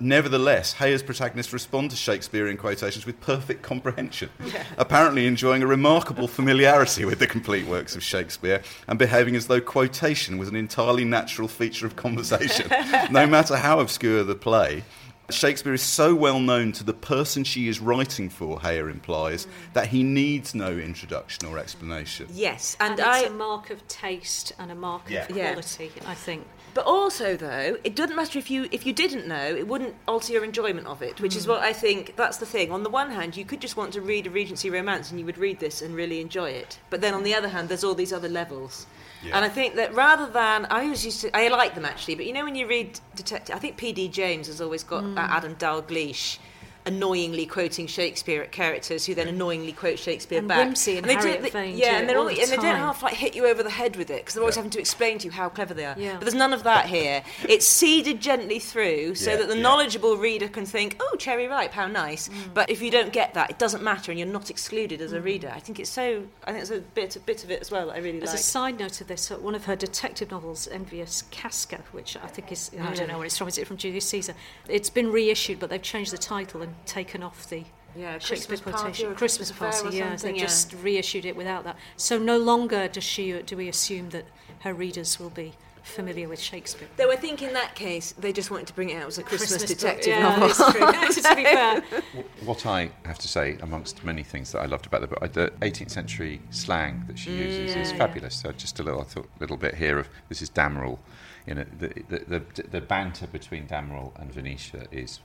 Nevertheless, 0.00 0.72
Heyer's 0.72 1.02
protagonists 1.04 1.52
respond 1.52 1.90
to 1.90 1.96
Shakespearean 1.96 2.56
quotations 2.56 3.06
with 3.06 3.20
perfect 3.20 3.62
comprehension, 3.62 4.28
apparently 4.76 5.26
enjoying 5.26 5.62
a 5.62 5.66
remarkable 5.68 6.26
familiarity 6.26 7.04
with 7.04 7.20
the 7.20 7.28
complete 7.28 7.66
works 7.66 7.94
of 7.94 8.02
Shakespeare 8.02 8.60
and 8.88 8.98
behaving 8.98 9.36
as 9.36 9.46
though 9.46 9.60
quotation 9.60 10.36
was 10.36 10.48
an 10.48 10.56
entirely 10.56 11.04
natural 11.04 11.46
feature 11.46 11.86
of 11.86 11.94
conversation, 11.94 12.68
no 13.12 13.24
matter 13.26 13.56
how 13.56 13.78
obscure 13.78 14.24
the 14.24 14.34
play. 14.34 14.82
Shakespeare 15.30 15.72
is 15.72 15.80
so 15.80 16.14
well 16.14 16.38
known 16.38 16.72
to 16.72 16.84
the 16.84 16.92
person 16.92 17.44
she 17.44 17.68
is 17.68 17.80
writing 17.80 18.28
for, 18.28 18.60
Hayer 18.60 18.90
implies, 18.90 19.46
that 19.72 19.86
he 19.86 20.02
needs 20.02 20.54
no 20.54 20.70
introduction 20.72 21.46
or 21.46 21.56
explanation. 21.58 22.26
Yes, 22.30 22.76
And, 22.78 22.90
and, 22.90 22.98
it's 23.00 23.08
I. 23.08 23.20
a 23.20 23.30
mark 23.30 23.70
of 23.70 23.86
taste 23.88 24.52
and 24.58 24.70
a 24.70 24.74
mark 24.74 25.02
Yeah. 25.08 25.24
of 25.26 25.34
Yeah. 25.34 25.52
quality, 25.52 25.92
I 26.04 26.12
think. 26.14 26.46
But 26.74 26.86
also, 26.86 27.36
though, 27.36 27.78
it 27.84 27.94
doesn't 27.94 28.16
matter 28.16 28.38
if 28.38 28.50
you 28.50 28.68
if 28.72 28.84
you 28.84 28.92
didn't 28.92 29.28
know, 29.28 29.46
it 29.54 29.68
wouldn't 29.68 29.94
alter 30.08 30.32
your 30.32 30.44
enjoyment 30.44 30.88
of 30.88 31.02
it, 31.02 31.20
which 31.20 31.36
is 31.36 31.46
what 31.46 31.60
I 31.60 31.72
think. 31.72 32.16
That's 32.16 32.38
the 32.38 32.46
thing. 32.46 32.72
On 32.72 32.82
the 32.82 32.90
one 32.90 33.12
hand, 33.12 33.36
you 33.36 33.44
could 33.44 33.60
just 33.60 33.76
want 33.76 33.92
to 33.92 34.00
read 34.00 34.26
a 34.26 34.30
Regency 34.30 34.70
romance, 34.70 35.10
and 35.10 35.20
you 35.20 35.26
would 35.26 35.38
read 35.38 35.60
this 35.60 35.82
and 35.82 35.94
really 35.94 36.20
enjoy 36.20 36.50
it. 36.50 36.80
But 36.90 37.00
then 37.00 37.14
on 37.14 37.22
the 37.22 37.34
other 37.34 37.48
hand, 37.48 37.68
there's 37.68 37.84
all 37.84 37.94
these 37.94 38.12
other 38.12 38.28
levels. 38.28 38.86
Yeah. 39.22 39.36
And 39.36 39.44
I 39.44 39.48
think 39.48 39.76
that 39.76 39.94
rather 39.94 40.26
than 40.30 40.66
I 40.66 40.82
always 40.82 41.04
used 41.04 41.20
to, 41.22 41.36
I 41.36 41.48
like 41.48 41.74
them 41.76 41.84
actually. 41.84 42.16
But 42.16 42.26
you 42.26 42.32
know, 42.32 42.44
when 42.44 42.56
you 42.56 42.66
read 42.66 42.98
detective, 43.14 43.54
I 43.54 43.58
think 43.60 43.76
P.D. 43.76 44.08
James 44.08 44.48
has 44.48 44.60
always 44.60 44.82
got 44.82 45.04
uh, 45.04 45.14
Adam 45.16 45.54
Dalgliesh. 45.54 46.38
Annoyingly 46.86 47.46
quoting 47.46 47.86
Shakespeare 47.86 48.42
at 48.42 48.52
characters 48.52 49.06
who 49.06 49.14
then 49.14 49.26
annoyingly 49.26 49.72
quote 49.72 49.98
Shakespeare 49.98 50.38
And 50.40 50.48
back. 50.48 50.68
Wimsey 50.68 50.98
and 50.98 51.06
they 51.06 51.14
do- 51.14 51.20
Harriet 51.20 51.42
they- 51.42 51.48
Vane 51.50 51.78
yeah, 51.78 51.92
do 51.92 51.96
and 51.96 52.08
they're 52.08 52.18
all 52.18 52.24
all, 52.24 52.28
the 52.34 52.40
and 52.42 52.50
they 52.50 52.56
don't 52.56 52.76
half 52.76 53.02
like 53.02 53.14
hit 53.14 53.34
you 53.34 53.46
over 53.46 53.62
the 53.62 53.70
head 53.70 53.96
with 53.96 54.10
it 54.10 54.16
because 54.18 54.34
they're 54.34 54.42
always 54.42 54.56
having 54.56 54.70
to 54.72 54.78
explain 54.80 55.16
to 55.18 55.24
you 55.26 55.30
how 55.30 55.48
clever 55.48 55.72
they 55.72 55.86
are. 55.86 55.94
Yeah. 55.98 56.12
But 56.14 56.20
there's 56.20 56.34
none 56.34 56.52
of 56.52 56.62
that 56.64 56.84
here. 56.86 57.22
It's 57.48 57.66
seeded 57.66 58.20
gently 58.20 58.58
through 58.58 59.14
so 59.14 59.30
Yeah, 59.30 59.36
that 59.38 59.48
the 59.48 59.56
yeah. 59.56 59.62
knowledgeable 59.62 60.18
reader 60.18 60.46
can 60.46 60.66
think, 60.66 60.96
"Oh, 61.00 61.16
cherry 61.16 61.46
ripe, 61.48 61.72
how 61.72 61.86
nice." 61.86 62.28
But 62.52 62.68
if 62.68 62.82
you 62.82 62.90
don't 62.90 63.12
get 63.14 63.32
that, 63.32 63.48
it 63.48 63.58
doesn't 63.58 63.82
matter, 63.82 64.12
and 64.12 64.18
you're 64.18 64.28
not 64.28 64.50
excluded 64.50 65.00
as 65.00 65.12
a 65.14 65.20
reader. 65.22 65.50
I 65.54 65.60
think 65.60 65.80
it's 65.80 65.88
so. 65.90 66.24
I 66.44 66.52
think 66.52 66.60
it's 66.62 66.70
a 66.70 66.80
bit 66.80 67.16
a 67.16 67.20
bit 67.20 67.44
of 67.44 67.50
it 67.50 67.62
as 67.62 67.70
well 67.70 67.86
that 67.86 67.94
I 67.94 67.98
really 68.00 68.20
As 68.20 68.28
like. 68.28 68.38
a 68.40 68.42
side 68.42 68.78
note 68.78 69.00
of 69.00 69.06
this, 69.08 69.30
uh, 69.30 69.36
one 69.36 69.54
of 69.54 69.64
her 69.64 69.74
detective 69.76 70.30
novels, 70.30 70.68
Envious 70.70 71.22
Casca, 71.30 71.80
which 71.92 72.16
I 72.22 72.26
think 72.26 72.52
is, 72.52 72.70
I 72.78 72.92
don't 72.92 73.08
know 73.08 73.16
where 73.16 73.24
it's 73.26 73.38
from, 73.38 73.48
is 73.48 73.56
it 73.56 73.66
from 73.66 73.78
Julius 73.78 74.06
Caesar? 74.10 74.34
It's 74.68 74.90
been 74.90 75.10
reissued, 75.10 75.58
but 75.60 75.70
they've 75.70 75.80
changed 75.80 76.12
the 76.12 76.18
title 76.18 76.60
and 76.60 76.73
taken 76.86 77.22
off 77.22 77.48
the 77.48 77.64
Yeah, 77.96 78.18
Shakespeare 78.18 78.56
Christmas 78.56 78.80
quotation. 78.80 79.14
Christmas 79.14 79.50
Christmas 79.50 79.50
Affair 79.50 79.70
Party, 79.70 80.02
or 80.02 80.04
yeah. 80.04 80.16
They've 80.16 80.36
yeah. 80.36 80.42
just 80.42 80.72
reissued 80.74 81.24
it 81.24 81.36
without 81.36 81.64
that. 81.64 81.76
So 81.96 82.18
no 82.18 82.38
longer 82.38 82.88
does 82.88 83.04
she, 83.04 83.40
do 83.42 83.56
we 83.56 83.68
assume 83.68 84.10
that 84.10 84.26
her 84.60 84.74
readers 84.74 85.20
will 85.20 85.30
be 85.30 85.52
familiar 85.84 86.28
with 86.28 86.40
Shakespeare. 86.40 86.88
Though 86.96 87.12
I 87.12 87.16
think 87.16 87.42
in 87.42 87.52
that 87.52 87.74
case 87.74 88.12
they 88.18 88.32
just 88.32 88.50
wanted 88.50 88.66
to 88.68 88.72
bring 88.72 88.90
it 88.90 88.96
out 88.96 89.06
as 89.06 89.18
a 89.18 89.22
Christmas, 89.22 89.62
book. 89.62 89.68
detective 89.68 90.08
yeah, 90.08 90.20
novel. 90.20 90.48
It's 90.48 91.22
true. 91.22 91.30
To 91.30 91.36
be 91.36 91.44
fair, 91.44 91.82
What 92.44 92.66
I 92.66 92.90
have 93.04 93.18
to 93.18 93.28
say, 93.28 93.58
amongst 93.60 94.02
many 94.02 94.22
things 94.22 94.52
that 94.52 94.60
I 94.60 94.66
loved 94.66 94.86
about 94.86 95.02
the 95.02 95.06
book, 95.06 95.32
the 95.32 95.52
18th 95.60 95.90
century 95.90 96.40
slang 96.50 97.04
that 97.06 97.18
she 97.18 97.30
mm, 97.30 97.38
uses 97.38 97.76
is 97.76 97.92
fabulous. 97.92 98.36
So 98.36 98.52
just 98.52 98.80
a 98.80 98.82
little, 98.82 99.00
I 99.00 99.04
thought, 99.04 99.28
little 99.40 99.56
bit 99.56 99.74
here 99.74 99.98
of 99.98 100.08
this 100.28 100.42
is 100.42 100.48
Damerel. 100.48 100.98
You 101.46 101.56
know, 101.56 101.64
the, 101.78 101.88
the, 102.08 102.40
the, 102.54 102.62
the 102.62 102.80
banter 102.80 103.26
between 103.26 103.66
Damerel 103.66 104.12
and 104.18 104.32
Venetia 104.32 104.86
is 104.90 105.20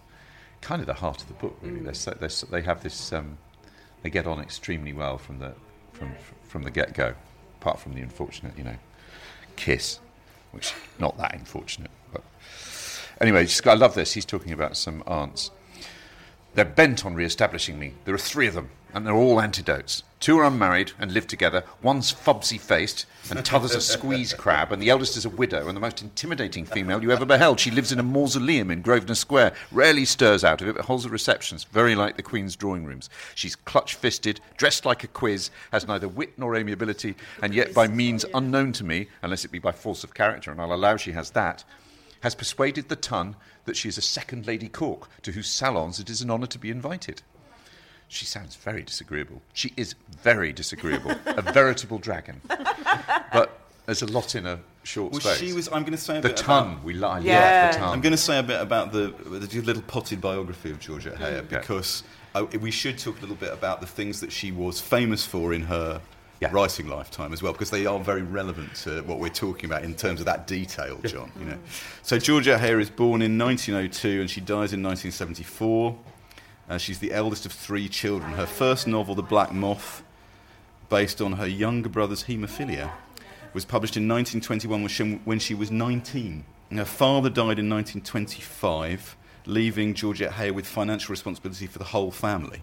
kind 0.62 0.82
of 0.82 0.88
the 0.88 0.94
heart 0.94 1.22
of 1.22 1.28
the 1.28 1.34
book. 1.34 1.58
Really, 1.62 1.82
they're 1.82 1.94
so, 1.94 2.12
they're 2.12 2.30
so, 2.30 2.48
they 2.48 2.62
have 2.62 2.84
this. 2.84 3.14
Um, 3.14 3.38
they 4.02 4.10
get 4.10 4.28
on 4.28 4.40
extremely 4.40 4.94
well 4.94 5.18
from 5.18 5.40
the 5.40 5.54
from 5.94 6.14
from 6.44 6.64
the 6.64 6.72
get 6.72 6.94
go. 6.94 7.14
Apart 7.62 7.80
from 7.80 7.94
the 7.94 8.02
unfortunate, 8.02 8.58
you 8.58 8.64
know, 8.64 8.78
kiss, 9.58 10.00
which 10.52 10.74
not 10.98 11.18
that 11.18 11.36
unfortunate, 11.36 11.92
but 12.14 12.24
anyway, 13.20 13.44
just, 13.44 13.68
I 13.68 13.74
love 13.74 13.96
this. 13.96 14.14
He's 14.14 14.24
talking 14.26 14.54
about 14.54 14.78
some 14.78 15.04
aunts. 15.06 15.52
They're 16.54 16.64
bent 16.64 17.06
on 17.06 17.16
re-establishing 17.16 17.78
me. 17.78 17.94
There 18.06 18.16
are 18.16 18.18
three 18.18 18.48
of 18.48 18.54
them, 18.54 18.70
and 18.94 19.06
they're 19.06 19.14
all 19.14 19.40
antidotes. 19.40 20.04
Two 20.20 20.38
are 20.38 20.44
unmarried 20.44 20.92
and 21.00 21.14
live 21.14 21.28
together. 21.28 21.64
One's 21.82 22.12
fubsy-faced, 22.12 23.06
and 23.30 23.46
t'other's 23.46 23.74
a 23.74 23.80
squeeze 23.80 24.34
crab, 24.34 24.72
and 24.72 24.82
the 24.82 24.90
eldest 24.90 25.16
is 25.16 25.24
a 25.24 25.30
widow, 25.30 25.68
and 25.68 25.78
the 25.78 25.82
most 25.82 26.02
intimidating 26.02 26.66
female 26.66 27.02
you 27.02 27.12
ever 27.12 27.26
beheld. 27.26 27.60
She 27.60 27.72
lives 27.72 27.94
in 27.94 28.00
a 28.00 28.04
mausoleum 28.04 28.70
in 28.70 28.82
Grosvenor 28.82 29.16
Square, 29.16 29.54
rarely 29.72 30.04
stirs 30.04 30.44
out 30.44 30.62
of 30.62 30.68
it, 30.68 30.76
but 30.76 30.86
holds 30.86 31.06
the 31.06 31.10
receptions, 31.10 31.64
very 31.64 31.96
like 31.96 32.18
the 32.18 32.24
Queen's 32.24 32.58
drawing 32.58 32.84
rooms. 32.84 33.10
She's 33.34 33.56
clutch-fisted, 33.56 34.42
dressed 34.58 34.86
like 34.86 35.06
a 35.06 35.08
quiz, 35.08 35.52
has 35.72 35.88
neither 35.88 36.10
wit 36.10 36.38
nor 36.38 36.56
amiability, 36.56 37.16
and 37.42 37.56
yet 37.56 37.74
by 37.74 37.88
means 37.88 38.26
unknown 38.34 38.74
to 38.74 38.84
me, 38.84 39.08
unless 39.22 39.46
it 39.46 39.52
be 39.52 39.60
by 39.60 39.72
force 39.72 40.04
of 40.04 40.14
character, 40.14 40.52
and 40.52 40.60
I'll 40.60 40.74
allow 40.74 40.98
she 40.98 41.14
has 41.14 41.32
that, 41.32 41.64
has 42.22 42.36
persuaded 42.36 42.90
the 42.90 42.98
ton 42.98 43.38
that 43.64 43.78
she 43.78 43.88
is 43.88 43.98
a 43.98 44.02
second 44.02 44.46
Lady 44.48 44.68
Cork, 44.68 45.08
to 45.22 45.32
whose 45.32 45.48
salons 45.48 46.00
it 46.00 46.10
is 46.10 46.22
an 46.22 46.30
honour 46.30 46.48
to 46.48 46.60
be 46.60 46.72
invited. 46.72 47.22
She 48.12 48.26
sounds 48.26 48.56
very 48.56 48.82
disagreeable. 48.82 49.42
She 49.54 49.72
is 49.78 49.94
very 50.24 50.52
disagreeable, 50.52 51.12
a 51.26 51.42
veritable 51.44 52.00
dragon. 52.00 52.42
But 53.32 53.60
There's 53.86 54.02
a 54.02 54.08
lot 54.08 54.36
in 54.36 54.46
a 54.46 54.60
short 54.84 55.12
Well, 55.14 55.22
space. 55.22 55.38
she 55.38 55.54
was. 55.54 55.68
I'm 55.68 55.82
going 55.84 55.92
to 55.94 55.98
say 55.98 56.18
a 56.18 56.22
the 56.22 56.30
bit 56.30 56.38
ton. 56.38 56.72
About, 56.74 56.84
we 56.84 56.94
li- 56.94 57.04
I 57.04 57.20
Yeah. 57.20 57.40
love 57.66 57.74
the 57.74 57.80
ton. 57.80 57.90
I'm 57.94 58.02
going 58.02 58.12
to 58.12 58.18
say 58.18 58.38
a 58.40 58.44
bit 58.44 58.62
about 58.62 58.92
the, 58.92 59.14
the 59.26 59.62
little 59.62 59.82
potted 59.84 60.22
biography 60.22 60.70
of 60.72 60.80
Georgette 60.80 61.16
Mm. 61.16 61.42
Heyer 61.42 61.50
because 61.50 62.04
uh, 62.36 62.46
we 62.62 62.70
should 62.72 62.98
talk 63.00 63.18
a 63.18 63.22
little 63.22 63.36
bit 63.36 63.52
about 63.54 63.82
the 63.82 63.88
things 63.88 64.20
that 64.22 64.32
she 64.32 64.52
was 64.52 64.80
famous 64.82 65.26
for 65.26 65.54
in 65.54 65.62
her 65.64 66.02
Yeah. 66.40 66.50
writing 66.52 66.88
lifetime 66.88 67.34
as 67.34 67.42
well, 67.44 67.52
because 67.54 67.70
they 67.72 67.86
are 67.88 68.00
very 68.00 68.22
relevant 68.24 68.74
to 68.84 69.02
what 69.04 69.20
we're 69.20 69.30
talking 69.30 69.66
about 69.66 69.84
in 69.84 69.94
terms 69.96 70.20
of 70.20 70.26
that 70.28 70.46
detail, 70.48 70.98
John. 71.06 71.32
You 71.40 71.46
know, 71.46 71.58
so 72.04 72.18
Georgette 72.20 72.62
Heyer 72.62 72.80
is 72.80 72.90
born 72.92 73.22
in 73.22 73.38
1902 73.40 74.22
and 74.22 74.30
she 74.30 74.40
dies 74.42 74.72
in 74.74 74.82
1974. 74.84 75.96
Uh, 76.70 76.78
she's 76.78 77.00
the 77.00 77.12
eldest 77.12 77.46
of 77.46 77.52
three 77.52 77.90
children. 77.90 78.34
Her 78.34 78.46
first 78.46 78.88
novel, 78.88 79.16
The 79.16 79.24
Black 79.24 79.52
Moth, 79.52 80.04
based 80.88 81.20
on 81.20 81.34
her 81.34 81.48
younger 81.48 81.90
brother's 81.90 82.26
haemophilia, 82.26 82.92
was 83.54 83.66
published 83.66 83.98
in 83.98 84.08
1921 84.08 84.82
when 84.82 84.90
she, 84.90 85.14
when 85.26 85.40
she 85.40 85.56
was 85.56 85.72
19. 85.72 86.46
Her 86.72 86.86
father 86.86 87.30
died 87.30 87.58
in 87.58 87.68
1925, 87.68 89.18
leaving 89.48 89.96
Georgette 89.96 90.34
Heyer 90.34 90.54
with 90.54 90.68
financial 90.68 91.12
responsibility 91.12 91.66
for 91.66 91.80
the 91.80 91.86
whole 91.86 92.12
family. 92.12 92.62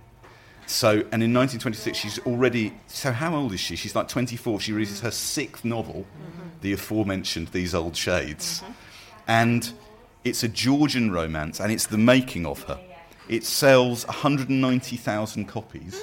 So, 0.66 0.90
and 0.90 1.22
in 1.22 1.34
1926, 1.34 1.98
she's 1.98 2.18
already. 2.20 2.74
So, 2.86 3.12
how 3.12 3.34
old 3.34 3.52
is 3.52 3.60
she? 3.60 3.76
She's 3.76 3.94
like 3.94 4.08
24. 4.08 4.60
She 4.60 4.72
releases 4.72 5.00
her 5.00 5.10
sixth 5.10 5.64
novel, 5.64 6.06
the 6.60 6.72
aforementioned 6.72 7.48
These 7.48 7.74
Old 7.74 7.96
Shades. 7.96 8.62
And 9.28 9.72
it's 10.24 10.42
a 10.42 10.48
Georgian 10.48 11.12
romance, 11.12 11.60
and 11.60 11.72
it's 11.72 11.86
the 11.86 11.98
making 11.98 12.46
of 12.46 12.62
her. 12.64 12.80
It 13.28 13.44
sells 13.44 14.06
190,000 14.06 15.46
copies, 15.46 16.00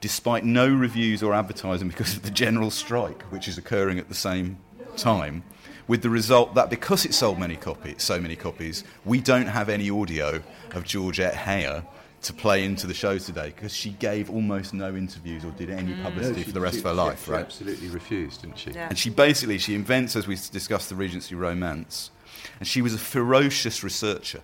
despite 0.00 0.44
no 0.44 0.68
reviews 0.68 1.22
or 1.22 1.34
advertising 1.34 1.88
because 1.88 2.16
of 2.16 2.22
the 2.22 2.30
general 2.30 2.70
strike, 2.70 3.22
which 3.24 3.48
is 3.48 3.58
occurring 3.58 3.98
at 3.98 4.08
the 4.08 4.14
same 4.14 4.58
time. 4.96 5.42
With 5.88 6.02
the 6.02 6.10
result 6.10 6.54
that 6.54 6.68
because 6.68 7.04
it 7.04 7.14
sold 7.14 7.38
many 7.38 7.56
copies, 7.56 8.02
so 8.02 8.20
many 8.20 8.34
copies, 8.34 8.82
we 9.04 9.20
don't 9.20 9.46
have 9.46 9.68
any 9.68 9.88
audio 9.88 10.42
of 10.72 10.84
Georgette 10.84 11.34
Heyer 11.34 11.84
to 12.22 12.32
play 12.32 12.64
into 12.64 12.86
the 12.88 12.94
show 12.94 13.18
today 13.18 13.52
because 13.54 13.74
she 13.74 13.90
gave 13.90 14.28
almost 14.30 14.74
no 14.74 14.96
interviews 14.96 15.44
or 15.44 15.50
did 15.52 15.70
any 15.70 15.92
mm. 15.92 16.02
publicity 16.02 16.42
for 16.42 16.52
the 16.52 16.60
rest 16.60 16.78
of 16.78 16.84
her 16.84 16.92
life, 16.92 17.26
she 17.26 17.30
right? 17.30 17.40
absolutely 17.40 17.88
refused, 17.88 18.40
didn't 18.40 18.58
she? 18.58 18.72
Yeah. 18.72 18.88
And 18.88 18.98
she 18.98 19.10
basically 19.10 19.58
she 19.58 19.74
invents, 19.74 20.16
as 20.16 20.26
we 20.26 20.34
discussed, 20.34 20.88
the 20.88 20.96
Regency 20.96 21.36
romance, 21.36 22.10
and 22.58 22.66
she 22.66 22.82
was 22.82 22.94
a 22.94 22.98
ferocious 22.98 23.84
researcher. 23.84 24.40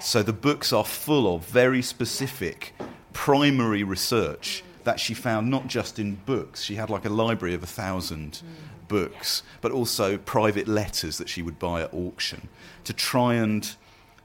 So 0.00 0.22
the 0.22 0.32
books 0.32 0.72
are 0.72 0.84
full 0.84 1.34
of 1.34 1.46
very 1.46 1.82
specific 1.82 2.74
primary 3.12 3.84
research 3.84 4.64
that 4.84 4.98
she 4.98 5.12
found 5.12 5.50
not 5.50 5.66
just 5.66 5.98
in 5.98 6.14
books. 6.14 6.62
She 6.62 6.76
had 6.76 6.88
like 6.88 7.04
a 7.04 7.10
library 7.10 7.54
of 7.54 7.62
a 7.62 7.66
thousand 7.66 8.40
mm. 8.42 8.88
books, 8.88 9.42
but 9.60 9.72
also 9.72 10.16
private 10.16 10.66
letters 10.66 11.18
that 11.18 11.28
she 11.28 11.42
would 11.42 11.58
buy 11.58 11.82
at 11.82 11.92
auction 11.92 12.48
to 12.84 12.94
try 12.94 13.34
and 13.34 13.76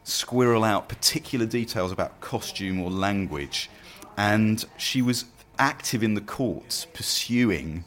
squirrel 0.05 0.63
out 0.63 0.87
particular 0.87 1.45
details 1.45 1.91
about 1.91 2.21
costume 2.21 2.79
or 2.79 2.89
language. 2.89 3.69
And 4.15 4.63
she 4.77 5.01
was 5.01 5.25
active 5.59 6.03
in 6.03 6.13
the 6.13 6.21
courts 6.21 6.87
pursuing 6.93 7.83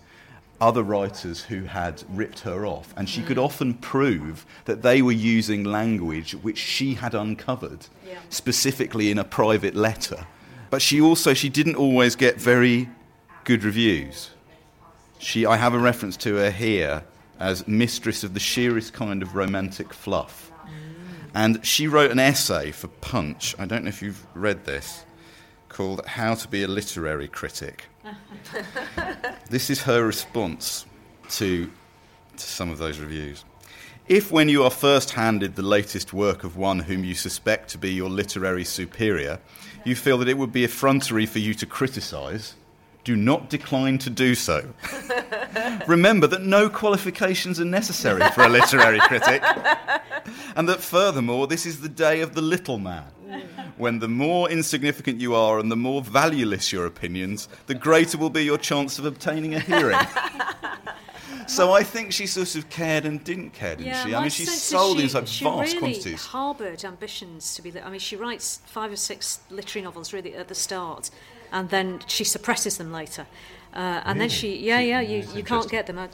other 0.61 0.83
writers 0.83 1.43
who 1.43 1.65
had 1.65 2.03
ripped 2.09 2.41
her 2.41 2.67
off. 2.67 2.93
And 2.97 3.09
she 3.09 3.23
could 3.23 3.37
mm. 3.37 3.45
often 3.45 3.75
prove 3.75 4.45
that 4.65 4.83
they 4.83 5.03
were 5.03 5.13
using 5.13 5.65
language 5.65 6.33
which 6.33 6.59
she 6.59 6.95
had 6.95 7.15
uncovered, 7.15 7.87
specifically 8.29 9.11
in 9.11 9.19
a 9.19 9.25
private 9.25 9.75
letter. 9.75 10.27
But 10.71 10.83
she 10.83 11.01
also 11.01 11.35
she 11.35 11.49
didn't 11.49 11.77
always 11.77 12.17
get 12.17 12.41
very 12.41 12.89
good 13.45 13.65
reviews. 13.65 14.31
She, 15.19 15.47
I 15.47 15.57
have 15.57 15.75
a 15.75 15.79
reference 15.79 16.17
to 16.19 16.37
her 16.37 16.51
here 16.51 17.05
as 17.41 17.67
mistress 17.67 18.25
of 18.25 18.35
the 18.35 18.41
sheerest 18.41 18.93
kind 18.93 19.23
of 19.23 19.35
romantic 19.35 19.93
fluff. 19.95 20.51
Mm. 20.65 20.69
And 21.35 21.67
she 21.67 21.89
wrote 21.89 22.11
an 22.11 22.19
essay 22.19 22.73
for 22.73 22.89
Punch. 22.89 23.55
I 23.59 23.67
don't 23.67 23.85
know 23.85 23.89
if 23.89 24.03
you've 24.03 24.27
read 24.35 24.65
this, 24.65 25.05
called 25.79 26.05
How 26.07 26.35
to 26.35 26.49
Be 26.49 26.65
a 26.65 26.67
Literary 26.67 27.29
Critic. 27.29 27.85
this 29.49 29.71
is 29.71 29.81
her 29.83 30.05
response 30.05 30.85
to, 31.29 31.71
to 32.37 32.45
some 32.45 32.69
of 32.69 32.79
those 32.79 32.99
reviews. 32.99 33.45
If, 34.09 34.33
when 34.33 34.49
you 34.49 34.65
are 34.65 34.73
first 34.73 35.13
handed 35.13 35.55
the 35.55 35.63
latest 35.63 36.13
work 36.13 36.43
of 36.43 36.57
one 36.57 36.81
whom 36.81 37.05
you 37.05 37.15
suspect 37.15 37.69
to 37.69 37.79
be 37.79 37.93
your 37.93 38.11
literary 38.11 38.65
superior, 38.65 39.39
you 39.85 39.95
feel 39.95 40.19
that 40.19 40.27
it 40.27 40.37
would 40.37 40.53
be 40.53 40.65
effrontery 40.65 41.27
for 41.27 41.39
you 41.39 41.55
to 41.55 41.65
criticise, 41.65 42.57
do 43.05 43.15
not 43.15 43.49
decline 43.49 43.99
to 43.99 44.11
do 44.11 44.35
so. 44.35 44.75
Remember 45.87 46.27
that 46.27 46.43
no 46.43 46.69
qualifications 46.69 47.61
are 47.61 47.65
necessary 47.65 48.29
for 48.33 48.43
a 48.43 48.49
literary 48.49 48.99
critic, 48.99 49.45
and 50.57 50.69
that 50.69 50.81
furthermore, 50.81 51.47
this 51.47 51.65
is 51.65 51.83
the 51.83 51.89
day 51.89 52.21
of 52.21 52.35
the 52.35 52.43
little 52.43 52.81
man. 52.81 53.13
When 53.77 53.99
the 53.99 54.09
more 54.09 54.51
insignificant 54.51 55.21
you 55.21 55.35
are 55.35 55.59
and 55.59 55.71
the 55.71 55.77
more 55.77 56.03
valueless 56.03 56.73
your 56.73 56.87
opinions, 56.87 57.49
the 57.67 57.75
greater 57.75 58.19
will 58.19 58.31
be 58.31 58.45
your 58.45 58.59
chance 58.59 58.99
of 58.99 59.05
obtaining 59.05 59.55
a 59.55 59.61
hearing. 59.61 59.99
so 61.47 61.73
I 61.73 61.83
think 61.83 62.13
she 62.13 62.27
sort 62.27 62.55
of 62.55 62.69
cared 62.69 63.05
and 63.05 63.23
didn't 63.23 63.51
care, 63.51 63.77
didn't 63.77 63.95
she? 64.07 64.15
I 64.15 64.21
mean, 64.21 64.31
she 64.31 64.47
sold 64.47 65.01
in 65.01 65.09
such 65.09 65.29
she 65.29 65.45
vast 65.45 65.75
really 65.75 65.79
quantities. 65.79 66.27
harboured 66.27 66.85
ambitions 66.85 67.55
to 67.55 67.63
be. 67.63 67.71
li- 67.71 67.81
I 67.81 67.91
mean, 67.91 68.01
she 68.01 68.17
writes 68.17 68.61
five 68.67 68.93
or 68.93 68.97
six 68.97 69.41
literary 69.51 69.85
novels 69.85 70.13
really 70.13 70.35
at 70.35 70.49
the 70.49 70.55
start, 70.55 71.11
and 71.53 71.69
then 71.71 72.01
she 72.07 72.25
suppresses 72.25 72.79
them 72.79 72.93
later. 72.93 73.27
Uh, 73.75 74.01
and 74.05 74.21
then 74.21 74.31
she, 74.31 74.57
yeah, 74.57 74.81
yeah, 74.81 75.01
you, 75.01 75.23
you 75.35 75.43
can't 75.43 75.71
get 75.71 75.87
them. 75.87 75.99
I, 75.99 76.09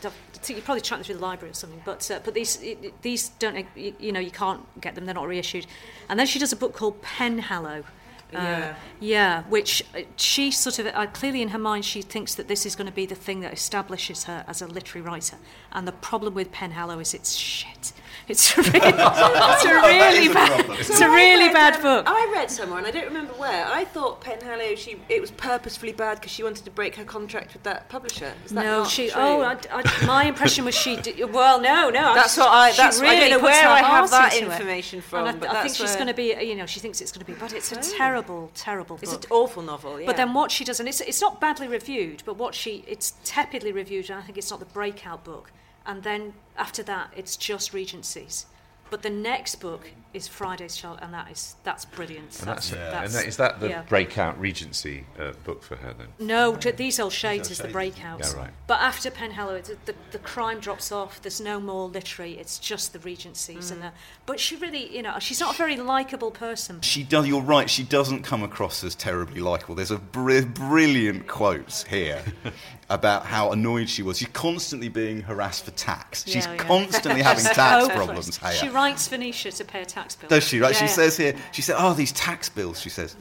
you 0.51 0.61
probably 0.63 0.81
track 0.81 0.99
them 0.99 1.05
through 1.05 1.17
the 1.17 1.23
library 1.23 1.51
or 1.51 1.55
something. 1.55 1.83
But 1.85 2.11
uh, 2.11 2.21
but 2.25 2.35
these 2.35 2.59
these 3.03 3.29
don't, 3.39 3.67
you, 3.77 3.95
you 3.99 4.13
know, 4.13 4.21
you 4.21 4.31
can't 4.31 4.63
get 4.81 4.95
them. 4.95 5.07
They're 5.07 5.15
not 5.15 5.29
reissued. 5.29 5.67
And 6.09 6.19
then 6.19 6.27
she 6.27 6.39
does 6.39 6.53
a 6.53 6.57
book 6.57 6.75
called 6.75 7.01
Penhallow. 7.03 7.85
Uh, 8.33 8.39
Yeah. 8.41 8.75
yeah, 8.99 9.43
which 9.45 9.85
uh, 9.95 10.01
she 10.17 10.51
sort 10.51 10.81
of 10.81 10.87
uh, 10.87 11.07
clearly 11.13 11.41
in 11.41 11.51
her 11.51 11.59
mind 11.59 11.85
she 11.85 12.03
thinks 12.03 12.35
that 12.35 12.49
this 12.49 12.67
is 12.67 12.75
going 12.75 12.89
to 12.89 12.95
be 12.95 13.07
the 13.07 13.15
thing 13.15 13.41
that 13.41 13.53
establishes 13.53 14.25
her 14.25 14.45
as 14.49 14.61
a 14.61 14.67
literary 14.67 15.07
writer. 15.09 15.37
And 15.71 15.87
the 15.87 15.93
problem 15.93 16.35
with 16.35 16.51
Penhallow 16.51 17.01
is 17.01 17.15
it's 17.15 17.33
shit. 17.37 17.93
It's 18.27 18.57
a 18.57 18.63
really, 18.63 18.73
it's 18.75 19.65
a 19.65 19.75
really 19.75 20.33
bad, 20.33 20.67
it's 20.81 21.01
a 21.01 21.09
really 21.09 21.53
bad 21.53 21.77
um, 21.77 21.83
book. 21.83 22.05
I 22.09 22.31
read 22.35 22.51
somewhere, 22.51 22.79
and 22.79 22.87
I 22.87 22.91
don't 22.91 23.05
remember 23.05 23.35
where. 23.35 23.67
I 23.67 23.85
thought 23.85 24.23
Penhallow, 24.23 24.77
she 24.79 24.97
it 25.09 25.21
was 25.21 25.31
purposefully 25.31 25.93
bad 25.93 26.21
because 26.21 26.33
she 26.33 26.43
wanted 26.43 26.65
to 26.65 26.71
break 26.71 26.95
her 26.97 27.05
contract 27.05 27.53
with 27.53 27.63
that 27.65 27.89
publisher. 27.89 28.33
Is 28.45 28.53
that 28.53 28.65
no, 28.65 28.85
she. 28.85 29.11
true? 29.11 29.21
Oh, 29.21 29.43
I, 29.43 29.59
I, 29.71 30.07
my 30.07 30.25
impression 30.25 30.65
was 30.65 30.75
she. 30.75 30.97
Did, 30.97 31.33
well, 31.33 31.61
no, 31.61 31.91
no. 31.91 32.15
That's 32.15 32.37
what 32.37 32.49
I- 32.49 32.71
that's- 32.73 33.01
I 33.01 33.21
don't 33.21 33.31
know 33.31 33.41
where 33.41 33.69
I 33.69 33.81
have 33.81 34.11
that 34.11 34.35
it. 34.35 34.45
information 34.45 34.99
And 34.99 35.05
from, 35.05 35.27
I, 35.27 35.33
but 35.33 35.51
I 35.51 35.63
think 35.63 35.75
she's 35.75 35.95
going 35.95 36.07
to 36.07 36.15
be. 36.15 36.35
You 36.41 36.55
know, 36.55 36.67
she 36.67 36.81
thinks 36.81 37.01
it's 37.01 37.13
going 37.13 37.25
to 37.25 37.31
be, 37.31 37.39
but 37.39 37.53
it's 37.53 37.73
a 37.73 37.79
oh. 37.79 37.97
terrible, 37.97 38.51
terrible 38.55 38.99
It's 39.03 39.13
an 39.13 39.21
awful 39.31 39.63
novel. 39.63 40.01
Yeah. 40.01 40.07
But 40.07 40.17
then 40.17 40.33
what 40.33 40.51
she 40.51 40.65
does, 40.65 40.81
and 40.81 40.89
it's, 40.89 41.01
it's 41.01 41.21
not 41.21 41.41
badly 41.41 41.69
reviewed, 41.69 42.23
but 42.25 42.37
what 42.37 42.55
she, 42.55 42.85
it's 42.87 43.15
tepidly 43.25 43.73
reviewed, 43.73 44.09
and 44.11 44.19
I 44.19 44.23
think 44.23 44.39
it's 44.39 44.51
not 44.51 44.61
the 44.61 44.67
breakout 44.67 45.25
book. 45.25 45.53
And 45.87 46.03
then 46.03 46.35
after 46.57 46.83
that, 46.85 47.13
it's 47.17 47.37
just 47.37 47.73
Regencies. 47.73 48.47
But 48.91 49.03
the 49.03 49.11
next 49.11 49.57
book 49.57 49.91
is 50.13 50.29
Friday's 50.29 50.77
Child, 50.77 51.01
and 51.03 51.13
that 51.13 51.31
is 51.31 51.57
that's 51.65 51.85
brilliant. 51.85 52.39
And 52.39 52.47
that's, 52.47 52.71
that's, 52.71 53.07
and 53.07 53.13
that, 53.15 53.27
is 53.27 53.37
that 53.39 53.59
the 53.59 53.71
yeah. 53.71 53.83
breakout 53.83 54.39
Regency 54.39 55.05
uh, 55.19 55.33
book 55.43 55.63
for 55.63 55.75
her 55.77 55.95
then? 55.95 56.09
No, 56.21 56.55
t- 56.55 56.71
these 56.71 57.01
old 57.01 57.13
shades 57.13 57.51
is 57.51 57.59
the 57.59 57.65
Shades. 57.65 57.73
breakout. 57.73 58.21
Yeah, 58.21 58.37
right. 58.37 58.51
But 58.69 58.81
after 58.81 59.11
Penhallow, 59.11 59.59
it's, 59.59 59.71
the, 59.87 59.95
the 60.13 60.19
crime 60.19 60.61
drops 60.61 60.93
off. 60.93 61.21
There's 61.21 61.41
no 61.41 61.59
more 61.59 61.89
literary. 61.89 62.35
It's 62.39 62.59
just 62.59 62.93
the 62.93 63.01
Regencies, 63.01 63.73
and 63.73 63.83
the, 63.83 63.93
but 64.27 64.39
she 64.39 64.55
really, 64.57 64.95
you 64.95 65.03
know, 65.03 65.19
she's 65.19 65.41
not 65.41 65.55
a 65.55 65.59
very 65.59 65.77
likable 65.77 66.31
person. 66.31 66.81
She 66.83 67.03
does. 67.03 67.27
You're 67.27 67.43
right. 67.43 67.69
She 67.69 67.83
doesn't 67.83 68.23
come 68.23 68.45
across 68.45 68.85
as 68.85 68.95
terribly 68.95 69.41
likable. 69.41 69.75
There's 69.75 69.91
a 69.91 69.99
br- 69.99 70.43
brilliant 70.43 71.27
quote 71.27 71.85
here 71.89 72.23
about 72.91 73.25
how 73.27 73.51
annoyed 73.53 73.89
she 73.89 74.03
was. 74.03 74.19
She's 74.19 74.29
constantly 74.29 74.89
being 74.89 75.23
harassed 75.23 75.65
for 75.65 75.71
tax. 75.73 76.25
She's 76.25 76.45
Yeah, 76.47 76.53
yeah. 76.53 76.59
constantly 76.59 77.23
having 77.23 77.45
tax 77.55 77.89
problems. 77.89 78.39
She 78.61 78.69
writes 78.69 79.09
Venetia 79.09 79.53
to 79.53 79.65
pay 79.65 79.83
a 79.83 79.87
tax 79.87 80.17
bill. 80.17 80.29
Does 80.29 80.45
she? 80.47 80.61
Right. 80.61 80.75
she 80.75 80.85
Yeah, 80.85 80.91
yeah. 80.91 80.95
says 80.95 81.17
here. 81.17 81.37
She 81.53 81.63
said, 81.63 81.77
"Oh, 81.79 81.95
these 81.95 82.13
tax 82.13 82.49
bills." 82.49 82.81
She 82.81 82.91
says, 82.91 83.17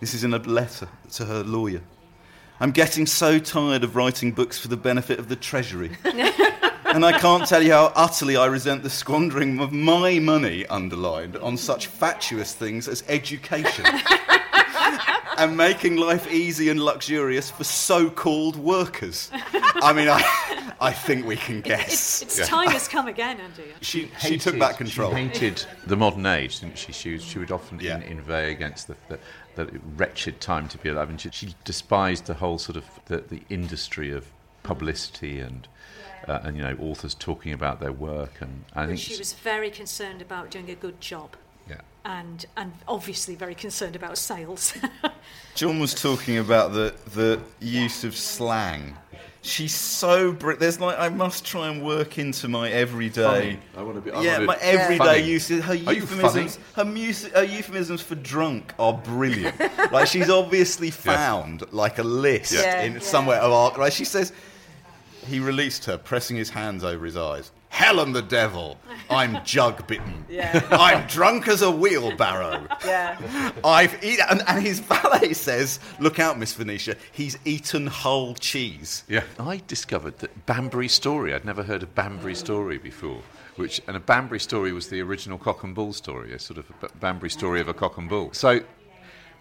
"This 0.00 0.12
is 0.14 0.24
in 0.24 0.34
a 0.34 0.38
letter 0.38 0.88
to 1.12 1.24
her 1.24 1.42
lawyer." 1.42 1.80
I'm 2.58 2.70
getting 2.72 3.04
so 3.06 3.38
tired 3.38 3.84
of 3.84 3.96
writing 3.96 4.32
books 4.32 4.58
for 4.58 4.68
the 4.68 4.78
benefit 4.78 5.18
of 5.18 5.28
the 5.28 5.36
Treasury. 5.36 5.90
and 6.04 7.04
I 7.04 7.18
can't 7.18 7.46
tell 7.46 7.62
you 7.62 7.72
how 7.72 7.92
utterly 7.94 8.34
I 8.36 8.46
resent 8.46 8.82
the 8.82 8.88
squandering 8.88 9.60
of 9.60 9.72
my 9.72 10.18
money, 10.20 10.64
underlined, 10.68 11.36
on 11.36 11.58
such 11.58 11.86
fatuous 11.88 12.54
things 12.54 12.88
as 12.88 13.04
education. 13.08 13.84
and 15.38 15.56
making 15.56 15.96
life 15.96 16.30
easy 16.32 16.68
and 16.68 16.80
luxurious 16.80 17.50
for 17.50 17.64
so 17.64 18.10
called 18.10 18.56
workers. 18.56 19.30
I 19.32 19.92
mean, 19.92 20.08
I, 20.08 20.22
I 20.80 20.92
think 20.92 21.26
we 21.26 21.36
can 21.36 21.60
guess. 21.60 22.22
It's, 22.22 22.38
it's 22.38 22.48
time 22.48 22.68
has 22.68 22.88
come 22.88 23.08
again, 23.08 23.40
Andy. 23.40 23.64
she, 23.80 24.10
she 24.20 24.38
took 24.38 24.58
back 24.58 24.76
control. 24.76 25.10
She 25.10 25.16
hated 25.16 25.64
the 25.86 25.96
modern 25.96 26.26
age, 26.26 26.60
didn't 26.60 26.78
she? 26.78 26.92
She, 26.92 27.12
was, 27.14 27.24
she 27.24 27.38
would 27.38 27.50
often 27.50 27.80
Yeah. 27.80 27.96
in, 27.96 28.02
inveigh 28.02 28.50
against 28.52 28.88
the, 28.88 28.96
the, 29.08 29.18
the 29.56 29.80
wretched 29.96 30.40
time 30.40 30.68
to 30.68 30.78
be 30.78 30.88
alive, 30.88 31.10
and 31.10 31.20
she, 31.20 31.30
she 31.30 31.54
despised 31.64 32.26
the 32.26 32.34
whole 32.34 32.58
sort 32.58 32.76
of 32.76 32.84
the, 33.06 33.18
the 33.18 33.42
industry 33.48 34.10
of 34.12 34.26
publicity 34.62 35.38
and 35.40 35.68
uh, 36.26 36.40
and 36.42 36.56
you 36.56 36.62
know 36.62 36.76
authors 36.80 37.14
talking 37.14 37.52
about 37.52 37.78
their 37.80 37.92
work, 37.92 38.32
and 38.40 38.64
I 38.74 38.82
But 38.82 38.88
think 38.88 39.00
she 39.00 39.16
was 39.16 39.32
very 39.32 39.70
concerned 39.70 40.20
about 40.20 40.50
doing 40.50 40.68
a 40.70 40.74
good 40.74 41.00
job. 41.00 41.36
Yeah. 42.06 42.20
And, 42.20 42.46
and 42.56 42.72
obviously 42.88 43.34
very 43.34 43.54
concerned 43.54 43.96
about 43.96 44.18
sales. 44.18 44.74
John 45.54 45.78
was 45.80 45.94
talking 45.94 46.38
about 46.38 46.72
the 46.72 46.94
the 47.14 47.40
use 47.60 48.04
of 48.04 48.14
slang. 48.16 48.96
She's 49.42 49.74
so 49.74 50.32
Brit. 50.32 50.58
There's 50.58 50.80
like 50.80 50.98
I 50.98 51.08
must 51.08 51.44
try 51.44 51.68
and 51.68 51.84
work 51.84 52.18
into 52.18 52.48
my 52.48 52.68
everyday. 52.68 53.58
I 53.76 53.82
want 53.82 53.94
to 53.96 54.00
be. 54.00 54.10
I 54.10 54.20
Yeah, 54.22 54.38
my 54.40 54.56
everyday 54.60 54.98
funny. 54.98 55.22
use. 55.22 55.48
Her 55.48 55.74
euphemisms, 55.74 56.58
her, 56.74 56.84
mus- 56.84 57.28
her 57.28 57.44
euphemisms 57.44 58.02
for 58.02 58.16
drunk 58.16 58.74
are 58.78 58.92
brilliant. 58.92 59.58
like 59.92 60.08
she's 60.08 60.28
obviously 60.30 60.90
found 60.90 61.72
like 61.72 61.98
a 61.98 62.02
list 62.02 62.52
Yeah. 62.52 62.82
in 62.82 62.94
Yeah. 62.94 62.98
somewhere 62.98 63.38
of 63.38 63.52
art. 63.52 63.78
Like 63.78 63.92
she 63.92 64.04
says, 64.04 64.32
he 65.26 65.38
released 65.38 65.84
her, 65.84 65.96
pressing 65.96 66.36
his 66.36 66.50
hands 66.50 66.82
over 66.84 67.04
his 67.04 67.16
eyes. 67.16 67.52
Helen 67.76 68.12
the 68.12 68.22
devil, 68.22 68.78
I'm 69.10 69.44
jug 69.44 69.86
bitten. 69.86 70.24
Yeah. 70.30 70.66
I'm 70.70 71.06
drunk 71.06 71.46
as 71.46 71.62
a 71.62 71.70
wheelbarrow. 71.70 72.66
Yeah. 72.84 73.52
I've 73.64 74.02
eaten, 74.02 74.26
and, 74.28 74.42
and 74.48 74.62
his 74.62 74.80
valet 74.80 75.34
says, 75.34 75.78
"Look 76.00 76.18
out, 76.18 76.38
Miss 76.38 76.52
Venetia. 76.54 76.96
He's 77.12 77.38
eaten 77.44 77.86
whole 77.86 78.34
cheese." 78.34 79.04
Yeah. 79.08 79.22
I 79.38 79.62
discovered 79.66 80.18
that 80.18 80.46
Banbury 80.46 80.88
Story, 80.88 81.32
I'd 81.32 81.44
never 81.44 81.62
heard 81.62 81.82
of 81.82 81.94
Banbury 81.94 82.34
Story 82.34 82.78
before, 82.78 83.20
which, 83.56 83.80
and 83.86 83.96
a 83.96 84.00
Banbury 84.00 84.40
Story 84.40 84.72
was 84.72 84.88
the 84.88 85.00
original 85.00 85.38
cock 85.38 85.62
and 85.62 85.74
bull 85.74 85.92
story, 85.92 86.32
a 86.32 86.38
sort 86.38 86.58
of 86.58 86.66
a 86.82 86.88
Banbury 86.98 87.30
story 87.30 87.60
of 87.60 87.68
a 87.68 87.74
cock 87.74 87.98
and 87.98 88.08
bull. 88.08 88.30
So, 88.32 88.60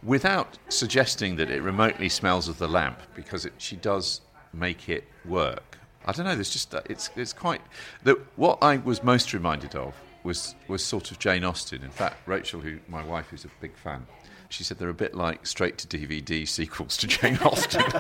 without 0.03 0.57
suggesting 0.69 1.37
that 1.37 1.49
it 1.49 1.61
remotely 1.61 2.09
smells 2.09 2.47
of 2.47 2.57
the 2.57 2.67
lamp, 2.67 2.99
because 3.15 3.45
it, 3.45 3.53
she 3.57 3.75
does 3.77 4.21
make 4.53 4.87
it 4.87 5.05
work, 5.25 5.74
I 6.05 6.11
don't 6.11 6.25
know, 6.25 6.35
there's 6.35 6.51
just, 6.51 6.73
uh, 6.75 6.81
it's, 6.89 7.09
it's 7.15 7.33
quite, 7.33 7.61
the, 8.03 8.19
what 8.35 8.59
I 8.61 8.77
was 8.77 9.03
most 9.03 9.33
reminded 9.33 9.75
of 9.75 9.95
was, 10.23 10.55
was 10.67 10.83
sort 10.85 11.11
of 11.11 11.19
Jane 11.19 11.43
Austen. 11.43 11.83
In 11.83 11.89
fact, 11.89 12.27
Rachel, 12.27 12.61
who, 12.61 12.79
my 12.87 13.03
wife, 13.03 13.27
who's 13.29 13.45
a 13.45 13.49
big 13.59 13.75
fan, 13.75 14.05
she 14.49 14.63
said 14.63 14.77
they're 14.77 14.89
a 14.89 14.93
bit 14.93 15.15
like 15.15 15.47
straight 15.47 15.77
to 15.79 15.87
DVD 15.87 16.47
sequels 16.47 16.97
to 16.97 17.07
Jane 17.07 17.37
Austen. 17.37 17.83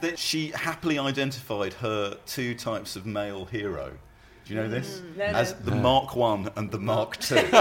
That 0.00 0.18
she 0.18 0.48
happily 0.48 0.98
identified 0.98 1.74
her 1.74 2.16
two 2.26 2.56
types 2.56 2.96
of 2.96 3.06
male 3.06 3.44
hero. 3.44 3.92
Do 4.44 4.54
you 4.54 4.60
know 4.60 4.68
this? 4.68 5.00
As 5.20 5.54
the 5.54 5.70
Mark 5.76 6.16
One 6.16 6.50
and 6.56 6.68
the 6.72 6.80
Mark 6.80 7.18
Two. 7.18 7.36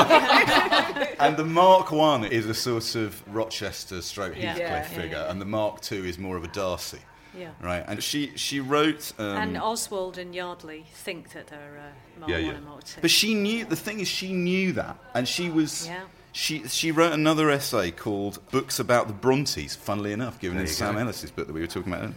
and 1.19 1.37
the 1.37 1.45
Mark 1.45 1.91
One 1.91 2.25
is 2.25 2.47
a 2.47 2.55
sort 2.55 2.95
of 2.95 3.21
Rochester 3.31 4.01
stroke 4.01 4.33
Heathcliff 4.33 4.57
Yeah, 4.57 4.73
yeah, 4.73 4.81
figure, 4.81 5.17
yeah. 5.17 5.29
and 5.29 5.39
the 5.39 5.45
Mark 5.45 5.81
Two 5.81 6.03
is 6.03 6.17
more 6.17 6.35
of 6.35 6.43
a 6.43 6.47
Darcy. 6.47 6.97
Yeah. 7.37 7.51
Right, 7.61 7.83
and 7.87 8.03
she 8.03 8.31
she 8.35 8.59
wrote. 8.59 9.13
Um, 9.17 9.37
and 9.37 9.57
Oswald 9.57 10.17
and 10.17 10.33
Yardley 10.35 10.85
think 10.93 11.31
that 11.33 11.47
they're 11.47 11.77
uh, 11.79 12.19
Mark 12.19 12.29
Yeah, 12.29 12.37
One 12.37 12.45
yeah. 12.45 12.51
and 12.55 12.65
Mark 12.65 12.83
But 13.01 13.11
she 13.11 13.33
knew 13.33 13.65
the 13.65 13.75
thing 13.75 13.99
is 13.99 14.07
she 14.07 14.33
knew 14.33 14.73
that, 14.73 14.97
and 15.13 15.27
she 15.27 15.49
was. 15.49 15.87
Yeah. 15.87 16.03
She 16.33 16.65
she 16.67 16.91
wrote 16.91 17.11
another 17.11 17.49
essay 17.49 17.91
called 17.91 18.39
"Books 18.51 18.79
About 18.79 19.07
the 19.07 19.13
Brontes." 19.13 19.75
Funnily 19.75 20.13
enough, 20.13 20.39
given 20.39 20.57
in 20.57 20.67
Sam 20.67 20.95
go. 20.95 21.01
Ellis's 21.01 21.29
book 21.31 21.47
that 21.47 21.53
we 21.53 21.59
were 21.61 21.67
talking 21.67 21.91
about. 21.91 22.03
earlier. 22.03 22.15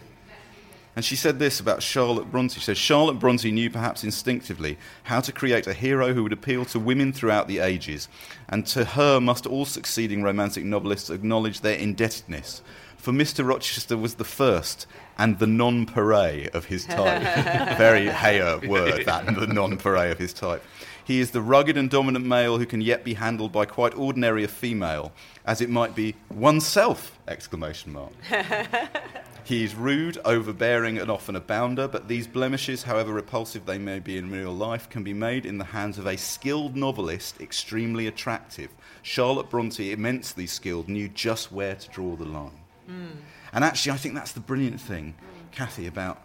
And 0.96 1.04
she 1.04 1.16
said 1.16 1.40
this 1.40 1.58
about 1.58 1.82
Charlotte 1.82 2.30
Bronte. 2.30 2.54
She 2.54 2.60
said 2.60 2.76
Charlotte 2.76 3.18
Bronte 3.18 3.50
knew 3.50 3.68
perhaps 3.68 4.04
instinctively 4.04 4.78
how 5.02 5.20
to 5.20 5.32
create 5.32 5.66
a 5.66 5.74
hero 5.74 6.14
who 6.14 6.22
would 6.22 6.32
appeal 6.32 6.64
to 6.66 6.78
women 6.78 7.12
throughout 7.12 7.48
the 7.48 7.58
ages, 7.58 8.08
and 8.48 8.64
to 8.68 8.84
her 8.84 9.20
must 9.20 9.46
all 9.46 9.64
succeeding 9.64 10.22
romantic 10.22 10.64
novelists 10.64 11.10
acknowledge 11.10 11.62
their 11.62 11.76
indebtedness. 11.76 12.62
For 12.96 13.10
Mr. 13.12 13.44
Rochester 13.46 13.96
was 13.96 14.14
the 14.14 14.24
first 14.24 14.86
and 15.18 15.38
the 15.38 15.46
non-pareil 15.46 16.54
of 16.54 16.66
his 16.66 16.84
type. 16.86 17.22
Very 17.78 18.06
Heyer 18.06 18.66
word, 18.66 19.04
that, 19.06 19.26
the 19.26 19.46
non-pareil 19.46 20.12
of 20.12 20.18
his 20.18 20.32
type. 20.32 20.62
He 21.04 21.20
is 21.20 21.32
the 21.32 21.42
rugged 21.42 21.76
and 21.76 21.90
dominant 21.90 22.24
male 22.24 22.58
who 22.58 22.66
can 22.66 22.80
yet 22.80 23.04
be 23.04 23.14
handled 23.14 23.52
by 23.52 23.66
quite 23.66 23.94
ordinary 23.94 24.42
a 24.44 24.48
female, 24.48 25.12
as 25.44 25.60
it 25.60 25.68
might 25.68 25.94
be 25.94 26.14
oneself! 26.30 27.18
Exclamation 27.28 27.92
mark. 27.92 28.12
He 29.44 29.62
is 29.62 29.74
rude, 29.74 30.16
overbearing, 30.24 30.96
and 30.96 31.10
often 31.10 31.36
a 31.36 31.40
bounder, 31.40 31.86
but 31.86 32.08
these 32.08 32.26
blemishes, 32.26 32.84
however 32.84 33.12
repulsive 33.12 33.66
they 33.66 33.76
may 33.76 33.98
be 33.98 34.16
in 34.16 34.30
real 34.30 34.54
life, 34.54 34.88
can 34.88 35.02
be 35.02 35.12
made 35.12 35.44
in 35.44 35.58
the 35.58 35.64
hands 35.64 35.98
of 35.98 36.06
a 36.06 36.16
skilled 36.16 36.74
novelist 36.74 37.42
extremely 37.42 38.06
attractive. 38.06 38.70
Charlotte 39.02 39.50
Bronte, 39.50 39.92
immensely 39.92 40.46
skilled, 40.46 40.88
knew 40.88 41.10
just 41.10 41.52
where 41.52 41.74
to 41.74 41.88
draw 41.90 42.16
the 42.16 42.24
line. 42.24 42.58
Hmm. 42.86 43.06
And 43.54 43.62
actually, 43.64 43.92
I 43.92 43.96
think 43.96 44.14
that's 44.14 44.32
the 44.32 44.40
brilliant 44.40 44.80
thing, 44.80 45.14
Cathy, 45.52 45.86
about 45.86 46.20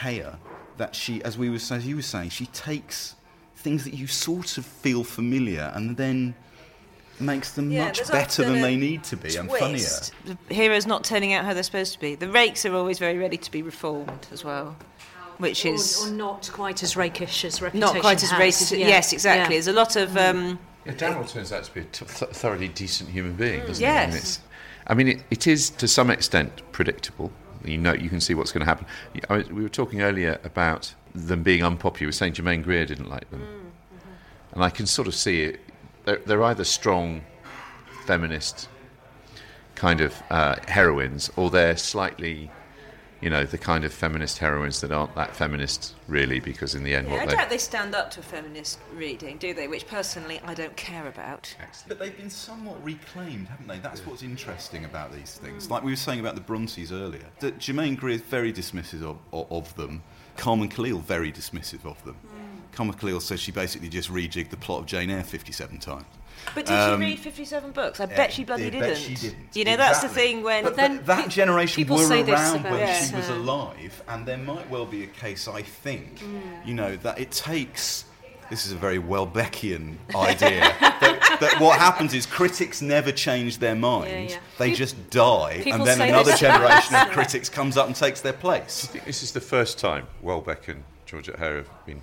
Heyer, 0.00 0.36
that 0.76 0.94
she, 0.96 1.22
as 1.22 1.38
we 1.38 1.48
was, 1.48 1.70
as 1.70 1.86
you 1.86 1.96
were 1.96 2.02
saying, 2.02 2.30
she 2.30 2.46
takes 2.46 3.14
things 3.56 3.84
that 3.84 3.94
you 3.94 4.06
sort 4.06 4.58
of 4.58 4.66
feel 4.66 5.04
familiar 5.04 5.70
and 5.74 5.96
then 5.96 6.34
makes 7.20 7.52
them 7.52 7.70
Yeah, 7.70 7.84
much 7.86 8.10
better 8.10 8.42
than 8.44 8.60
they 8.60 8.74
need 8.76 9.04
to 9.04 9.16
be 9.16 9.36
and 9.36 9.48
funnier. 9.48 9.68
twist. 9.78 10.12
The 10.24 10.36
hero's 10.52 10.84
not 10.86 11.04
turning 11.04 11.32
out 11.32 11.44
how 11.44 11.54
they're 11.54 11.62
supposed 11.62 11.92
to 11.94 12.00
be. 12.00 12.16
The 12.16 12.28
rakes 12.28 12.66
are 12.66 12.74
always 12.74 12.98
very 12.98 13.16
ready 13.18 13.36
to 13.36 13.50
be 13.52 13.62
reformed 13.62 14.26
as 14.32 14.42
well, 14.44 14.76
which 15.38 15.64
Or, 15.64 15.74
is 15.74 16.04
or 16.04 16.10
not 16.10 16.50
quite 16.52 16.82
as 16.82 16.96
rakish 16.96 17.44
as 17.44 17.62
reputation 17.62 17.94
not 17.94 18.00
quite 18.00 18.22
as 18.22 18.30
has. 18.32 18.40
racist. 18.40 18.76
Yeah. 18.78 18.88
Yes, 18.88 19.12
exactly. 19.12 19.42
Yeah. 19.42 19.48
There's 19.60 19.68
a 19.68 19.72
lot 19.72 19.94
of. 19.94 20.16
Um, 20.16 20.58
Yeah, 20.84 20.92
Damerel 20.94 21.24
turns 21.30 21.52
out 21.52 21.62
to 21.64 21.72
be 21.72 21.80
a 21.80 21.84
t- 21.84 22.04
th- 22.04 22.32
thoroughly 22.32 22.68
decent 22.68 23.08
human 23.10 23.34
being, 23.34 23.60
doesn't 23.60 23.76
he? 23.76 23.80
Yes. 23.82 24.40
I 24.86 24.94
mean, 24.94 25.08
it, 25.08 25.24
it 25.30 25.46
is 25.46 25.70
to 25.70 25.88
some 25.88 26.10
extent 26.10 26.62
predictable. 26.72 27.32
You 27.64 27.78
know, 27.78 27.94
you 27.94 28.10
can 28.10 28.20
see 28.20 28.34
what's 28.34 28.52
going 28.52 28.60
to 28.60 28.66
happen. 28.66 28.86
I 29.30 29.38
we 29.50 29.62
were 29.62 29.70
talking 29.70 30.02
earlier 30.02 30.38
about 30.44 30.94
them 31.14 31.42
being 31.42 31.64
unpopular. 31.64 32.06
We 32.06 32.08
were 32.08 32.12
saying 32.12 32.34
Germaine 32.34 32.62
Greer 32.62 32.84
didn't 32.84 33.08
like 33.08 33.30
them, 33.30 33.72
and 34.52 34.62
I 34.62 34.70
can 34.70 34.86
sort 34.86 35.08
of 35.08 35.14
see 35.14 35.44
it. 35.44 35.60
They're, 36.04 36.20
they're 36.26 36.42
either 36.42 36.64
strong, 36.64 37.22
feminist 38.04 38.68
kind 39.74 40.00
of 40.00 40.22
uh, 40.30 40.56
heroines, 40.68 41.30
or 41.36 41.50
they're 41.50 41.76
slightly, 41.76 42.50
you 43.24 43.30
know, 43.30 43.44
the 43.44 43.56
kind 43.56 43.86
of 43.86 43.92
feminist 43.92 44.36
heroines 44.36 44.82
that 44.82 44.92
aren't 44.92 45.14
that 45.14 45.34
feminist 45.34 45.94
really, 46.08 46.40
because 46.40 46.74
in 46.74 46.84
the 46.84 46.94
end, 46.94 47.08
yeah, 47.08 47.14
I 47.14 47.16
what 47.16 47.28
they 47.30 47.34
doubt 47.36 47.48
they 47.48 47.56
stand 47.56 47.94
up 47.94 48.10
to 48.10 48.20
a 48.20 48.22
feminist 48.22 48.78
reading, 48.94 49.38
do 49.38 49.54
they? 49.54 49.66
Which 49.66 49.86
personally 49.86 50.42
I 50.44 50.52
don't 50.52 50.76
care 50.76 51.08
about. 51.08 51.56
But 51.88 51.98
they've 51.98 52.14
been 52.14 52.28
somewhat 52.28 52.84
reclaimed, 52.84 53.48
haven't 53.48 53.66
they? 53.66 53.78
That's 53.78 54.06
what's 54.06 54.22
interesting 54.22 54.84
about 54.84 55.10
these 55.10 55.38
things. 55.38 55.70
Like 55.70 55.82
we 55.82 55.90
were 55.90 55.96
saying 55.96 56.20
about 56.20 56.34
the 56.34 56.42
Brontes 56.42 56.92
earlier, 56.92 57.24
that 57.40 57.58
Germaine 57.58 57.94
Greer 57.94 58.16
is 58.16 58.20
very 58.20 58.52
dismissive 58.52 59.02
of, 59.02 59.16
of, 59.32 59.50
of 59.50 59.74
them. 59.76 60.02
Carmen 60.36 60.68
Callil 60.68 60.98
very 60.98 61.32
dismissive 61.32 61.86
of 61.86 62.04
them. 62.04 62.16
Hmm. 62.16 62.60
Carmen 62.72 62.94
Callil 62.94 63.20
says 63.20 63.40
she 63.40 63.52
basically 63.52 63.88
just 63.88 64.10
rejigged 64.12 64.50
the 64.50 64.58
plot 64.58 64.80
of 64.80 64.86
Jane 64.86 65.08
Eyre 65.08 65.24
57 65.24 65.78
times. 65.78 66.04
But 66.54 66.66
did 66.66 66.74
Um, 66.74 67.00
she 67.00 67.06
read 67.10 67.18
57 67.18 67.72
books? 67.72 68.00
I 68.00 68.06
bet 68.06 68.32
she 68.32 68.44
bloody 68.44 68.66
I 68.66 68.70
didn't. 68.70 68.88
bet 68.90 68.98
she 68.98 69.14
didn't. 69.14 69.48
You 69.54 69.64
know, 69.64 69.76
that's 69.76 70.02
the 70.02 70.08
thing 70.08 70.42
when. 70.42 70.62
But, 70.64 70.76
then 70.76 70.98
but 70.98 71.06
that 71.06 71.28
generation 71.28 71.86
were 71.88 71.98
say 71.98 72.22
around 72.22 72.60
about, 72.60 72.72
when 72.72 73.04
she 73.08 73.14
was 73.16 73.28
alive, 73.28 74.02
and 74.08 74.24
there 74.26 74.38
might 74.38 74.68
well 74.70 74.86
be 74.86 75.02
a 75.04 75.08
case, 75.08 75.48
I 75.48 75.62
think, 75.62 76.20
Mm. 76.20 76.66
you 76.66 76.74
know, 76.74 76.96
that 76.96 77.18
it 77.18 77.30
takes. 77.30 78.04
This 78.50 78.66
is 78.66 78.72
a 78.72 78.76
very 78.76 78.98
Welbeckian 78.98 79.96
idea. 80.14 80.60
that, 80.78 81.38
that 81.40 81.60
what 81.60 81.78
happens 81.78 82.12
is 82.12 82.26
critics 82.26 82.82
never 82.82 83.10
change 83.10 83.58
their 83.58 83.74
mind; 83.74 84.10
Yeah, 84.10 84.18
yeah. 84.36 84.38
they 84.58 84.68
Peop- 84.68 84.76
just 84.78 85.10
die, 85.10 85.62
and 85.66 85.84
then 85.84 86.00
another 86.00 86.36
generation 86.36 86.94
of 86.94 87.08
critics 87.12 87.48
comes 87.48 87.76
up 87.78 87.86
and 87.86 87.96
takes 87.96 88.20
their 88.20 88.34
place. 88.34 88.84
I 88.84 88.92
think 88.92 89.06
this 89.06 89.22
is 89.22 89.32
the 89.32 89.40
first 89.40 89.78
time 89.78 90.06
Welbeck 90.20 90.68
and 90.68 90.84
Georgette 91.06 91.38
Heyer 91.38 91.56
have 91.56 91.86
been 91.86 92.02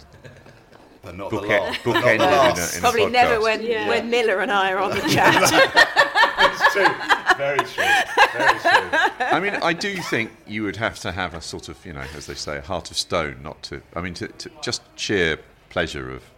But 1.04 1.18
not 1.18 1.30
the 1.30 1.38
bookend, 1.38 1.60
last. 1.60 1.86
Not 1.86 1.94
the 1.94 2.00
bookended 2.00 2.16
in 2.16 2.22
a, 2.22 2.52
in 2.52 2.78
a 2.78 2.80
Probably 2.82 3.06
never 3.08 3.42
when, 3.42 3.64
Yeah. 3.64 3.88
when 3.88 4.10
Miller 4.10 4.40
and 4.40 4.52
I 4.52 4.72
are 4.72 4.80
on 4.80 4.92
the 4.92 5.02
chat. 5.10 5.34
It's 6.40 6.74
true. 6.74 7.36
Very 7.38 7.58
true. 7.60 7.84
Very 8.34 8.60
true. 8.60 9.00
I 9.20 9.40
mean, 9.42 9.56
I 9.56 9.74
do 9.74 9.96
think 9.98 10.32
you 10.48 10.64
would 10.64 10.76
have 10.78 11.00
to 11.00 11.12
have 11.12 11.34
a 11.34 11.42
sort 11.42 11.70
of, 11.70 11.84
you 11.86 11.94
know, 11.94 12.04
as 12.16 12.28
they 12.28 12.36
say, 12.36 12.58
a 12.58 12.62
heart 12.62 12.92
of 12.92 12.98
stone, 12.98 13.38
not 13.42 13.62
to. 13.64 13.82
I 13.96 14.02
mean, 14.02 14.14
to, 14.16 14.28
to 14.28 14.52
just 14.62 14.82
sheer 14.96 15.38
pleasure 15.70 16.12
of, 16.12 16.22
the, 16.22 16.31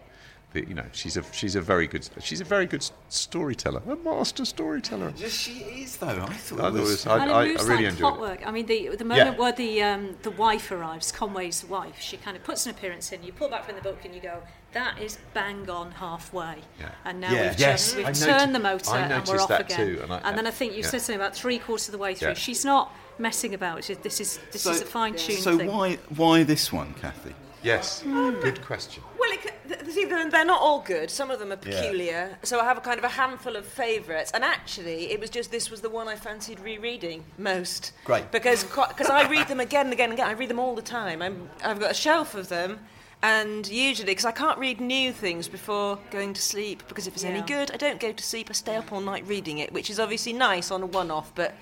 you 0.56 0.74
know, 0.74 0.86
she's 0.91 1.18
a 1.18 1.24
she's 1.32 1.56
a 1.56 1.62
very 1.62 1.88
good 1.88 2.08
she's 2.22 2.41
a 2.41 2.43
very 2.43 2.66
good 2.66 2.88
storyteller, 3.10 3.82
a 3.89 3.95
master 3.95 4.45
storyteller. 4.45 5.12
Just 5.12 5.39
she 5.41 5.60
is 5.84 5.97
though. 5.97 6.08
I 6.08 6.12
thought 6.14 6.26
I 6.26 6.34
it 6.34 6.38
thought 6.39 6.68
it 6.76 6.80
was. 6.80 6.89
was- 6.89 7.08
I- 7.08 7.22
and 7.22 7.32
it 7.32 7.34
I 7.34 7.47
moves 7.47 7.64
really 7.66 7.84
like 7.86 7.93
enjoyed 7.93 8.32
it. 8.41 8.47
I 8.47 8.51
mean, 8.51 8.66
the 8.66 8.95
the 8.95 9.06
moment 9.06 9.32
Yeah. 9.36 9.38
where 9.41 9.51
the 9.51 9.84
um, 9.84 10.18
the 10.24 10.32
wife 10.32 10.72
arrives, 10.72 11.12
Conway's 11.12 11.64
wife, 11.66 11.99
she 11.99 12.18
kind 12.18 12.38
of 12.38 12.43
puts 12.43 12.66
an 12.66 12.72
appearance 12.72 13.12
in. 13.12 13.24
You 13.24 13.32
pull 13.34 13.49
back 13.49 13.66
from 13.66 13.76
the 13.76 13.82
book 13.82 13.99
and 14.06 14.14
you 14.14 14.22
go, 14.22 14.41
"That 14.74 14.99
is 15.01 15.18
bang 15.34 15.70
on 15.70 15.91
halfway." 15.91 16.58
Yeah. 16.80 16.89
And 17.06 17.20
now 17.22 17.32
Yeah. 17.32 17.49
we've 17.49 17.60
Yes, 17.60 17.93
just 17.93 17.97
we've 17.97 18.06
turned 18.30 18.51
noti- 18.51 18.54
the 18.54 18.60
motor 18.60 18.95
and 18.95 19.28
we're 19.28 19.39
off 19.41 19.49
that 19.49 19.62
again. 19.72 19.78
too, 19.95 19.99
and 20.04 20.14
I- 20.14 20.32
then 20.34 20.47
I 20.47 20.51
think 20.51 20.74
you've 20.76 20.86
yeah. 20.86 20.91
said 20.91 21.01
something 21.01 21.22
about 21.22 21.36
three 21.36 21.60
quarters 21.60 21.88
of 21.88 21.91
the 21.93 21.97
way 21.97 22.14
through. 22.16 22.30
Yeah. 22.30 22.34
She's 22.36 22.64
not 22.66 22.93
messing 23.20 23.54
about. 23.54 23.84
This 24.01 24.20
is 24.20 24.39
this 24.51 24.66
is 24.66 24.82
a 24.82 24.86
fine 24.86 25.16
tuned 25.16 25.39
so 25.43 25.58
thing. 25.58 25.68
why 25.68 25.95
why 26.16 26.43
this 26.43 26.72
one, 26.74 26.93
Cathy? 27.01 27.34
Yes, 27.64 28.01
good 28.03 28.61
question. 28.61 29.03
well, 29.18 29.32
it, 29.32 29.41
c- 29.43 29.49
th- 29.68 29.86
see, 29.95 30.05
they're, 30.05 30.30
they're 30.30 30.43
not 30.45 30.61
all 30.61 30.82
good. 30.82 31.09
Some 31.09 31.32
of 31.32 31.39
them 31.39 31.51
are 31.51 31.59
Yeah. 31.66 31.82
peculiar. 31.82 32.38
So 32.43 32.59
I 32.59 32.66
have 32.66 32.78
a 32.78 32.82
kind 32.82 32.97
of 32.97 33.05
a 33.05 33.09
handful 33.09 33.55
of 33.55 33.66
favourites. 33.66 34.32
And 34.32 34.43
actually, 34.43 35.11
it 35.11 35.20
was 35.20 35.30
just 35.30 35.49
this 35.51 35.72
was 35.72 35.82
the 35.82 35.89
one 35.89 36.07
I 36.07 36.16
fancied 36.16 36.59
rereading 36.59 37.24
most. 37.38 37.93
Great. 38.03 38.32
Because 38.32 38.64
because 38.66 39.09
I 39.09 39.28
read 39.30 39.47
them 39.47 39.59
again 39.59 39.86
and 39.88 39.93
again 39.93 40.09
and 40.09 40.20
again. 40.20 40.28
I 40.28 40.34
read 40.34 40.49
them 40.49 40.59
all 40.59 40.76
the 40.76 40.82
time. 40.82 41.22
I'm, 41.22 41.49
I've 41.64 41.80
got 41.80 41.91
a 41.91 41.95
shelf 41.95 42.36
of 42.36 42.49
them. 42.49 42.80
And 43.22 43.66
usually, 43.70 44.07
because 44.07 44.26
I 44.26 44.34
can't 44.34 44.59
read 44.59 44.82
new 44.82 45.14
things 45.14 45.47
before 45.47 45.97
going 46.11 46.34
to 46.34 46.41
sleep, 46.41 46.84
because 46.89 47.07
if 47.07 47.14
it's 47.14 47.24
any 47.24 47.41
good, 47.41 47.72
I 47.72 47.78
don't 47.78 47.97
go 47.97 48.11
to 48.11 48.22
sleep. 48.24 48.47
I 48.49 48.53
stay 48.53 48.76
up 48.76 48.91
all 48.91 48.99
night 48.99 49.26
reading 49.26 49.59
it, 49.59 49.72
which 49.72 49.89
is 49.89 49.97
obviously 49.97 50.34
nice 50.34 50.72
on 50.72 50.84
a 50.84 50.86
one-off, 50.86 51.32
but 51.34 51.55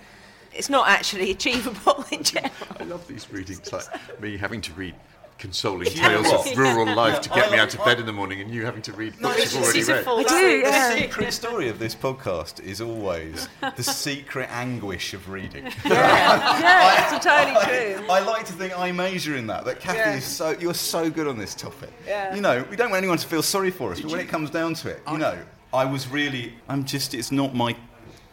it's 0.56 0.72
not 0.72 0.88
actually 0.90 1.30
achievable 1.38 2.04
in 2.12 2.24
general. 2.24 2.52
I 2.80 2.84
love 2.86 3.08
these 3.08 3.32
readings, 3.32 3.72
like 3.72 3.86
me 4.20 4.38
having 4.38 4.62
to 4.62 4.74
read 4.74 4.96
consoling 5.42 5.88
tales 5.90 6.32
of 6.32 6.46
rural 6.58 6.96
life 6.96 7.20
to 7.22 7.34
I 7.34 7.36
get 7.36 7.52
me 7.52 7.58
out 7.58 7.74
of 7.74 7.84
bed 7.84 8.00
in 8.00 8.06
the 8.06 8.14
morning, 8.14 8.40
and 8.42 8.52
you 8.54 8.64
having 8.64 8.84
to 8.84 8.94
read 8.94 9.20
books 9.20 9.54
you've 9.54 9.64
already 9.64 9.84
read. 9.84 10.08
I 10.08 10.24
do, 10.24 10.36
yeah. 10.60 10.94
The 10.94 11.02
secret 11.02 11.34
story 11.34 11.68
of 11.68 11.80
this 11.80 11.96
podcast 11.96 12.64
is 12.64 12.80
always 12.80 13.50
the 13.76 13.84
secret 14.06 14.50
anguish 14.52 15.16
of 15.16 15.28
reading. 15.30 15.66
yeah, 15.86 17.04
it's 17.04 17.14
entirely 17.14 17.96
true. 17.98 18.06
I 18.10 18.20
like 18.20 18.46
to 18.46 18.54
think 18.54 18.78
I 18.78 18.92
major 18.92 19.36
in 19.36 19.48
that. 19.48 19.66
That 19.66 19.80
Cathy 19.80 19.98
Yeah. 19.98 20.16
is 20.18 20.24
so 20.26 20.52
you're 20.52 20.76
so 20.76 21.10
good 21.10 21.28
on 21.28 21.38
this 21.40 21.56
topic. 21.56 21.90
Yeah. 22.06 22.36
You 22.36 22.42
know, 22.42 22.64
we 22.70 22.76
don't 22.76 22.92
want 22.92 23.00
anyone 23.00 23.18
to 23.18 23.28
feel 23.28 23.42
sorry 23.44 23.72
for 23.72 23.92
us, 23.92 24.00
but 24.00 24.12
when 24.12 24.20
it 24.20 24.30
comes 24.30 24.52
down 24.52 24.76
to 24.76 24.90
it, 24.90 25.02
you 25.12 25.18
know, 25.18 25.38
I 25.74 25.86
was 25.86 26.08
really 26.08 26.54
I'm 26.70 26.86
just 26.86 27.16
it's 27.16 27.32
not 27.32 27.56
my 27.56 27.76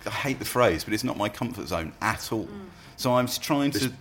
I 0.06 0.10
hate 0.10 0.38
the 0.38 0.44
phrase, 0.44 0.84
but 0.84 0.92
it's 0.92 1.04
not 1.04 1.16
my 1.16 1.30
comfort 1.30 1.68
zone 1.68 1.92
at 2.02 2.30
all. 2.32 2.48
So 2.96 3.14
I'm 3.14 3.28
trying 3.28 3.70
to 3.72 3.92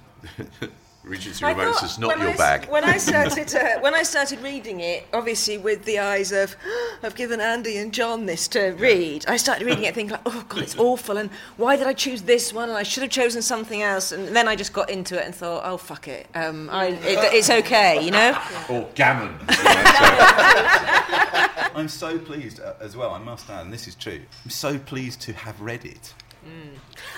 Regency 1.08 1.44
I 1.46 1.52
Romance 1.52 1.82
is 1.84 1.98
not 1.98 2.10
when 2.10 2.20
your 2.20 2.30
I 2.30 2.34
s- 2.34 2.38
bag. 2.38 2.70
When 2.70 2.84
I 2.84 2.98
started, 3.10 3.54
uh, 3.56 3.80
when 3.80 3.94
I 3.96 4.04
started 4.04 4.42
reading 4.42 4.80
it, 4.82 5.06
obviously 5.14 5.58
with 5.58 5.86
the 5.86 6.00
eyes 6.00 6.32
of, 6.32 6.56
I've 7.04 7.16
given 7.16 7.40
Andy 7.42 7.78
and 7.78 7.94
John 7.94 8.26
this 8.26 8.48
to 8.50 8.72
read. 8.72 9.26
I 9.28 9.38
started 9.38 9.66
reading 9.66 9.84
it, 9.86 9.96
thinking 9.96 10.12
like, 10.12 10.22
oh 10.26 10.46
god, 10.50 10.64
it's 10.64 10.78
awful, 10.78 11.18
and 11.18 11.30
why 11.58 11.76
did 11.76 11.88
I 11.88 11.94
choose 11.94 12.22
this 12.24 12.54
one? 12.54 12.70
And 12.70 12.78
I 12.78 12.84
should 12.84 13.04
have 13.04 13.12
chosen 13.12 13.42
something 13.42 13.82
else. 13.82 14.12
And 14.12 14.36
then 14.36 14.48
I 14.48 14.56
just 14.56 14.74
got 14.74 14.90
into 14.90 15.18
it 15.20 15.26
and 15.26 15.34
thought, 15.34 15.64
oh 15.66 15.78
fuck 15.78 16.08
it, 16.08 16.28
um, 16.36 16.70
I, 16.72 16.88
it 16.88 17.00
it's 17.34 17.50
okay, 17.50 18.04
you 18.04 18.12
know. 18.12 18.38
Or 18.70 18.88
gammon. 18.96 19.34
you 19.50 19.64
know, 19.64 19.78
I'm 21.76 21.88
so 21.88 22.18
pleased 22.18 22.60
uh, 22.60 22.74
as 22.80 22.96
well, 22.98 23.12
I 23.12 23.20
must 23.20 23.50
add, 23.50 23.66
and 23.66 23.74
this 23.74 23.88
is 23.88 23.96
true. 23.96 24.20
I'm 24.44 24.50
so 24.52 24.78
pleased 24.78 25.22
to 25.22 25.34
have 25.34 25.60
read 25.62 25.86
it. 25.86 26.14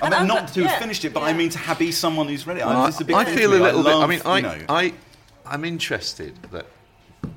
I 0.01 0.05
And 0.05 0.11
mean, 0.11 0.19
I'm- 0.19 0.27
not 0.27 0.47
to 0.53 0.61
have 0.63 0.71
yeah, 0.71 0.79
finished 0.79 1.05
it, 1.05 1.13
but 1.13 1.23
I 1.23 1.33
mean 1.33 1.49
to 1.49 1.57
have, 1.59 1.79
be 1.79 1.91
someone 1.91 2.27
who's 2.27 2.45
read 2.47 2.57
it. 2.57 2.61
so- 2.61 2.69
I'm 2.69 2.87
just 2.87 3.01
a 3.01 3.05
big 3.05 3.15
I 3.15 3.25
feel 3.25 3.51
to 3.51 3.55
a 3.57 3.59
me. 3.59 3.63
little 3.65 3.83
bit. 3.83 3.95
I 3.95 4.07
mean, 4.07 4.21
I, 4.25 4.35
you 4.37 4.41
know, 4.43 4.65
I, 4.69 4.93
I'm 5.45 5.65
interested 5.65 6.35
that 6.51 6.65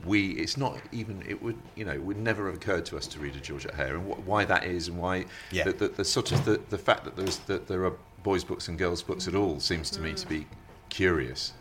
we. 0.04 0.30
It's 0.32 0.56
not 0.56 0.78
even. 0.92 1.22
It 1.28 1.42
would. 1.42 1.56
You 1.76 1.84
know, 1.84 1.92
it 1.92 2.02
would 2.02 2.18
never 2.18 2.46
have 2.46 2.54
occurred 2.56 2.86
to 2.86 2.96
us 2.96 3.06
to 3.08 3.18
read 3.18 3.34
a 3.36 3.40
Georgette 3.40 3.74
Heyer, 3.74 3.94
and 3.94 4.12
wh- 4.12 4.26
why 4.26 4.44
that 4.44 4.64
is, 4.64 4.88
and 4.88 4.98
why 4.98 5.24
Yeah. 5.50 5.64
the, 5.64 5.72
the, 5.72 5.88
the 5.88 6.04
sort 6.04 6.32
of 6.32 6.44
the, 6.44 6.60
the 6.70 6.78
fact 6.78 7.04
that 7.04 7.16
there's 7.16 7.38
that 7.40 7.68
there 7.68 7.84
are 7.84 7.92
boys' 8.22 8.44
books 8.44 8.68
and 8.68 8.78
girls' 8.78 9.02
books 9.02 9.26
at 9.28 9.34
all 9.34 9.58
seems 9.60 9.90
to 9.90 10.00
me 10.00 10.12
to 10.14 10.26
be 10.28 10.46
curious. 10.88 11.52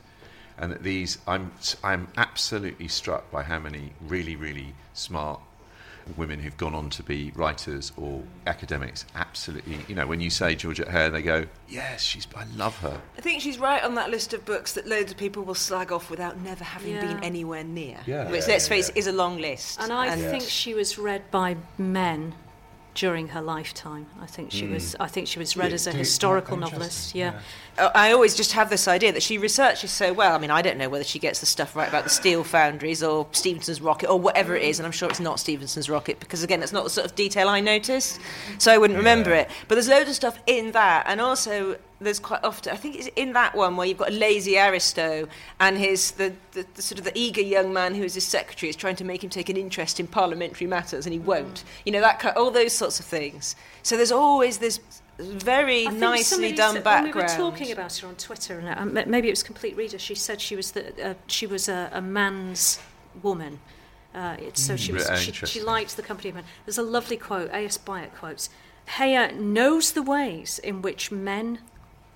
And 0.57 0.71
that 0.71 0.83
these, 0.83 1.17
I'm, 1.27 1.51
I'm 1.83 2.07
absolutely 2.17 2.87
struck 2.87 3.31
by 3.31 3.41
how 3.41 3.57
many 3.57 3.93
really, 4.01 4.35
really 4.35 4.75
smart 4.93 5.39
women 6.17 6.39
who've 6.39 6.57
gone 6.57 6.73
on 6.75 6.89
to 6.91 7.03
be 7.03 7.31
writers 7.35 7.91
or 7.97 8.21
academics. 8.47 9.05
Absolutely, 9.15 9.79
you 9.87 9.95
know, 9.95 10.07
when 10.07 10.19
you 10.21 10.29
say 10.29 10.55
Georgette 10.55 10.87
Heyer, 10.87 11.11
they 11.11 11.21
go, 11.21 11.45
"Yes, 11.67 12.01
she's. 12.03 12.27
I 12.35 12.45
love 12.55 12.77
her." 12.79 12.99
I 13.17 13.21
think 13.21 13.41
she's 13.41 13.57
right 13.59 13.83
on 13.83 13.95
that 13.95 14.09
list 14.09 14.33
of 14.33 14.45
books 14.45 14.73
that 14.73 14.87
loads 14.87 15.11
of 15.11 15.17
people 15.17 15.43
will 15.43 15.55
slag 15.55 15.91
off 15.91 16.09
without 16.09 16.39
never 16.41 16.63
having 16.63 16.93
Yeah. 16.95 17.05
been 17.13 17.23
anywhere 17.23 17.63
near. 17.63 17.97
Yeah. 18.05 18.29
Which, 18.29 18.41
Yeah, 18.41 18.53
let's 18.53 18.65
yeah, 18.65 18.69
face 18.75 18.87
yeah. 18.89 18.95
it, 18.95 18.99
is 18.99 19.07
a 19.07 19.11
long 19.13 19.37
list. 19.37 19.79
And 19.81 19.91
I 19.93 20.07
And- 20.07 20.21
think 20.21 20.43
she 20.43 20.73
was 20.73 20.97
read 20.97 21.29
by 21.31 21.57
men 21.77 22.33
during 22.93 23.29
her 23.29 23.41
lifetime. 23.41 24.05
I 24.21 24.25
think 24.25 24.51
she 24.51 24.67
was. 24.67 24.95
I 24.99 25.07
think 25.07 25.27
she 25.27 25.39
was 25.39 25.55
read 25.55 25.69
Yeah, 25.69 25.75
as 25.75 25.87
a 25.87 25.91
historical 25.91 26.57
novelist. 26.57 27.15
Yeah. 27.15 27.39
Uh, 27.77 27.89
I 27.95 28.11
always 28.11 28.35
just 28.35 28.51
have 28.51 28.69
this 28.69 28.87
idea 28.87 29.13
that 29.13 29.23
she 29.23 29.37
researches 29.37 29.91
so 29.91 30.11
well. 30.11 30.35
I 30.35 30.37
mean, 30.37 30.51
I 30.51 30.61
don't 30.61 30.77
know 30.77 30.89
whether 30.89 31.03
she 31.03 31.17
gets 31.19 31.39
the 31.39 31.45
stuff 31.45 31.75
right 31.75 31.87
about 31.87 32.03
the 32.03 32.09
steel 32.09 32.43
foundries 32.43 33.01
or 33.01 33.27
Stephenson's 33.31 33.81
rocket 33.81 34.09
or 34.09 34.19
whatever 34.19 34.55
it 34.55 34.63
is, 34.63 34.79
and 34.79 34.85
I'm 34.85 34.91
sure 34.91 35.09
it's 35.09 35.21
not 35.21 35.39
Stephenson's 35.39 35.89
rocket 35.89 36.19
because, 36.19 36.43
again, 36.43 36.61
it's 36.61 36.73
not 36.73 36.83
the 36.83 36.89
sort 36.89 37.05
of 37.05 37.15
detail 37.15 37.47
I 37.47 37.61
noticed, 37.61 38.19
so 38.57 38.71
I 38.73 38.77
wouldn't 38.77 38.97
remember 38.97 39.31
it. 39.31 39.49
But 39.67 39.75
there's 39.75 39.87
loads 39.87 40.09
of 40.09 40.15
stuff 40.15 40.37
in 40.45 40.71
that, 40.71 41.05
and 41.07 41.21
also 41.21 41.77
there's 42.01 42.19
quite 42.19 42.43
often, 42.43 42.73
I 42.73 42.75
think 42.77 42.95
it's 42.95 43.07
in 43.15 43.33
that 43.33 43.55
one 43.55 43.77
where 43.77 43.87
you've 43.87 43.99
got 43.99 44.09
a 44.09 44.13
lazy 44.13 44.57
Aristo 44.57 45.27
and 45.59 45.77
his 45.77 46.11
the, 46.11 46.33
the, 46.53 46.65
the 46.73 46.81
sort 46.81 46.97
of 46.99 47.05
the 47.05 47.11
eager 47.15 47.41
young 47.41 47.71
man 47.71 47.93
who 47.95 48.03
is 48.03 48.15
his 48.15 48.25
secretary 48.25 48.69
is 48.69 48.75
trying 48.75 48.95
to 48.97 49.03
make 49.03 49.23
him 49.23 49.29
take 49.29 49.49
an 49.49 49.57
interest 49.57 49.99
in 49.99 50.07
parliamentary 50.07 50.67
matters, 50.67 51.05
and 51.05 51.13
he 51.13 51.19
won't. 51.19 51.63
You 51.85 51.91
know 51.91 52.01
that 52.01 52.19
ki- 52.19 52.29
all 52.29 52.51
those 52.51 52.73
sorts 52.73 52.99
of 52.99 53.05
things. 53.05 53.55
So 53.83 53.95
there's 53.97 54.11
always 54.11 54.57
this 54.57 54.79
very 55.19 55.85
I 55.87 55.91
nicely 55.91 56.23
somebody 56.23 56.53
done 56.55 56.73
said- 56.73 56.83
background. 56.83 57.15
When 57.15 57.25
we 57.27 57.31
were 57.31 57.51
talking 57.51 57.71
about 57.71 57.95
her 57.97 58.07
on 58.07 58.15
Twitter, 58.15 58.59
and 58.59 58.97
uh, 58.97 59.03
maybe 59.05 59.27
it 59.27 59.31
was 59.31 59.43
Complete 59.43 59.77
Reader. 59.77 59.99
She 59.99 60.15
said 60.15 60.41
she 60.41 60.55
was 60.55 60.71
the, 60.71 61.09
uh, 61.11 61.13
she 61.27 61.45
was 61.45 61.69
a, 61.69 61.89
a 61.93 62.01
man's 62.01 62.79
woman. 63.21 63.59
Uh, 64.15 64.35
it's, 64.39 64.61
so 64.61 64.75
she 64.75 64.91
was 64.91 65.05
Mm, 65.07 65.17
she, 65.17 65.31
she 65.45 65.61
liked 65.61 65.95
the 65.95 66.01
company 66.01 66.29
of 66.29 66.35
men. 66.35 66.43
There's 66.65 66.77
a 66.77 66.83
lovely 66.83 67.15
quote. 67.17 67.49
A.S. 67.51 67.77
Byatt 67.77 68.13
quotes: 68.15 68.49
"Heyer 68.97 69.33
knows 69.35 69.91
the 69.91 70.01
ways 70.01 70.59
in 70.59 70.81
which 70.81 71.11
men." 71.11 71.59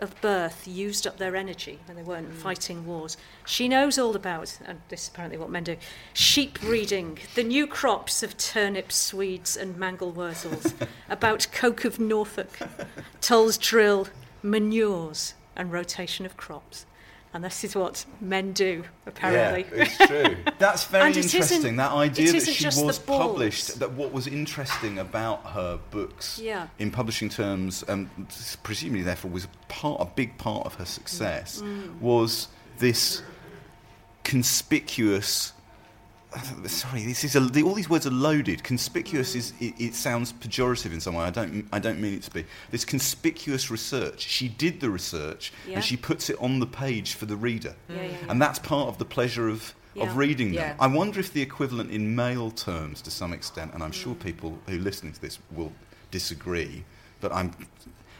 Of 0.02 0.20
birth 0.20 0.68
used 0.68 1.08
up 1.08 1.18
their 1.18 1.38
energy 1.38 1.80
when 1.86 1.96
they 1.96 2.04
weren't 2.04 2.30
mm. 2.30 2.36
fighting 2.36 2.86
wars. 2.86 3.16
She 3.46 3.70
knows 3.70 3.98
all 3.98 4.14
about, 4.14 4.60
and 4.66 4.82
this 4.90 5.04
is 5.04 5.08
apparently 5.08 5.38
what 5.38 5.50
men 5.50 5.64
do, 5.64 5.78
sheep 6.14 6.60
breeding, 6.60 7.20
the 7.34 7.44
new 7.44 7.66
crops 7.66 8.22
of 8.22 8.38
turnips, 8.38 8.96
swedes, 8.96 9.56
and 9.56 9.78
mangel 9.78 10.12
wurzels, 10.12 10.74
about 11.10 11.48
coke 11.54 11.86
of 11.86 11.98
Norfolk, 11.98 12.60
Tull's 13.22 13.58
drill, 13.58 14.10
manures, 14.44 15.34
and 15.56 15.72
rotation 15.72 16.26
of 16.26 16.36
crops. 16.36 16.86
And 17.36 17.44
this 17.44 17.66
is 17.66 17.76
what 17.76 18.06
men 18.22 18.54
do, 18.54 18.86
apparently. 19.06 19.66
Yeah, 19.78 19.84
it's 19.84 19.98
true. 19.98 20.38
That's 20.58 20.86
very 20.86 21.08
And 21.08 21.18
it 21.18 21.26
isn't- 21.26 21.42
interesting. 21.42 21.76
That 21.76 21.92
idea 21.92 22.32
that 22.32 22.46
she 22.48 22.66
was 22.82 22.98
published. 22.98 23.78
That 23.80 23.92
what 23.92 24.14
was 24.14 24.26
interesting 24.26 25.00
about 25.00 25.44
her 25.48 25.78
books, 25.92 26.40
Yeah. 26.42 26.68
in 26.80 26.92
publishing 26.92 27.28
terms, 27.28 27.84
and 27.90 28.08
presumably 28.64 29.04
therefore 29.04 29.32
was 29.32 29.50
part, 29.68 30.00
a 30.00 30.06
big 30.06 30.38
part 30.38 30.66
of 30.66 30.76
her 30.76 30.86
Mm. 30.86 30.88
success, 30.88 31.62
was 32.00 32.48
this 32.78 33.22
conspicuous. 34.24 35.52
Sorry, 36.68 37.04
this 37.06 37.24
is 37.24 37.36
a, 37.36 37.40
the, 37.40 37.64
all 37.64 37.74
these 37.74 37.90
words 37.90 38.06
are 38.08 38.12
loaded. 38.12 38.64
Conspicuous 38.64 39.36
is 39.36 39.54
it, 39.60 39.74
it 39.80 39.96
sounds 39.96 40.34
pejorative 40.34 40.94
in 40.94 41.00
some 41.02 41.16
way. 41.16 41.26
I 41.26 41.30
don't 41.30 41.68
I 41.72 41.80
don't 41.80 42.00
mean 42.00 42.14
it 42.16 42.24
to 42.24 42.32
be. 42.32 42.46
This 42.72 42.86
conspicuous 42.86 43.70
research. 43.72 44.22
She 44.22 44.48
did 44.50 44.80
the 44.82 44.90
research 44.90 45.52
Yeah. 45.68 45.76
and 45.76 45.84
she 45.84 45.98
puts 45.98 46.30
it 46.30 46.38
on 46.42 46.60
the 46.60 46.68
page 46.68 47.14
for 47.14 47.26
the 47.26 47.36
reader, 47.36 47.76
Yeah, 47.90 47.96
yeah, 47.96 48.04
yeah. 48.04 48.18
and 48.30 48.42
that's 48.42 48.60
part 48.60 48.88
of 48.90 48.98
the 48.98 49.06
pleasure 49.06 49.48
of 49.50 49.74
Yeah. 49.94 50.04
of 50.04 50.18
reading 50.18 50.48
them. 50.48 50.56
Yeah. 50.56 50.76
I 50.80 50.88
wonder 50.88 51.20
if 51.20 51.32
the 51.32 51.42
equivalent 51.42 51.90
in 51.92 52.16
male 52.16 52.52
terms, 52.52 53.02
to 53.04 53.12
some 53.12 53.32
extent, 53.34 53.74
and 53.74 53.82
I'm 53.82 53.94
sure 53.94 54.14
Mm. 54.16 54.20
people 54.20 54.60
who 54.68 54.76
are 54.76 54.82
listening 54.82 55.14
to 55.14 55.22
this 55.22 55.40
will 55.52 55.72
disagree, 56.12 56.84
but 57.22 57.32
I'm. 57.34 57.52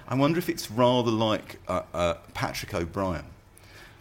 I 0.08 0.16
wonder 0.16 0.38
if 0.40 0.50
it's 0.50 0.70
rather 0.72 1.12
like 1.12 1.60
uh, 1.68 1.82
uh, 1.94 2.14
Patrick 2.34 2.74
O'Brian. 2.74 3.26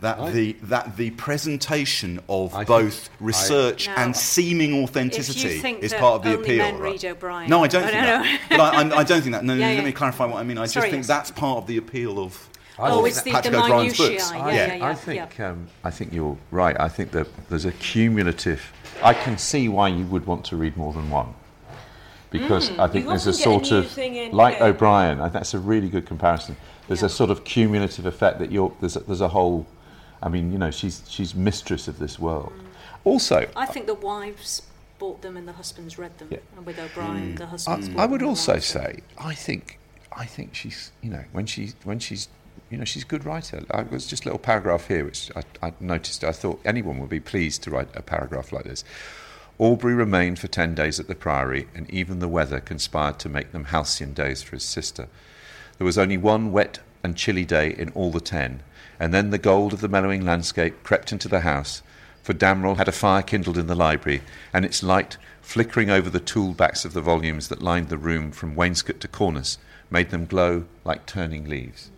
That 0.04 0.18
I- 0.20 0.30
the 0.32 0.52
that 0.64 0.98
the 0.98 1.10
presentation 1.12 2.20
of 2.28 2.52
I 2.52 2.58
think- 2.58 2.68
both 2.68 3.08
I- 3.08 3.24
research 3.24 3.86
Now, 3.86 3.94
and 3.96 4.14
seeming 4.14 4.82
authenticity 4.84 5.48
if 5.48 5.54
you 5.56 5.60
think 5.62 5.82
is 5.82 5.92
that 5.92 6.00
part 6.00 6.16
of 6.16 6.22
the 6.24 6.32
only 6.36 6.42
appeal. 6.42 6.58
men 6.58 6.74
right? 6.78 6.92
read 6.92 7.04
O'Brian, 7.06 7.48
No, 7.48 7.64
I 7.64 7.68
don't 7.68 7.84
I 7.84 7.86
think 7.90 8.02
don't 8.04 8.22
that. 8.22 8.50
know. 8.50 8.56
but 8.58 8.60
I, 8.74 8.80
I'm, 8.80 8.92
I 8.92 9.02
don't 9.02 9.22
think 9.22 9.32
that. 9.32 9.44
No, 9.44 9.54
no, 9.54 9.60
Yeah, 9.60 9.68
let 9.68 9.76
yeah. 9.78 9.84
me 9.84 9.92
clarify 9.92 10.26
what 10.26 10.36
I 10.40 10.42
mean. 10.44 10.58
I 10.58 10.66
Sorry, 10.66 10.84
just 10.84 10.90
think 10.90 11.00
yes. 11.04 11.06
that's 11.06 11.30
part 11.30 11.56
of 11.56 11.66
the 11.66 11.78
appeal 11.78 12.18
of. 12.18 12.50
Oh, 12.78 13.00
of 13.00 13.06
it's 13.06 13.22
the, 13.22 13.30
the 13.30 13.34
Patrick 13.34 13.54
O'Brian's 13.54 13.98
minutiae. 13.98 14.08
books. 14.18 14.30
Yeah, 14.34 14.42
I, 14.44 14.52
yeah, 14.52 14.74
yeah. 14.74 14.86
I 14.88 14.94
think 14.94 15.40
um, 15.40 15.66
I 15.84 15.90
think 15.90 16.12
you're 16.12 16.36
right. 16.50 16.76
I 16.78 16.88
think 16.90 17.10
that 17.12 17.26
there's 17.48 17.64
a 17.64 17.72
cumulative. 17.72 18.60
I 19.02 19.14
can 19.14 19.38
see 19.38 19.68
why 19.70 19.88
you 19.88 20.04
would 20.06 20.26
want 20.26 20.44
to 20.46 20.56
read 20.56 20.76
more 20.76 20.92
than 20.92 21.08
one, 21.08 21.32
because 22.30 22.76
I 22.78 22.88
think 22.88 23.06
there's 23.06 23.26
a 23.26 23.30
often 23.30 23.60
get 23.60 23.62
a 23.62 23.68
sort 23.70 23.72
of 23.86 23.98
in, 23.98 24.32
like 24.32 24.58
yeah. 24.58 24.66
O'Brian. 24.66 25.20
I 25.20 25.24
think 25.24 25.32
that's 25.34 25.54
a 25.54 25.58
really 25.58 25.88
good 25.88 26.04
comparison. 26.04 26.56
There's 26.88 27.00
Yeah. 27.00 27.06
a 27.06 27.08
sort 27.10 27.30
of 27.30 27.44
cumulative 27.44 28.04
effect 28.04 28.38
that 28.40 28.52
you're 28.52 28.70
there's 28.80 28.96
a, 28.96 29.00
there's 29.00 29.22
a 29.22 29.28
whole. 29.28 29.66
I 30.24 30.30
mean, 30.30 30.50
you 30.50 30.58
know, 30.58 30.70
she's 30.70 31.02
she's 31.06 31.34
mistress 31.34 31.86
of 31.86 31.98
this 31.98 32.18
world. 32.18 32.52
Also, 33.04 33.46
I 33.54 33.66
think 33.66 33.86
the 33.86 33.94
wives 33.94 34.62
bought 34.98 35.20
them 35.20 35.36
and 35.36 35.46
the 35.46 35.52
husbands 35.52 35.98
read 35.98 36.18
them. 36.18 36.28
Yeah. 36.30 36.38
And 36.56 36.64
with 36.64 36.78
O'Brian, 36.78 37.34
mm. 37.34 37.36
the 37.36 37.44
I, 37.44 37.48
husbands 37.48 37.88
bought 37.90 38.00
I 38.00 38.06
would 38.06 38.22
and 38.22 38.30
also 38.30 38.52
wives. 38.54 38.66
say 38.66 39.00
I 39.18 39.34
think 39.34 39.78
I 40.16 40.24
think 40.24 40.54
she's 40.54 40.92
you 41.02 41.10
know 41.10 41.24
when 41.32 41.44
she 41.44 41.72
when 41.84 41.98
she's 41.98 42.28
you 42.70 42.78
know 42.78 42.84
she's 42.84 43.02
a 43.02 43.06
good 43.06 43.26
writer. 43.26 43.62
I 43.70 43.82
was 43.82 44.06
just 44.06 44.24
a 44.24 44.28
little 44.28 44.38
paragraph 44.38 44.88
here 44.88 45.04
which 45.04 45.30
I, 45.36 45.42
I 45.66 45.72
noticed. 45.78 46.24
I 46.24 46.32
thought 46.32 46.58
anyone 46.64 46.98
would 47.00 47.10
be 47.10 47.20
pleased 47.20 47.62
to 47.64 47.70
write 47.70 47.88
a 47.94 48.02
paragraph 48.02 48.50
like 48.50 48.64
this. 48.64 48.82
Aubrey 49.58 49.94
remained 49.94 50.38
for 50.38 50.48
ten 50.48 50.74
days 50.74 50.98
at 50.98 51.06
the 51.06 51.14
Priory, 51.14 51.68
and 51.74 51.88
even 51.90 52.18
the 52.18 52.28
weather 52.28 52.58
conspired 52.58 53.20
to 53.20 53.28
make 53.28 53.52
them 53.52 53.64
halcyon 53.64 54.12
days 54.14 54.42
for 54.42 54.56
his 54.56 54.64
sister. 54.64 55.06
There 55.78 55.84
was 55.84 55.98
only 55.98 56.16
one 56.16 56.50
wet 56.50 56.80
and 57.04 57.14
chilly 57.16 57.44
day 57.44 57.70
in 57.70 57.90
all 57.90 58.10
the 58.10 58.20
ten, 58.20 58.62
and 58.98 59.12
then 59.12 59.30
the 59.30 59.38
gold 59.38 59.72
of 59.72 59.80
the 59.80 59.88
mellowing 59.88 60.24
landscape 60.24 60.82
crept 60.82 61.12
into 61.12 61.28
the 61.28 61.40
house, 61.40 61.82
for 62.22 62.32
Damerel 62.32 62.76
had 62.76 62.88
a 62.88 62.92
fire 62.92 63.22
kindled 63.22 63.58
in 63.58 63.66
the 63.66 63.74
library, 63.74 64.22
and 64.52 64.64
its 64.64 64.82
light, 64.82 65.16
flickering 65.42 65.90
over 65.90 66.08
the 66.08 66.20
tool 66.20 66.52
backs 66.52 66.84
of 66.84 66.94
the 66.94 67.02
volumes 67.02 67.48
that 67.48 67.62
lined 67.62 67.88
the 67.90 67.98
room 67.98 68.32
from 68.32 68.56
wainscot 68.56 68.98
to 69.00 69.08
cornice, 69.08 69.58
made 69.90 70.10
them 70.10 70.24
glow 70.24 70.64
like 70.84 71.06
turning 71.06 71.48
leaves. 71.48 71.90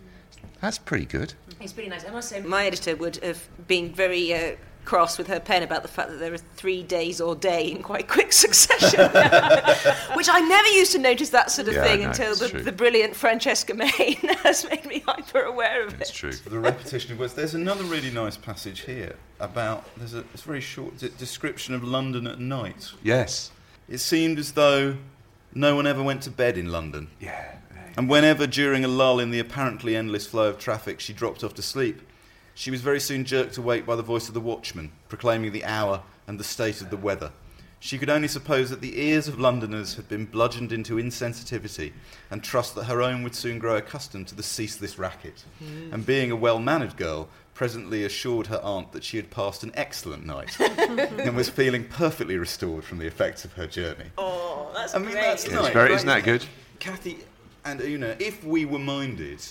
That's 0.61 0.77
pretty 0.77 1.05
good. 1.05 1.33
It's 1.59 1.73
pretty 1.73 1.89
nice. 1.89 2.05
I 2.05 2.11
must 2.11 2.29
say, 2.29 2.41
my 2.41 2.65
editor 2.65 2.95
would 2.95 3.17
have 3.17 3.47
been 3.67 3.93
very 3.93 4.33
uh, 4.33 4.55
cross 4.87 5.17
with 5.17 5.27
her 5.27 5.39
pen 5.39 5.63
about 5.63 5.81
the 5.81 5.87
fact 5.89 6.09
that 6.09 6.17
there 6.17 6.33
are 6.33 6.37
three 6.37 6.81
days 6.81 7.19
or 7.19 7.35
day 7.35 7.69
in 7.69 7.83
quite 7.83 8.07
quick 8.07 8.31
succession, 8.31 8.99
which 10.15 10.29
I 10.31 10.39
never 10.39 10.67
used 10.69 10.93
to 10.93 10.97
notice 10.97 11.29
that 11.31 11.51
sort 11.51 11.67
of 11.67 11.73
Yeah, 11.73 11.83
thing 11.83 12.01
no, 12.01 12.07
until 12.07 12.35
the, 12.35 12.47
the 12.47 12.71
brilliant 12.71 13.13
Francesca 13.13 13.73
Main 13.73 13.89
has 14.43 14.67
made 14.69 14.85
me 14.85 15.03
hyper 15.05 15.41
aware 15.41 15.85
of 15.85 15.93
It's 15.95 15.95
it. 15.95 16.01
It's 16.01 16.11
true. 16.11 16.31
The 16.31 16.59
repetition 16.59 17.11
of 17.11 17.19
words. 17.19 17.33
There's 17.33 17.53
another 17.53 17.83
really 17.83 18.11
nice 18.11 18.37
passage 18.37 18.81
here 18.81 19.17
about. 19.41 19.83
There's 19.97 20.13
a 20.13 20.19
it's 20.33 20.43
very 20.43 20.61
short 20.61 20.97
d- 20.97 21.11
description 21.17 21.75
of 21.75 21.83
London 21.83 22.25
at 22.25 22.39
night. 22.39 22.91
Yes. 23.03 23.51
It 23.89 23.97
seemed 23.97 24.39
as 24.39 24.53
though 24.53 24.95
no 25.53 25.75
one 25.75 25.85
ever 25.85 26.01
went 26.01 26.21
to 26.23 26.31
bed 26.31 26.57
in 26.57 26.71
London. 26.71 27.09
Yeah. 27.19 27.55
And 27.97 28.07
whenever, 28.07 28.47
during 28.47 28.85
a 28.85 28.87
lull 28.87 29.19
in 29.19 29.31
the 29.31 29.39
apparently 29.39 29.95
endless 29.97 30.27
flow 30.27 30.49
of 30.49 30.59
traffic, 30.59 30.99
she 30.99 31.13
dropped 31.13 31.43
off 31.43 31.55
to 31.55 31.63
sleep, 31.63 31.99
she 32.57 32.71
was 32.71 32.81
very 32.81 32.99
soon 32.99 33.23
jerked 33.23 33.55
awake 33.57 33.85
by 33.85 33.95
the 33.95 34.01
voice 34.01 34.27
of 34.27 34.33
the 34.33 34.39
watchman, 34.41 34.91
proclaiming 35.09 35.51
the 35.51 35.63
hour 35.63 36.01
and 36.25 36.39
the 36.39 36.43
state 36.43 36.81
of 36.81 36.89
the 36.89 36.97
weather. 36.97 37.31
She 37.79 37.99
could 37.99 38.09
only 38.09 38.27
suppose 38.27 38.71
that 38.71 38.81
the 38.81 38.99
ears 38.99 39.27
of 39.27 39.39
Londoners 39.39 39.93
had 39.93 40.09
been 40.09 40.25
bludgeoned 40.25 40.71
into 40.73 40.95
insensitivity, 40.95 41.93
and 42.31 42.43
trust 42.43 42.73
that 42.73 42.85
her 42.85 42.99
own 42.99 43.21
would 43.21 43.35
soon 43.35 43.59
grow 43.59 43.75
accustomed 43.77 44.27
to 44.29 44.35
the 44.35 44.41
ceaseless 44.41 44.97
racket. 44.97 45.45
Hmm. 45.59 45.93
And 45.93 46.03
being 46.03 46.31
a 46.31 46.35
well 46.35 46.57
mannered 46.57 46.97
girl, 46.97 47.29
presently 47.53 48.03
assured 48.03 48.47
her 48.47 48.59
aunt 48.63 48.91
that 48.93 49.03
she 49.03 49.17
had 49.17 49.29
passed 49.29 49.61
an 49.63 49.71
excellent 49.75 50.25
night, 50.25 50.59
and 50.59 51.35
was 51.35 51.49
feeling 51.49 51.83
perfectly 51.87 52.39
restored 52.39 52.83
from 52.83 52.97
the 52.97 53.05
effects 53.05 53.45
of 53.45 53.53
her 53.53 53.67
journey. 53.67 54.05
Oh, 54.17 54.71
that's 54.73 54.95
I 54.95 54.97
mean, 54.97 55.11
great. 55.11 55.21
that's 55.21 55.47
Yeah, 55.47 55.57
nice. 55.57 55.65
it's 55.65 55.73
very, 55.73 55.93
isn't 55.93 56.07
that 56.07 56.23
good? 56.23 56.43
Cathy 56.79 57.19
and 57.63 57.79
Una, 57.81 58.15
if 58.17 58.43
we 58.43 58.65
were 58.65 58.79
minded 58.79 59.45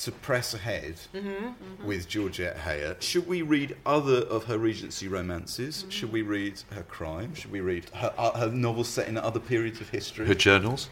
to 0.00 0.10
press 0.10 0.54
ahead 0.54 0.94
Mm-hmm, 1.14 1.86
with 1.86 2.08
Georgette 2.08 2.56
Heyer, 2.58 3.00
should 3.00 3.26
we 3.26 3.42
read 3.42 3.76
other 3.84 4.18
of 4.22 4.44
her 4.44 4.58
Regency 4.58 5.08
romances? 5.08 5.78
Mm-hmm. 5.78 5.90
Should 5.90 6.12
we 6.12 6.22
read 6.22 6.60
her 6.70 6.82
crime? 6.82 7.34
Should 7.34 7.52
we 7.52 7.60
read 7.60 7.88
her, 7.94 8.12
uh, 8.16 8.38
her 8.38 8.50
novels 8.50 8.88
set 8.88 9.08
in 9.08 9.16
other 9.18 9.40
periods 9.40 9.80
of 9.80 9.88
history? 9.90 10.26
Her 10.26 10.34
journals. 10.34 10.88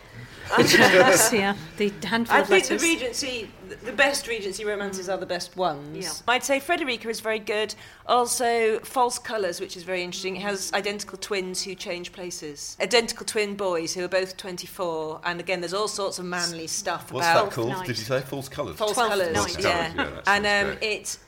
Yes, 0.58 1.32
yeah, 1.32 1.56
the 1.76 1.92
handful 2.04 2.36
I 2.36 2.40
of 2.40 2.48
think 2.48 2.66
the. 2.66 2.78
Regency, 2.78 3.50
the 3.76 3.92
best 3.92 4.26
Regency 4.26 4.64
romances 4.64 5.08
are 5.08 5.16
the 5.16 5.26
best 5.26 5.56
ones. 5.56 6.04
Yeah. 6.04 6.32
I'd 6.32 6.44
say 6.44 6.60
Frederica 6.60 7.08
is 7.08 7.20
very 7.20 7.38
good. 7.38 7.74
Also, 8.06 8.78
False 8.80 9.18
Colours, 9.18 9.60
which 9.60 9.76
is 9.76 9.82
very 9.82 10.02
interesting. 10.02 10.36
It 10.36 10.42
has 10.42 10.72
identical 10.72 11.18
twins 11.18 11.62
who 11.62 11.74
change 11.74 12.12
places. 12.12 12.76
Identical 12.80 13.26
twin 13.26 13.54
boys 13.54 13.94
who 13.94 14.04
are 14.04 14.08
both 14.08 14.36
24. 14.36 15.20
And 15.24 15.40
again, 15.40 15.60
there's 15.60 15.74
all 15.74 15.88
sorts 15.88 16.18
of 16.18 16.24
manly 16.24 16.66
stuff 16.66 17.12
What's 17.12 17.26
about 17.26 17.46
that 17.46 17.54
called? 17.54 17.68
Night. 17.68 17.86
Did 17.86 17.98
you 17.98 18.04
say 18.04 18.20
false 18.20 18.48
colours? 18.48 18.76
False 18.76 18.94
Colours. 18.94 19.34
Night. 19.34 19.56
Yeah. 19.58 19.92
Yeah, 19.94 20.20
and 20.26 20.46
um, 20.46 20.76
great. 20.78 20.82
it, 20.82 21.18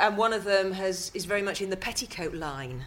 and 0.00 0.16
one 0.16 0.32
of 0.32 0.44
them 0.44 0.72
has 0.72 1.10
is 1.14 1.24
very 1.24 1.42
much 1.42 1.60
in 1.60 1.70
the 1.70 1.76
petticoat 1.76 2.34
line. 2.34 2.84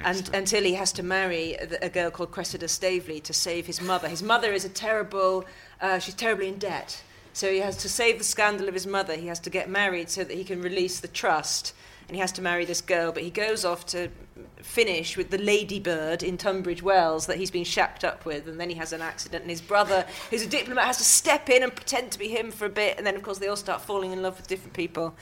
And, 0.00 0.28
until 0.34 0.62
he 0.64 0.74
has 0.74 0.92
to 0.92 1.02
marry 1.02 1.54
a, 1.54 1.86
a 1.86 1.88
girl 1.88 2.10
called 2.10 2.30
Cressida 2.30 2.68
Staveley 2.68 3.20
to 3.20 3.32
save 3.32 3.66
his 3.66 3.80
mother. 3.80 4.06
His 4.06 4.22
mother 4.22 4.52
is 4.52 4.66
a 4.66 4.68
terrible, 4.68 5.46
uh, 5.80 5.98
she's 5.98 6.14
terribly 6.14 6.48
in 6.48 6.58
debt. 6.58 7.00
So 7.34 7.50
he 7.52 7.58
has 7.58 7.76
to 7.78 7.88
save 7.88 8.18
the 8.18 8.24
scandal 8.24 8.68
of 8.68 8.74
his 8.74 8.86
mother. 8.86 9.14
He 9.16 9.26
has 9.26 9.40
to 9.40 9.50
get 9.50 9.68
married 9.68 10.08
so 10.08 10.24
that 10.24 10.34
he 10.34 10.44
can 10.44 10.62
release 10.62 11.00
the 11.00 11.08
trust. 11.08 11.74
And 12.06 12.14
he 12.14 12.20
has 12.20 12.32
to 12.32 12.42
marry 12.42 12.64
this 12.64 12.80
girl. 12.80 13.12
But 13.12 13.22
he 13.24 13.30
goes 13.30 13.64
off 13.64 13.84
to 13.86 14.08
finish 14.62 15.16
with 15.16 15.30
the 15.30 15.38
ladybird 15.38 16.22
in 16.22 16.38
Tunbridge 16.38 16.82
Wells 16.82 17.26
that 17.26 17.36
he's 17.36 17.50
been 17.50 17.64
shacked 17.64 18.04
up 18.04 18.24
with. 18.24 18.46
And 18.46 18.60
then 18.60 18.70
he 18.70 18.76
has 18.76 18.92
an 18.92 19.00
accident. 19.02 19.42
And 19.42 19.50
his 19.50 19.60
brother, 19.60 20.06
who's 20.30 20.42
a 20.42 20.46
diplomat, 20.46 20.84
has 20.84 20.98
to 20.98 21.04
step 21.04 21.48
in 21.50 21.62
and 21.62 21.74
pretend 21.74 22.12
to 22.12 22.18
be 22.18 22.28
him 22.28 22.50
for 22.52 22.66
a 22.66 22.70
bit. 22.70 22.98
And 22.98 23.06
then, 23.06 23.16
of 23.16 23.22
course, 23.22 23.38
they 23.38 23.48
all 23.48 23.56
start 23.56 23.80
falling 23.82 24.12
in 24.12 24.22
love 24.22 24.36
with 24.36 24.46
different 24.46 24.74
people. 24.74 25.14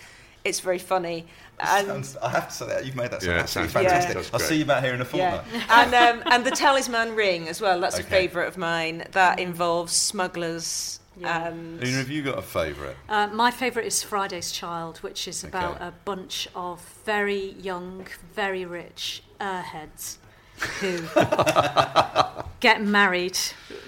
It's 0.44 0.60
very 0.60 0.78
funny. 0.78 1.26
And 1.60 1.86
Sounds- 1.86 2.16
I 2.20 2.28
have 2.30 2.48
to 2.48 2.54
say 2.54 2.66
that 2.66 2.84
you've 2.84 2.96
made 2.96 3.12
that 3.12 3.22
sound 3.22 3.32
Yeah, 3.36 3.42
absolutely 3.42 3.72
sounds- 3.72 3.86
fantastic. 3.86 4.14
yeah. 4.16 4.22
I'll 4.22 4.38
That's 4.38 4.48
see 4.48 4.56
you 4.56 4.64
back 4.64 4.82
here 4.84 4.92
in 4.94 5.00
a 5.00 5.06
Yeah, 5.14 5.40
fortnight. 5.42 5.70
and 5.70 5.94
um, 5.94 6.32
and 6.32 6.44
the 6.44 6.50
talisman 6.50 7.14
ring 7.14 7.46
as 7.48 7.60
well. 7.60 7.80
That's 7.80 7.98
a 8.00 8.02
favourite 8.18 8.48
of 8.48 8.58
mine. 8.58 9.06
That 9.12 9.38
involves 9.38 9.92
smugglers. 9.94 10.98
Yeah. 11.22 11.48
And 11.48 11.82
Una, 11.82 11.96
have 11.98 12.10
you 12.10 12.22
got 12.22 12.38
a 12.38 12.42
favourite? 12.42 12.96
Uh, 13.08 13.28
my 13.28 13.50
favourite 13.50 13.86
is 13.86 14.02
Friday's 14.02 14.52
Child, 14.52 14.98
which 14.98 15.26
is 15.26 15.42
about 15.44 15.76
Okay. 15.76 15.86
a 15.86 15.92
bunch 16.04 16.48
of 16.54 16.80
very 17.04 17.52
young, 17.60 18.06
very 18.34 18.64
rich 18.64 19.22
airheads 19.40 20.16
who 20.80 20.98
get 22.60 22.80
married 22.82 23.36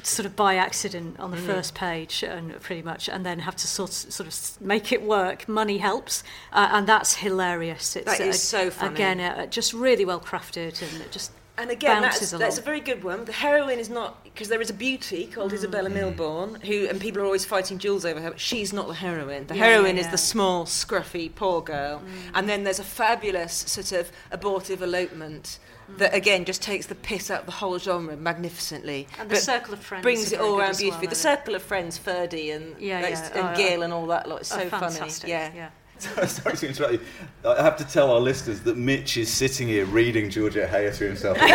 sort 0.03 0.27
of 0.27 0.35
by 0.35 0.57
accident 0.57 1.19
on 1.21 1.31
the 1.31 1.37
Mm. 1.37 1.47
first 1.47 1.75
page 1.75 2.23
and 2.25 2.61
pretty 2.61 2.83
much 2.83 3.09
and 3.09 3.25
then 3.25 3.39
have 3.41 3.55
to 3.57 3.67
sort 3.69 3.91
sort 3.93 4.27
of 4.29 4.61
make 4.61 4.91
it 4.93 5.03
work 5.03 5.49
money 5.49 5.79
helps 5.79 6.25
uh, 6.53 6.69
and 6.73 6.87
that's 6.87 7.17
hilarious 7.17 7.95
it's 7.97 8.07
That 8.19 8.21
is 8.27 8.37
uh, 8.37 8.39
so 8.65 8.71
funny. 8.71 8.95
again 8.95 9.21
uh, 9.21 9.47
just 9.47 9.73
really 9.73 10.05
well 10.05 10.21
crafted 10.21 10.83
and 10.83 11.01
it 11.03 11.13
just 11.13 11.31
and 11.57 11.71
again, 11.71 12.03
that's, 12.03 12.31
that's 12.33 12.59
a 12.59 12.63
very 12.63 12.81
good 12.81 13.05
one. 13.05 13.25
The 13.25 13.33
heroine 13.33 13.79
is 13.79 13.89
not 13.89 14.25
because 14.25 14.49
there 14.49 14.61
is 14.61 14.71
a 14.71 14.75
beauty 14.75 15.27
called 15.27 15.53
Mm. 15.53 15.55
Isabella 15.55 15.89
Milbourne 15.91 16.61
who, 16.65 16.87
and 16.89 17.01
people 17.01 17.23
are 17.23 17.25
always 17.25 17.45
fighting 17.45 17.79
duels 17.79 18.05
over 18.05 18.21
her. 18.21 18.31
But 18.31 18.41
she's 18.41 18.73
not 18.73 18.89
the 18.89 18.95
heroine. 18.95 19.47
The 19.47 19.55
Yeah, 19.57 19.65
heroine 19.65 19.97
yeah, 19.97 20.03
is 20.03 20.09
the 20.11 20.19
small, 20.19 20.65
scruffy, 20.67 21.33
poor 21.35 21.63
girl. 21.63 22.03
And 22.35 22.49
then 22.49 22.65
there's 22.65 22.81
a 22.81 22.85
fabulous 22.85 23.53
sort 23.53 23.93
of 23.93 24.11
abortive 24.31 24.83
elopement. 24.83 25.59
That 25.99 26.15
again 26.15 26.47
just 26.47 26.63
takes 26.63 26.87
the 26.87 26.95
piss 26.95 27.31
out 27.31 27.41
of 27.41 27.47
the 27.47 27.53
whole 27.53 27.79
genre 27.79 28.17
magnificently, 28.17 29.07
And 29.19 29.29
The 29.29 29.37
Circle 29.37 29.75
of 29.75 29.81
Friends 29.81 30.03
brings 30.03 30.33
it 30.33 30.41
all 30.41 30.59
around 30.59 30.79
beautifully. 30.79 31.09
well, 31.09 31.11
the? 31.11 31.15
Circle 31.15 31.55
of 31.55 31.63
Friends, 31.63 31.99
Ferdy 31.99 32.53
and 32.53 32.75
Yeah, 32.81 33.01
and. 33.05 33.33
Oh, 33.35 33.55
Gill 33.55 33.83
uh, 33.83 33.85
and 33.85 33.93
all 33.93 34.07
that 34.07 34.27
lot. 34.27 34.41
It's 34.41 34.53
oh, 34.53 34.61
so 34.61 34.69
funny. 34.71 35.11
Yeah. 35.27 35.69
Yeah 36.17 36.27
Sorry 36.27 36.57
to 36.57 36.69
interrupt 36.69 36.93
you. 36.95 37.01
I 37.45 37.63
have 37.63 37.77
to 37.77 37.85
tell 37.85 38.11
our 38.11 38.21
listeners 38.21 38.61
that 38.61 38.77
Mitch 38.77 39.17
is 39.17 39.33
sitting 39.33 39.69
here 39.69 39.85
reading 39.87 40.31
Georgette 40.31 40.71
Heyer 40.71 40.95
to 40.97 41.05
himself. 41.07 41.39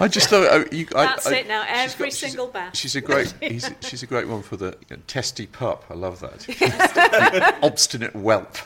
I 0.00 0.06
just 0.08 0.28
thought 0.28 0.46
oh, 0.50 0.64
you, 0.70 0.86
I, 0.94 1.06
That's 1.06 1.26
I- 1.26 1.36
it 1.38 1.48
now, 1.48 1.64
she's 1.64 1.94
every 1.94 2.10
she's- 2.10 2.18
single 2.18 2.46
bath. 2.46 2.76
She's 2.76 2.94
a 2.94 3.00
great. 3.00 3.34
He's, 3.40 3.68
she's 3.80 4.02
a 4.02 4.06
great 4.06 4.28
one 4.28 4.42
for 4.42 4.56
the 4.56 4.76
you 4.88 4.96
know, 4.96 5.02
testy 5.06 5.46
pup. 5.46 5.84
I 5.90 5.94
love 5.94 6.20
that. 6.20 7.58
Obstinate 7.62 8.14
whelp. 8.14 8.56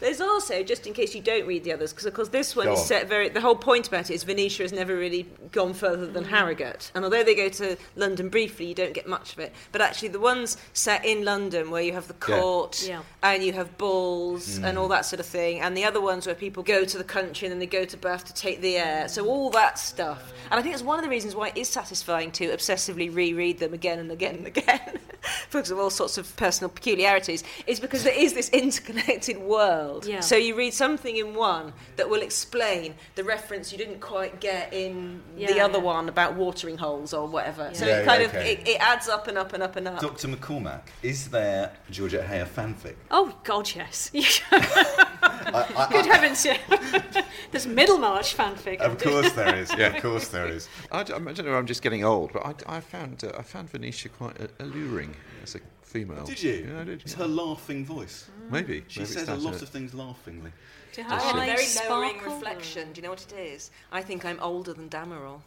There's 0.00 0.20
also, 0.20 0.62
just 0.62 0.86
in 0.86 0.94
case 0.94 1.14
you 1.14 1.20
don't 1.20 1.46
read 1.46 1.64
the 1.64 1.72
others, 1.72 1.92
because 1.92 2.06
of 2.06 2.14
course 2.14 2.28
this 2.28 2.54
one 2.56 2.66
Go 2.66 2.72
is 2.74 2.80
on. 2.80 2.86
set 2.86 3.08
very. 3.08 3.28
The 3.28 3.40
whole 3.40 3.56
point 3.56 3.88
about 3.88 4.10
it 4.10 4.14
is 4.14 4.22
Venetia 4.22 4.62
has 4.62 4.72
never 4.72 4.96
really 4.96 5.26
gone 5.52 5.74
further 5.74 6.06
than 6.06 6.24
Harrogate, 6.24 6.90
and 6.94 7.04
although 7.04 7.24
they 7.24 7.34
go 7.34 7.48
to 7.48 7.76
London 7.96 8.28
briefly, 8.28 8.66
you 8.66 8.74
don't 8.74 8.94
get 8.94 9.06
much 9.06 9.32
of 9.34 9.40
it. 9.40 9.52
But 9.72 9.80
actually, 9.82 10.08
the 10.08 10.20
ones 10.20 10.56
set 10.72 11.04
in 11.04 11.24
London, 11.24 11.70
where 11.70 11.82
you 11.82 11.92
have 11.92 12.08
the 12.08 12.14
Yeah. 12.14 12.36
Court 12.80 12.88
Yeah. 12.90 13.02
and 13.22 13.42
you 13.44 13.52
have 13.52 13.76
balls 13.78 14.56
and 14.56 14.76
Mm. 14.76 14.80
all 14.80 14.88
that 14.88 15.04
sort 15.06 15.20
of 15.20 15.26
thing, 15.26 15.60
and 15.60 15.76
the 15.76 15.84
other 15.84 16.00
ones 16.00 16.26
where 16.26 16.34
people 16.34 16.62
go 16.62 16.84
to 16.84 16.98
the 16.98 17.04
country 17.04 17.46
and 17.46 17.52
then 17.52 17.58
they 17.58 17.66
go 17.66 17.84
to 17.84 17.96
Bath 17.96 18.24
to 18.26 18.34
take 18.34 18.60
the 18.60 18.76
air. 18.76 19.08
So 19.08 19.26
all 19.26 19.50
that 19.50 19.78
stuff, 19.78 20.32
and 20.50 20.58
I 20.58 20.62
think 20.62 20.74
it's 20.74 20.82
one 20.82 20.98
of 20.98 21.04
the 21.04 21.10
reasons 21.10 21.34
why 21.34 21.48
it 21.48 21.56
is 21.56 21.68
satisfying 21.68 22.30
to 22.32 22.48
obsessively 22.48 23.14
reread 23.14 23.58
them 23.58 23.74
again 23.74 23.98
and 23.98 24.10
again 24.10 24.36
and 24.36 24.46
again, 24.46 24.98
because 25.52 25.70
of 25.70 25.78
all 25.78 25.90
sorts 25.90 26.18
of 26.18 26.34
personal 26.36 26.70
peculiarities, 26.70 27.44
is 27.66 27.78
because 27.80 28.02
there 28.04 28.14
is 28.14 28.32
this 28.34 28.48
interconnected 28.50 29.38
world. 29.38 30.06
Yeah. 30.06 30.20
So 30.20 30.36
you 30.36 30.54
read 30.54 30.74
something 30.74 31.16
in 31.16 31.34
one 31.34 31.72
that 31.96 32.08
will 32.08 32.22
explain 32.22 32.94
the 33.14 33.24
reference 33.24 33.72
you 33.72 33.78
didn't 33.78 34.00
quite 34.00 34.40
get 34.40 34.72
in 34.72 35.22
the 35.36 35.60
other 35.60 35.78
yeah. 35.78 35.84
one 35.84 36.08
about 36.08 36.34
watering 36.34 36.78
holes 36.78 37.12
or 37.12 37.26
whatever. 37.26 37.70
So 37.74 37.86
Yeah, 37.86 37.98
it 38.00 38.04
kind 38.06 38.22
yeah, 38.22 38.28
of 38.28 38.34
okay. 38.34 38.52
it, 38.54 38.68
it 38.68 38.80
adds 38.80 39.08
up 39.08 39.28
and 39.28 39.36
up 39.38 39.52
and 39.52 39.62
up 39.62 39.76
and 39.76 39.88
up. 39.88 40.00
Dr. 40.00 40.28
McCormack, 40.28 40.82
is 41.02 41.28
there 41.28 41.72
Georgette 41.90 42.26
Heyer 42.28 42.46
fanfic? 42.60 42.94
oh 43.10 43.34
god 43.44 43.70
yes 43.74 44.10
I, 44.52 45.66
I, 45.76 45.88
good 45.90 46.06
heavens 46.06 46.44
yeah 46.44 46.58
there's 47.50 47.66
Middlemarch 47.66 48.36
fanfic 48.36 48.78
Of 48.80 48.98
course 48.98 49.32
there 49.32 49.56
is. 49.56 49.72
Yeah. 49.76 49.96
Of 49.96 50.02
course 50.02 50.28
there 50.28 50.46
is. 50.46 50.68
I 50.92 51.02
don't 51.02 51.24
know. 51.24 51.54
I'm 51.54 51.66
just 51.66 51.82
getting 51.82 52.04
old, 52.04 52.32
but 52.32 52.46
I, 52.46 52.76
I 52.76 52.80
found 52.80 53.24
uh, 53.24 53.32
I 53.38 53.42
found 53.42 53.70
Venetia 53.70 54.08
quite 54.08 54.36
alluring 54.60 55.14
as 55.42 55.54
a 55.56 55.60
female. 55.82 56.24
Did 56.24 56.42
you? 56.42 56.68
Yeah, 56.70 56.80
I 56.80 56.84
did. 56.84 57.02
It's 57.02 57.12
yeah. 57.12 57.24
her 57.24 57.28
laughing 57.28 57.84
voice. 57.84 58.28
Maybe. 58.50 58.84
She 58.88 59.00
maybe 59.00 59.12
says 59.12 59.28
a 59.28 59.34
lot 59.34 59.60
of 59.62 59.68
things 59.68 59.94
laughingly. 59.94 60.52
Do 60.92 61.02
I 61.08 61.20
have 61.20 61.36
a 61.36 61.46
very 61.46 61.66
lowering 61.88 62.22
reflection. 62.22 62.92
Do 62.92 62.98
you 62.98 63.02
know 63.02 63.10
what 63.10 63.22
it 63.22 63.32
is? 63.32 63.70
I 63.92 64.02
think 64.02 64.24
I'm 64.24 64.40
older 64.40 64.72
than 64.72 64.88
Damerel. 64.88 65.40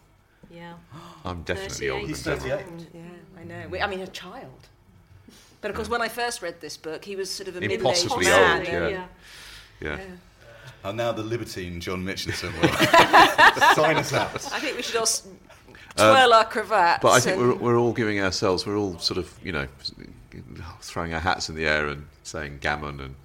yeah 0.49 0.73
I'm 1.25 1.43
definitely 1.43 1.87
38. 1.87 1.91
older 1.91 2.07
He's 2.07 2.23
than 2.23 2.39
Deborah. 2.39 2.63
38. 2.63 2.87
Yeah, 2.93 3.01
I 3.39 3.43
know. 3.43 3.67
We- 3.69 3.81
I 3.81 3.87
mean, 3.87 4.01
a 4.01 4.07
child. 4.07 4.67
But 5.63 5.71
of 5.71 5.75
course, 5.77 5.89
when 5.89 6.01
I 6.01 6.09
first 6.09 6.41
read 6.43 6.59
this 6.61 6.75
book, 6.77 7.03
he 7.05 7.15
was 7.15 7.31
sort 7.31 7.47
of 7.47 7.55
a 7.55 7.61
middle-aged 7.61 8.09
man. 8.09 8.59
old, 8.59 8.67
yeah. 8.67 8.87
yeah. 8.89 9.05
Yeah. 9.81 9.99
And 10.83 10.97
now 10.97 11.11
the 11.13 11.23
libertine 11.23 11.79
John 11.79 12.03
Mitchinson 12.05 12.51
will 12.61 12.67
sign 13.75 13.95
us 13.95 14.11
out. 14.13 14.35
I 14.53 14.59
think 14.59 14.75
we 14.75 14.83
should 14.83 14.97
all 14.97 15.03
s- 15.03 15.25
twirl 15.95 16.33
our 16.33 16.43
cravats. 16.43 16.99
But 17.01 17.11
I 17.11 17.19
think 17.21 17.37
we're, 17.39 17.55
we're 17.55 17.77
all 17.77 17.93
giving 17.93 18.19
ourselves, 18.19 18.65
we're 18.67 18.77
all 18.77 18.99
sort 18.99 19.17
of, 19.17 19.33
you 19.41 19.53
know, 19.53 19.67
throwing 20.81 21.13
our 21.13 21.21
hats 21.21 21.47
in 21.49 21.55
the 21.55 21.65
air 21.65 21.87
and 21.87 22.05
saying 22.23 22.57
gammon 22.59 22.99
and 22.99 23.15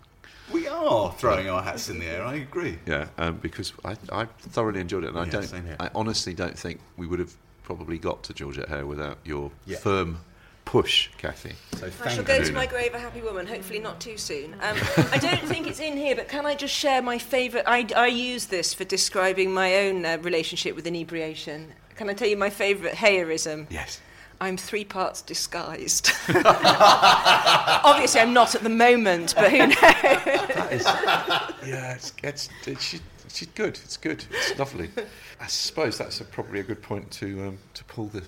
We 0.53 0.69
are. 0.69 0.85
are 0.87 1.13
throwing 1.15 1.49
our 1.49 1.63
hats 1.63 1.89
in 1.89 1.99
the 1.99 2.07
air. 2.07 2.25
I 2.25 2.35
agree. 2.37 2.79
Yeah, 2.87 3.09
um, 3.19 3.39
because 3.39 3.73
I, 3.85 3.97
I 4.13 4.27
thoroughly 4.39 4.81
enjoyed 4.81 5.03
it, 5.05 5.09
and 5.09 5.19
I 5.19 5.25
Yeah, 5.25 5.31
don't. 5.31 5.77
I 5.81 5.91
honestly 5.95 6.35
don't 6.35 6.57
think 6.57 6.79
we 6.97 7.09
would 7.09 7.19
have 7.19 7.35
probably 7.65 7.99
got 7.99 8.23
to 8.25 8.33
Georgette 8.33 8.69
Heyer 8.69 8.87
without 8.87 9.19
your 9.25 9.51
Yeah. 9.67 9.79
firm 9.79 10.21
push, 10.69 11.09
Cathy. 11.17 11.55
So 11.79 11.87
I 11.87 11.91
thank 11.91 12.11
shall 12.11 12.25
go 12.25 12.45
to 12.45 12.53
my 12.53 12.67
grave 12.67 12.93
a 12.93 12.99
happy 12.99 13.23
woman, 13.23 13.47
hopefully 13.47 13.79
not 13.79 14.03
too 14.03 14.19
soon. 14.19 14.53
Um, 14.61 14.77
I 15.11 15.17
don't 15.17 15.41
think 15.45 15.67
it's 15.67 15.81
in 15.81 15.97
here, 15.97 16.15
but 16.15 16.29
can 16.29 16.45
I 16.45 16.55
just 16.55 16.75
share 16.75 17.01
my 17.01 17.17
favourite? 17.17 17.65
I, 17.67 17.87
I 17.97 18.09
use 18.09 18.45
this 18.45 18.75
for 18.75 18.85
describing 18.85 19.55
my 19.55 19.77
own 19.77 20.05
uh, 20.05 20.19
relationship 20.21 20.77
with 20.77 20.87
inebriation. 20.87 21.73
Can 21.97 22.11
I 22.11 22.13
tell 22.13 22.29
you 22.29 22.37
my 22.37 22.51
favourite 22.51 22.95
Heyerism? 22.95 23.67
Yes. 23.71 23.99
I'm 24.43 24.59
three 24.59 24.85
parts 24.85 25.23
disguised. 25.23 26.13
Obviously, 26.45 28.21
I'm 28.21 28.35
not 28.35 28.55
at 28.55 28.63
the 28.63 28.69
moment, 28.69 29.33
but 29.37 29.51
who 29.51 29.69
knows? 29.69 29.75
That 29.75 30.69
is, 30.71 30.85
yeah, 31.67 31.95
it's, 31.95 32.13
it's, 32.23 32.51
it's 32.67 33.01
she, 33.29 33.45
she's 33.45 33.49
good. 33.49 33.79
It's 33.85 33.97
good. 33.97 34.25
It's 34.31 34.59
lovely. 34.59 34.91
I 35.41 35.47
suppose 35.47 35.99
that's 35.99 36.21
a, 36.21 36.25
probably 36.25 36.61
a 36.61 36.63
good 36.63 36.83
point 36.83 37.11
to 37.13 37.49
um, 37.49 37.59
to 37.75 37.85
pull 37.85 38.07
the 38.07 38.23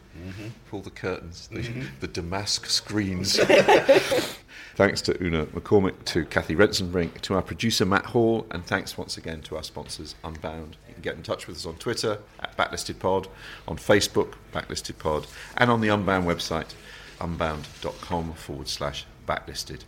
pull 0.68 0.80
the 0.80 0.90
curtains, 0.90 1.48
the, 1.48 1.62
the 2.00 2.08
damask 2.08 2.66
screens. 2.66 3.38
thanks 4.76 5.00
to 5.02 5.22
Una 5.22 5.46
McCormack, 5.46 6.04
to 6.06 6.24
Cathy 6.24 6.54
Rentzenbrink, 6.54 7.20
to 7.22 7.34
our 7.34 7.42
producer 7.42 7.84
Matt 7.84 8.06
Hall, 8.06 8.46
and 8.50 8.64
thanks 8.64 8.96
once 8.96 9.16
again 9.16 9.40
to 9.42 9.56
our 9.56 9.62
sponsors 9.62 10.14
Unbound. 10.24 10.76
You 10.88 10.94
can 10.94 11.02
get 11.02 11.16
in 11.16 11.22
touch 11.22 11.46
with 11.46 11.56
us 11.56 11.66
on 11.66 11.74
Twitter 11.76 12.18
at 12.40 12.56
BacklistedPod, 12.56 13.26
on 13.68 13.76
Facebook 13.76 14.34
BacklistedPod, 14.52 15.26
and 15.56 15.70
on 15.70 15.80
the 15.80 15.88
Unbound 15.88 16.26
website 16.26 16.72
unbound.com 17.20 18.32
forward 18.32 18.68
slash 18.68 19.06
backlisted. 19.26 19.80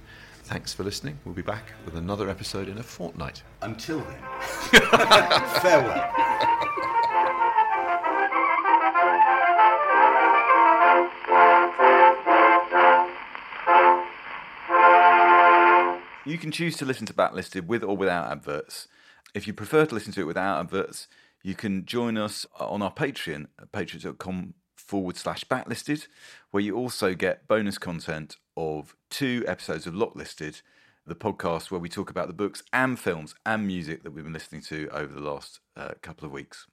Thanks 0.52 0.74
for 0.74 0.84
listening. 0.84 1.18
We'll 1.24 1.34
be 1.34 1.40
back 1.40 1.72
with 1.86 1.96
another 1.96 2.28
episode 2.28 2.68
in 2.68 2.76
a 2.76 2.82
fortnight. 2.82 3.42
Until 3.62 4.00
then, 4.00 4.18
farewell. 5.62 6.12
You 16.26 16.36
can 16.36 16.50
choose 16.50 16.76
to 16.76 16.84
listen 16.84 17.06
to 17.06 17.14
Backlisted 17.14 17.66
with 17.66 17.82
or 17.82 17.96
without 17.96 18.30
adverts. 18.30 18.88
If 19.34 19.46
you 19.46 19.54
prefer 19.54 19.86
to 19.86 19.94
listen 19.94 20.12
to 20.12 20.20
it 20.20 20.26
without 20.26 20.60
adverts, 20.60 21.08
you 21.42 21.54
can 21.54 21.86
join 21.86 22.18
us 22.18 22.44
on 22.60 22.82
our 22.82 22.92
Patreon 22.92 23.46
at 23.58 23.72
patreon.com 23.72 24.52
forward 24.76 25.16
slash 25.16 25.44
backlisted, 25.44 26.08
where 26.50 26.62
you 26.62 26.76
also 26.76 27.14
get 27.14 27.48
bonus 27.48 27.78
content 27.78 28.36
of 28.56 28.94
two 29.10 29.44
episodes 29.46 29.86
of 29.86 29.94
Backlisted, 29.94 30.62
the 31.06 31.14
podcast 31.14 31.70
where 31.70 31.80
we 31.80 31.88
talk 31.88 32.10
about 32.10 32.28
the 32.28 32.34
books 32.34 32.62
and 32.72 32.98
films 32.98 33.34
and 33.44 33.66
music 33.66 34.02
that 34.02 34.12
we've 34.12 34.24
been 34.24 34.32
listening 34.32 34.62
to 34.62 34.88
over 34.92 35.12
the 35.12 35.20
last 35.20 35.60
uh, 35.76 35.92
couple 36.00 36.26
of 36.26 36.32
weeks. 36.32 36.66